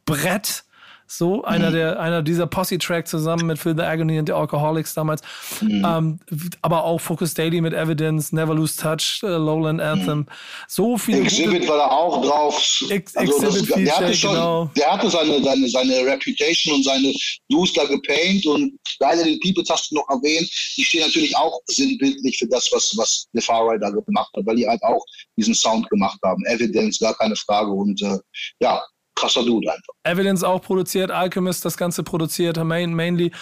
[0.04, 0.64] Brett
[1.12, 1.74] so, einer, mhm.
[1.74, 5.22] der, einer dieser Posse-Track zusammen mit Phil the Agony and the Alcoholics damals.
[5.60, 5.84] Mhm.
[5.84, 6.20] Ähm,
[6.62, 10.18] aber auch Focus Daily mit Evidence, Never Lose Touch, uh, Lowland Anthem.
[10.18, 10.26] Mhm.
[10.68, 11.22] So viele.
[11.22, 12.84] Exhibit war da auch drauf.
[12.90, 14.70] Ex also das, der, hatte schon, genau.
[14.76, 17.12] der hatte seine, seine, seine Reputation und seine
[17.48, 20.48] Dues da gepaint und leider den Peoples hast du noch erwähnt.
[20.76, 24.46] Die stehen natürlich auch sinnbildlich für das, was, was The Far Right da gemacht hat,
[24.46, 25.04] weil die halt auch
[25.36, 26.44] diesen Sound gemacht haben.
[26.46, 27.72] Evidence, gar keine Frage.
[27.72, 28.18] Und äh,
[28.60, 28.80] ja,
[29.20, 29.94] krasser Dude einfach.
[30.04, 33.32] Evidence auch produziert, Alchemist das Ganze produziert, Main, mainly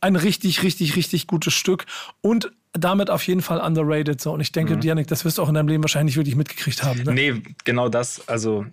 [0.00, 1.86] ein richtig, richtig, richtig gutes Stück
[2.20, 4.20] und damit auf jeden Fall underrated.
[4.20, 4.32] So.
[4.32, 4.82] Und ich denke, mhm.
[4.82, 7.02] Janik, das wirst du auch in deinem Leben wahrscheinlich wirklich mitgekriegt haben.
[7.02, 7.12] Ne?
[7.12, 8.28] Nee, genau das.
[8.28, 8.66] Also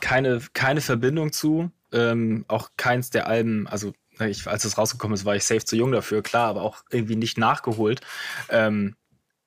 [0.00, 1.70] keine, keine Verbindung zu.
[1.92, 5.76] Ähm, auch keins der Alben, also ich, als es rausgekommen ist, war ich safe zu
[5.76, 8.00] jung dafür, klar, aber auch irgendwie nicht nachgeholt.
[8.48, 8.96] Ähm,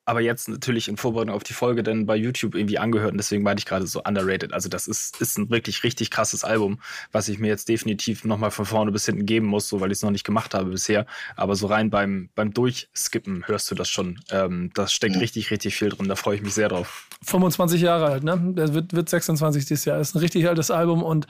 [0.09, 3.43] aber jetzt natürlich in Vorbereitung auf die Folge dann bei YouTube irgendwie angehört und deswegen
[3.43, 4.53] meinte ich gerade so underrated.
[4.53, 6.79] Also das ist, ist ein wirklich richtig krasses Album,
[7.11, 9.99] was ich mir jetzt definitiv nochmal von vorne bis hinten geben muss, so weil ich
[9.99, 11.05] es noch nicht gemacht habe bisher.
[11.35, 14.19] Aber so rein beim, beim Durchskippen hörst du das schon.
[14.31, 15.21] Ähm, das steckt mhm.
[15.21, 16.07] richtig, richtig viel drin.
[16.07, 17.07] Da freue ich mich sehr drauf.
[17.25, 18.41] 25 Jahre alt, ne?
[18.55, 19.99] Der wird, wird 26 dieses Jahr.
[19.99, 21.27] Ist ein richtig altes Album und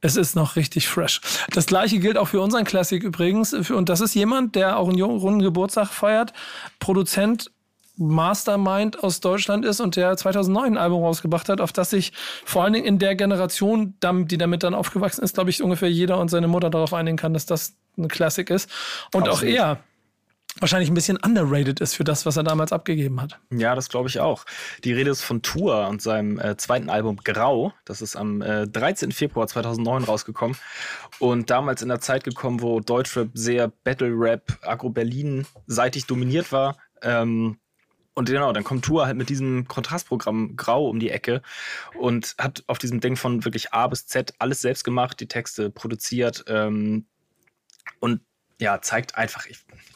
[0.00, 1.20] es ist noch richtig fresh.
[1.52, 3.52] Das gleiche gilt auch für unseren Classic übrigens.
[3.70, 6.32] Und das ist jemand, der auch einen runden Geburtstag feiert.
[6.80, 7.52] Produzent
[7.96, 12.12] Mastermind aus Deutschland ist und der 2009 ein Album rausgebracht hat, auf das sich
[12.44, 16.18] vor allen Dingen in der Generation, die damit dann aufgewachsen ist, glaube ich, ungefähr jeder
[16.18, 18.70] und seine Mutter darauf einigen kann, dass das eine Klassik ist.
[19.14, 19.54] Und Absolut.
[19.54, 19.80] auch er
[20.60, 23.38] wahrscheinlich ein bisschen underrated ist für das, was er damals abgegeben hat.
[23.50, 24.44] Ja, das glaube ich auch.
[24.84, 27.72] Die Rede ist von Tour und seinem äh, zweiten Album Grau.
[27.84, 29.12] Das ist am äh, 13.
[29.12, 30.56] Februar 2009 rausgekommen
[31.18, 36.76] und damals in der Zeit gekommen, wo Deutschrap sehr Battle Rap, Agro-Berlin-seitig dominiert war.
[37.02, 37.58] Ähm,
[38.16, 41.42] und genau, dann kommt Tour halt mit diesem Kontrastprogramm Grau um die Ecke
[41.98, 45.70] und hat auf diesem Ding von wirklich A bis Z alles selbst gemacht, die Texte
[45.70, 47.06] produziert ähm,
[48.00, 48.22] und
[48.58, 49.44] ja, zeigt einfach,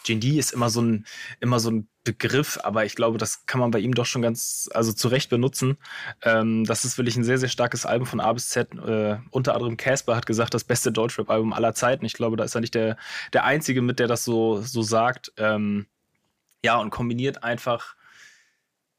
[0.05, 1.07] GD ist immer so ein,
[1.41, 4.69] immer so ein Begriff, aber ich glaube, das kann man bei ihm doch schon ganz,
[4.75, 5.79] also zu Recht benutzen.
[6.23, 8.75] Ähm, das ist wirklich ein sehr, sehr starkes Album von A bis Z.
[8.75, 12.05] Äh, unter anderem Casper hat gesagt, das beste Deutschrap-Album aller Zeiten.
[12.05, 12.99] Ich glaube, da ist er nicht der,
[13.33, 15.33] der Einzige mit, der das so, so sagt.
[15.39, 15.87] Ähm,
[16.63, 17.97] ja, und kombiniert einfach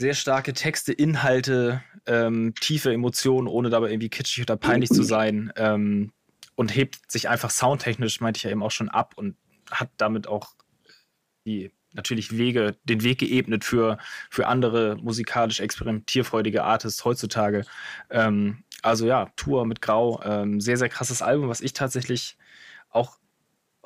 [0.01, 5.53] sehr starke Texte, Inhalte, ähm, tiefe Emotionen, ohne dabei irgendwie kitschig oder peinlich zu sein.
[5.55, 6.11] Ähm,
[6.55, 9.35] und hebt sich einfach soundtechnisch, meinte ich ja eben auch schon ab und
[9.71, 10.53] hat damit auch
[11.45, 13.97] die natürlich Wege, den Weg geebnet für,
[14.29, 17.65] für andere musikalisch experimentierfreudige Artists heutzutage.
[18.09, 22.37] Ähm, also ja, Tour mit Grau, ähm, sehr, sehr krasses Album, was ich tatsächlich
[22.89, 23.17] auch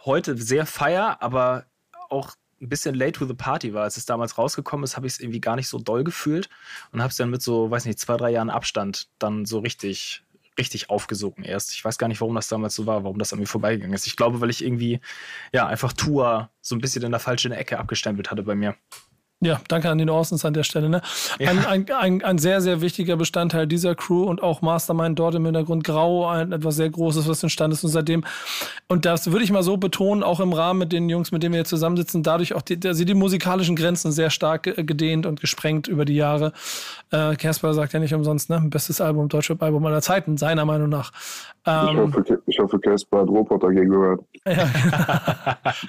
[0.03, 1.65] heute sehr feier, aber
[2.09, 3.83] auch ein bisschen late to the party war.
[3.83, 6.49] Als es damals rausgekommen ist, habe ich es irgendwie gar nicht so doll gefühlt
[6.91, 10.23] und habe es dann mit so, weiß nicht, zwei, drei Jahren Abstand dann so richtig,
[10.57, 11.73] richtig aufgesogen erst.
[11.73, 14.07] Ich weiß gar nicht, warum das damals so war, warum das an mir vorbeigegangen ist.
[14.07, 14.99] Ich glaube, weil ich irgendwie,
[15.51, 18.75] ja, einfach Tour so ein bisschen in der falschen Ecke abgestempelt hatte bei mir.
[19.41, 20.87] Ja, danke an den Orsons an der Stelle.
[20.87, 21.01] Ne?
[21.39, 21.49] Ja.
[21.49, 25.43] Ein, ein, ein, ein, sehr, sehr wichtiger Bestandteil dieser Crew und auch Mastermind dort im
[25.43, 28.23] Hintergrund Grau, ein, etwas sehr Großes, was entstanden ist und seitdem.
[28.87, 31.51] Und das würde ich mal so betonen, auch im Rahmen mit den Jungs, mit denen
[31.51, 35.89] wir jetzt zusammensitzen, dadurch auch die, die, die musikalischen Grenzen sehr stark gedehnt und gesprengt
[35.89, 36.53] über die Jahre.
[37.11, 38.63] Äh, Casper sagt ja nicht umsonst, ne?
[38.65, 41.11] Bestes Album, Deutschrap-Album aller Zeiten, seiner Meinung nach.
[41.65, 42.13] Ähm,
[42.45, 44.21] ich hoffe, Casper hat Robot dagegen gehört.
[44.47, 44.69] Ja.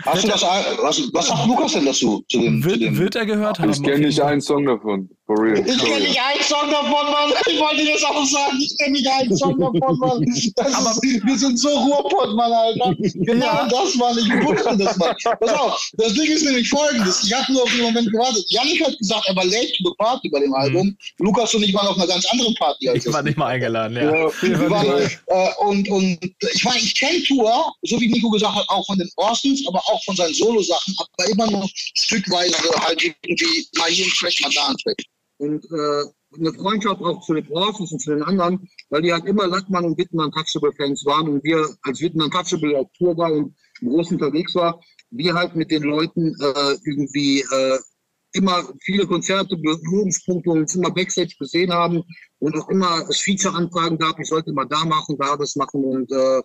[0.07, 2.25] Hast du das, was, was sagt Lukas denn dazu?
[2.29, 2.97] Zu dem, wird, zu dem?
[2.97, 3.71] wird er gehört haben?
[3.71, 5.11] Ich kenne nicht einen Song davon.
[5.27, 5.59] For real.
[5.59, 7.33] Ich kenne nicht einen Song davon, Mann.
[7.49, 8.59] Ich wollte das auch sagen.
[8.61, 10.25] Ich kenne nicht einen Song davon, Mann.
[10.55, 12.95] Das Aber- ist, wir sind so Ruhrpott, Mann, Alter.
[13.01, 13.69] Genau Ja.
[13.69, 14.17] das, Mann.
[14.17, 15.17] Ich wusste das, Mann.
[15.41, 17.25] Pass auf, das Ding ist nämlich folgendes.
[17.25, 18.45] Ich habe nur auf den Moment gewartet.
[18.51, 20.97] Janik hat gesagt, er war late to the party bei dem Album.
[21.19, 23.97] Lukas und ich waren auf einer ganz anderen Party als Ich war nicht mal eingeladen,
[23.97, 24.03] ja.
[24.05, 26.19] Ja, wir waren, äh, und, und
[26.55, 29.81] ich meine, ich kenne Tour, so wie Nico gesagt hat, auch von den Orsons, aber
[29.81, 34.51] auch von seinen Solo-Sachen, aber immer noch stückweise halt irgendwie mal hier ein Track, mal
[34.55, 34.97] da ein Track.
[35.39, 36.05] Und äh,
[36.39, 39.85] eine Freundschaft auch zu den Orsons und zu den anderen, weil die halt immer Lackmann
[39.85, 44.55] und Wittmann Touchable-Fans waren und wir als Wittmann Touchable auf Tour war und groß unterwegs
[44.55, 44.81] war,
[45.11, 47.79] wir halt mit den Leuten äh, irgendwie äh,
[48.33, 52.03] immer viele Konzerte, Berührungspunkte und immer Backstage gesehen haben
[52.39, 56.11] und auch immer es Feature-Anfragen gab, ich sollte mal da machen, da das machen und
[56.13, 56.43] äh,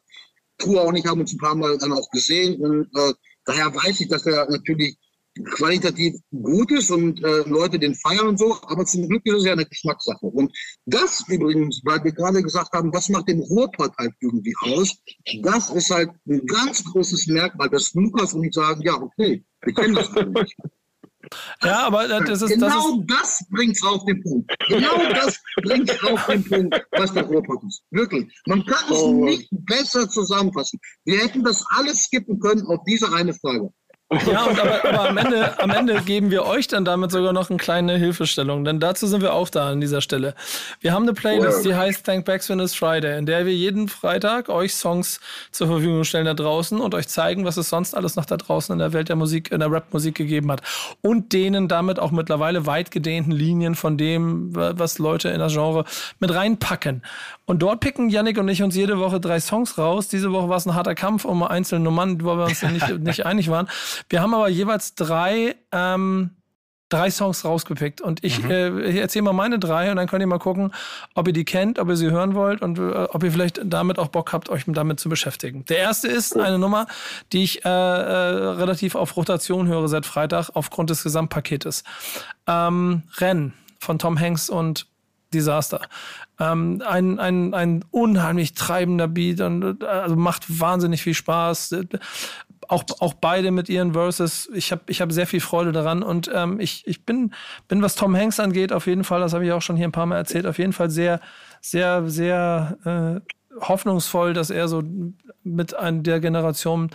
[0.58, 3.14] Tour auch nicht, haben uns ein paar Mal dann auch gesehen und äh,
[3.46, 4.98] daher weiß ich, dass er natürlich
[5.52, 9.46] qualitativ gut ist und äh, Leute den feiern und so, aber zum Glück ist es
[9.46, 10.26] ja eine Geschmackssache.
[10.26, 10.52] Und
[10.86, 14.98] das übrigens, weil wir gerade gesagt haben, was macht den Ruhrpott halt irgendwie aus,
[15.42, 19.74] das ist halt ein ganz großes Merkmal, dass Lukas und ich sagen, ja, okay, wir
[19.74, 20.56] kennen das nicht.
[21.64, 24.52] Ja, aber das ist, das genau das, bringt's auf den Punkt.
[24.68, 27.84] Genau das bringt's auf den Punkt, was der Ruhrpott ist.
[27.92, 28.34] Wirklich.
[28.48, 29.24] Man kann es Oh.
[29.26, 30.80] nicht besser zusammenfassen.
[31.06, 33.70] Wir hätten das alles skippen können auf diese eine Frage.
[34.12, 37.50] Ja, und aber, aber am, Ende, am Ende geben wir euch dann damit sogar noch
[37.50, 40.36] eine kleine Hilfestellung, denn dazu sind wir auch da an dieser Stelle.
[40.82, 43.88] Wir haben eine Playlist, die heißt Thank Backs When It's Friday, in der wir jeden
[43.88, 48.18] Freitag euch Songs zur Verfügung stellen da draußen und euch zeigen, was es sonst alles
[48.18, 50.62] noch da draußen in der Welt der Musik, in der Rap-Musik gegeben hat.
[51.02, 55.86] Und denen damit auch mittlerweile weit gedehnten Linien von dem, was Leute in das Genre
[56.20, 57.02] mit reinpacken.
[57.52, 60.08] Und dort picken Yannick und ich uns jede Woche drei Songs raus.
[60.08, 63.26] Diese Woche war es ein harter Kampf um einzelne Nummern, wo wir uns nicht, nicht
[63.26, 63.68] einig waren.
[64.08, 66.30] Wir haben aber jeweils drei, ähm,
[66.88, 68.00] drei Songs rausgepickt.
[68.00, 70.74] Und ich, äh, ich erzähle mal meine drei und dann könnt ihr mal gucken,
[71.14, 74.00] ob ihr die kennt, ob ihr sie hören wollt und äh, ob ihr vielleicht damit
[74.00, 75.66] auch Bock habt, euch damit zu beschäftigen.
[75.66, 76.88] Der erste ist eine Nummer,
[77.34, 81.84] die ich äh, äh, relativ auf Rotation höre seit Freitag aufgrund des Gesamtpaketes.
[82.48, 84.88] Ähm, Rennen von Tom Hanks und
[85.34, 85.82] Disaster.
[86.40, 91.76] Ähm, ein, ein, ein unheimlich treibender Beat und also macht wahnsinnig viel Spaß.
[92.68, 94.50] Auch, auch beide mit ihren Verses.
[94.54, 97.34] Ich habe ich hab sehr viel Freude daran und ähm, ich, ich bin,
[97.68, 99.92] bin, was Tom Hanks angeht, auf jeden Fall, das habe ich auch schon hier ein
[99.92, 101.20] paar Mal erzählt, auf jeden Fall sehr,
[101.60, 104.84] sehr, sehr äh, hoffnungsvoll, dass er so
[105.44, 106.90] mit einer der Generation,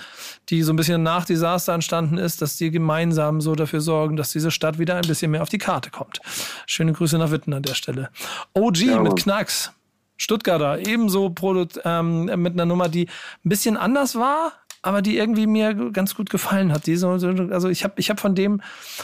[0.49, 4.31] die so ein bisschen nach Desaster entstanden ist, dass die gemeinsam so dafür sorgen, dass
[4.31, 6.21] diese Stadt wieder ein bisschen mehr auf die Karte kommt.
[6.67, 8.11] Schöne Grüße nach Witten an der Stelle.
[8.55, 9.17] OG Ja, mit.
[9.17, 9.73] Knacks.
[10.19, 11.35] Stuttgarter, ebenso
[11.85, 13.07] ähm, mit einer Nummer, die
[13.45, 16.87] ein bisschen anders war, aber die irgendwie mir ganz gut gefallen hat.
[16.87, 18.63] Die so, also ich habe ich hab von dem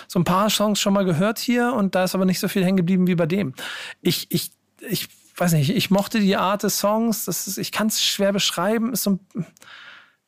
[0.09, 2.65] so ein paar Songs schon mal gehört hier und da ist aber nicht so viel
[2.65, 3.53] hängen geblieben wie bei dem.
[4.01, 5.09] Ich, ich, ich
[5.43, 7.24] weiß nicht, ich mochte die Art des Songs.
[7.24, 8.93] Das ist, ich kann es schwer beschreiben.
[8.93, 9.47] Ist so ein,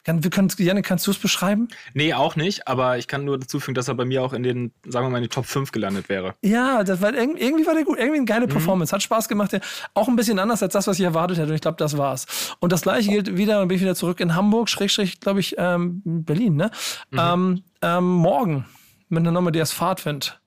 [0.02, 1.68] kann, wir können, Janne, kannst du es beschreiben?
[1.94, 4.42] Nee, auch nicht, aber ich kann nur dazu fügen, dass er bei mir auch in
[4.42, 6.34] den, sagen wir mal, in die Top 5 gelandet wäre.
[6.42, 9.58] Ja, das war irgendwie, war der gut, irgendwie eine geile Performance, hat Spaß gemacht,
[9.94, 12.26] auch ein bisschen anders als das, was ich erwartet hätte und ich glaube, das war's.
[12.60, 15.54] Und das gleiche gilt wieder, dann bin ich wieder zurück in Hamburg, Schrägstrich, glaube ich,
[15.56, 16.70] ähm, Berlin, ne?
[17.16, 18.66] Ähm, ähm, morgen
[19.08, 20.38] mit einer Nummer, die heißt Fahrtwind,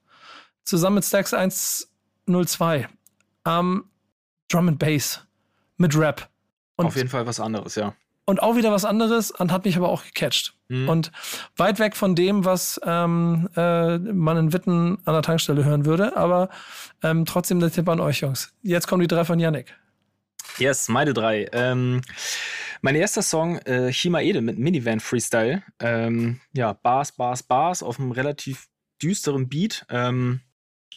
[0.62, 2.88] zusammen mit Stacks 102,
[3.44, 3.84] ähm,
[4.48, 5.24] Drum and Bass
[5.76, 6.28] mit Rap.
[6.76, 7.94] Und Auf jeden Fall was anderes, ja.
[8.24, 10.54] und auch wieder was anderes und hat mich aber auch gecatcht.
[10.68, 10.88] Mhm.
[10.88, 11.12] Und
[11.56, 16.16] weit weg von dem, was ähm, äh, man in Witten an der Tankstelle hören würde,
[16.16, 16.50] aber
[17.02, 18.52] ähm, trotzdem der Tipp an euch, Jungs.
[18.62, 19.74] Jetzt kommen die drei von Yannick.
[20.58, 21.48] Yes, meine drei.
[21.52, 22.02] Ähm,
[22.80, 25.62] mein erster Song, äh, Chima Ede mit Minivan Freestyle.
[25.80, 28.68] Ähm, ja, Bars, Bars, Bars auf einem relativ
[29.02, 29.84] düsteren Beat.
[29.88, 30.40] Ähm,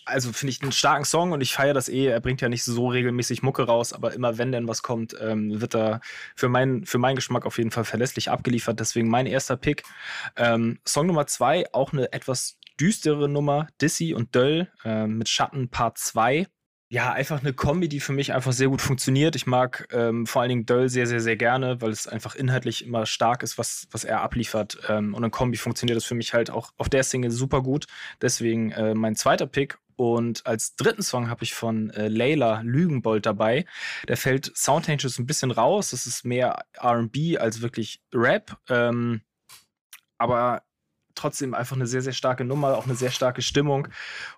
[0.06, 2.08] also finde ich einen starken Song und ich feiere das eh.
[2.08, 5.62] Er bringt ja nicht so regelmäßig Mucke raus, aber immer wenn denn was kommt, ähm,
[5.62, 6.02] wird er
[6.36, 8.80] für, mein, für meinen Geschmack auf jeden Fall verlässlich abgeliefert.
[8.80, 9.84] Deswegen mein erster Pick.
[10.36, 15.70] Ähm, Song Nummer zwei, auch eine etwas düstere Nummer, Dissy und Döll ähm, mit Schatten
[15.70, 16.48] Part 2
[16.92, 19.38] ja, einfach eine Kombi, die für mich einfach sehr gut funktioniert.
[19.38, 22.86] Ich mag ähm, vor allen Dingen Döll sehr, sehr, sehr gerne, weil es einfach inhaltlich
[22.86, 24.78] immer stark ist, was, was er abliefert.
[24.90, 27.88] Ähm, und eine Kombi funktioniert das für mich halt auch auf der Single super gut.
[28.22, 29.78] Deswegen äh, mein zweiter Pick.
[30.02, 33.68] Und als dritten Song habe ich von äh, Layla Lügenbold dabei.
[34.08, 35.92] Der fällt soundtechnisch ein bisschen raus.
[35.92, 38.58] Das ist mehr RB als wirklich Rap.
[38.68, 39.22] Ähm,
[40.18, 40.64] aber
[41.14, 43.90] trotzdem einfach eine sehr, sehr starke Nummer, auch eine sehr starke Stimmung.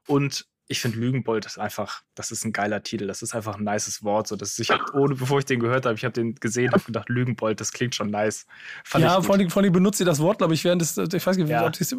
[0.05, 3.63] Und ich finde Lügenbold ist einfach, das ist ein geiler Titel, das ist einfach ein
[3.63, 4.27] nices Wort.
[4.27, 6.83] So, das, ich habe, ohne, bevor ich den gehört habe, ich habe den gesehen, habe
[6.83, 8.47] gedacht, Lügenbold, das klingt schon nice.
[8.85, 11.25] Fand ja, vor allem, vor allem benutzt sie das Wort, glaube ich, während des, ich
[11.25, 11.65] weiß nicht, ja.
[11.65, 11.93] ob das,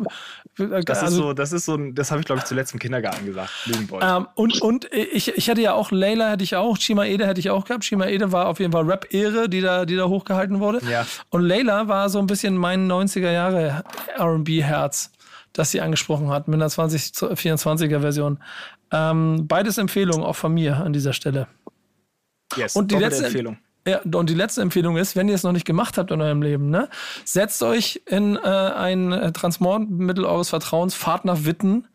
[0.85, 3.27] das also, ist so, das ist so, das habe ich, glaube ich, zuletzt im Kindergarten
[3.27, 4.03] gesagt, Lügenbold.
[4.03, 7.41] Ähm, und und ich, ich hätte ja auch, Layla hätte ich auch, Shima Ede hätte
[7.41, 7.85] ich auch gehabt.
[7.85, 10.81] Shima Ede war auf jeden Fall Rap-Ehre, die da, die da hochgehalten wurde.
[10.91, 11.07] Ja.
[11.29, 13.85] Und Layla war so ein bisschen mein 90er Jahre
[14.17, 15.11] R&B-Herz
[15.55, 18.39] das sie angesprochen hat mit einer 2024er Version.
[18.93, 21.49] Ähm, beides Empfehlungen auch von mir an dieser Stelle.
[22.57, 23.59] Yes, und die letzte Empfehlung.
[23.87, 26.43] Ja, und die letzte Empfehlung ist, wenn ihr es noch nicht gemacht habt in eurem
[26.43, 26.89] Leben, ne,
[27.25, 31.87] setzt euch in äh, ein Transportmittel eures Vertrauens, fahrt nach Witten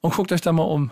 [0.00, 0.90] und guckt euch da mal um.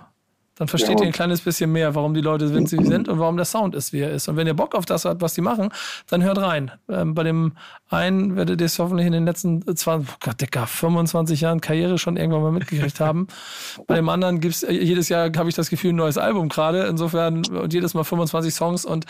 [0.56, 1.04] Dann versteht ja.
[1.04, 3.44] ihr ein kleines bisschen mehr, warum die Leute sind, wie sie sind und warum der
[3.44, 4.26] Sound ist, wie er ist.
[4.26, 5.68] Und wenn ihr Bock auf das habt, was die machen,
[6.06, 6.70] dann hört rein.
[6.88, 7.52] Ähm, bei dem
[7.88, 11.98] einen werdet ihr es hoffentlich in den letzten 20, oh Gott, Dicker, 25 Jahren Karriere
[11.98, 13.28] schon irgendwann mal mitgekriegt haben.
[13.86, 16.86] bei dem anderen gibt's äh, jedes Jahr, habe ich das Gefühl, ein neues Album gerade.
[16.86, 19.06] Insofern und jedes Mal 25 Songs und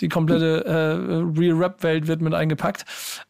[0.00, 2.84] die komplette äh, Real-Rap-Welt wird mit eingepackt.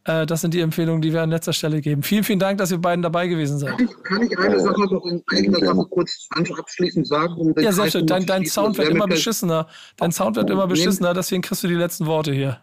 [0.04, 2.02] Äh, das sind die Empfehlungen, die wir an letzter Stelle geben.
[2.02, 3.78] Vielen, vielen Dank, dass ihr beiden dabei gewesen seid.
[3.78, 7.34] Kann ich, kann ich eine Sache noch in eigener Sache kurz abschließend sagen?
[7.34, 8.06] Um ja, sehr schön.
[8.06, 9.66] Dein, dein Sound wird immer beschissener.
[9.96, 12.60] Dein Sound wird immer beschissener, deswegen kriegst du die letzten Worte hier.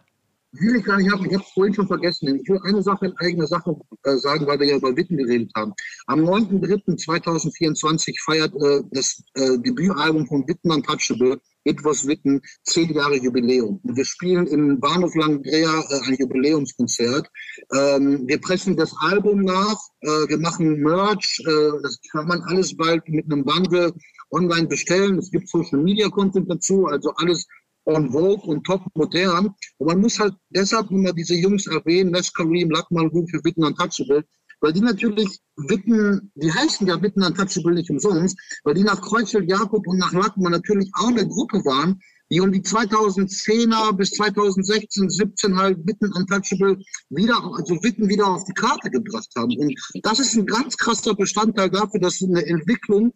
[0.52, 1.26] Will ich gar nicht haben.
[1.26, 2.40] Ich habe es vorhin schon vergessen.
[2.40, 5.52] Ich will eine Sache in eigener Sache äh, sagen, weil wir ja über Witten geredet
[5.54, 5.74] haben.
[6.06, 13.16] Am 9.3.2024 feiert äh, das äh, Debütalbum von Witten Untouchable, It Was Witten, zehn Jahre
[13.16, 13.78] Jubiläum.
[13.82, 17.28] Und wir spielen im Bahnhof Langdrea äh, ein Jubiläumskonzert.
[17.74, 22.74] Ähm, wir pressen das Album nach, äh, wir machen Merch, äh, das kann man alles
[22.74, 23.92] bald mit einem Bundle
[24.30, 25.18] online bestellen.
[25.18, 27.46] Es gibt Social Media Content dazu, also alles
[27.88, 29.54] on vogue und top modern.
[29.78, 34.24] Und man muss halt deshalb immer diese Jungs erwähnen, Les Kareem, Lackmann, für Witten Untouchable,
[34.60, 39.48] weil die natürlich Witten, die heißen ja Witten Untouchable nicht umsonst, weil die nach Kreuzel
[39.48, 42.00] Jakob und nach Lackmann natürlich auch eine Gruppe waren,
[42.30, 46.78] die um die 2010er bis 2016, 17 halt Witten Untouchable
[47.08, 49.56] wieder, also Witten wieder auf die Karte gebracht haben.
[49.56, 53.14] Und das ist ein ganz krasser Bestandteil dafür, dass eine Entwicklung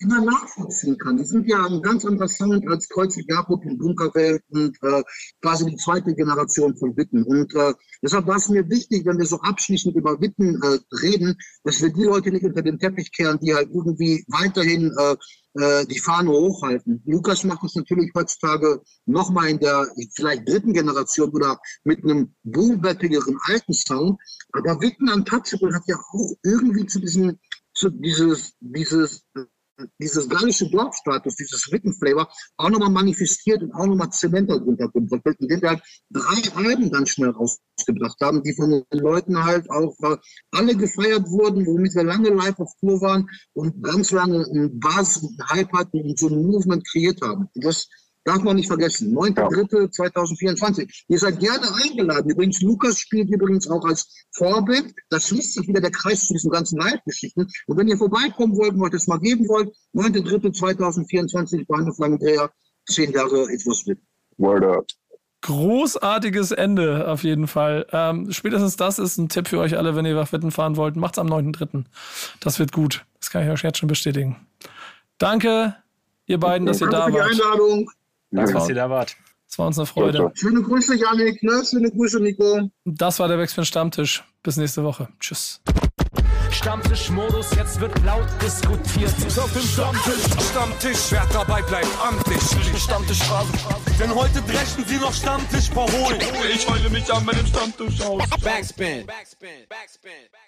[0.00, 1.16] immer nachvollziehen kann.
[1.16, 5.02] Die sind ja ein ganz anderer Sound als Kreuzig Jakob und Bunkerwelt und äh,
[5.42, 7.24] quasi die zweite Generation von Witten.
[7.24, 11.36] Und äh, deshalb war es mir wichtig, wenn wir so abschließend über Witten äh, reden,
[11.64, 15.16] dass wir die Leute nicht unter den Teppich kehren, die halt irgendwie weiterhin äh,
[15.54, 17.02] äh, die Fahne hochhalten.
[17.04, 23.36] Lukas macht das natürlich heutzutage nochmal in der vielleicht dritten Generation oder mit einem boombettigeren
[23.46, 24.20] alten Sound.
[24.52, 27.38] Aber Witten Untouchable hat ja auch irgendwie zu diesem,
[27.74, 29.24] zu dieses, dieses
[30.00, 35.62] dieses gallische Dorfstatus, dieses Wittenflavor auch nochmal manifestiert und auch nochmal Zement darunter kommt, indem
[35.62, 40.16] wir halt drei Alben ganz schnell rausgebracht haben, die von den Leuten halt auch äh,
[40.52, 45.24] alle gefeiert wurden, womit wir lange live auf Tour waren und ganz lange einen Basis,
[45.24, 47.48] einen Hype hatten und so ein Movement kreiert haben.
[47.54, 47.88] Das
[48.28, 49.16] Darf man nicht vergessen.
[49.16, 51.04] 9.3.2024.
[51.08, 52.30] Ihr seid gerne eingeladen.
[52.30, 54.92] Übrigens, Lukas spielt übrigens auch als Vorbild.
[55.08, 57.46] Das schließt sich wieder der Kreis zu diesen ganzen Live-Geschichten.
[57.66, 62.50] Und wenn ihr vorbeikommen wollt und euch das mal geben wollt, 9.3.2024, Bahnhof Langendreher,
[62.86, 63.98] zehn Jahre etwas mit.
[64.36, 64.86] Word up.
[65.40, 67.86] Großartiges Ende auf jeden Fall.
[67.92, 70.96] Ähm, spätestens das ist ein Tipp für euch alle, wenn ihr nach Witten fahren wollt.
[70.96, 71.84] Macht's am 9.3.
[72.40, 73.06] Das wird gut.
[73.20, 74.36] Das kann ich euch jetzt schon bestätigen.
[75.16, 75.76] Danke,
[76.26, 77.14] ihr beiden, dass ihr da wart.
[77.14, 77.90] Danke für die Einladung.
[78.30, 79.16] Danke, dass ihr da wart.
[79.48, 80.30] Es war uns eine Freude.
[80.34, 81.42] Schöne Grüße, Janik.
[81.42, 81.62] Ne?
[81.68, 82.68] Schöne Grüße, Nico.
[82.84, 84.22] Das war der Backspin Stammtisch.
[84.42, 85.08] Bis nächste Woche.
[85.20, 85.60] Tschüss.
[86.50, 89.14] Stammtischmodus, jetzt wird laut diskutiert.
[89.38, 92.42] Auf dem Stammtisch, Stammtisch, wer dabei bleibt amtlich.
[92.78, 93.52] Stammtisch Phase.
[93.98, 96.20] Denn heute brechen sie noch Stammtisch verholen.
[96.52, 98.22] Ich heule mich an meinem Stammtisch aus.
[98.42, 99.06] Backspin.
[99.06, 99.06] Backspin.
[99.06, 99.50] Backspin.
[99.68, 100.47] Backspin.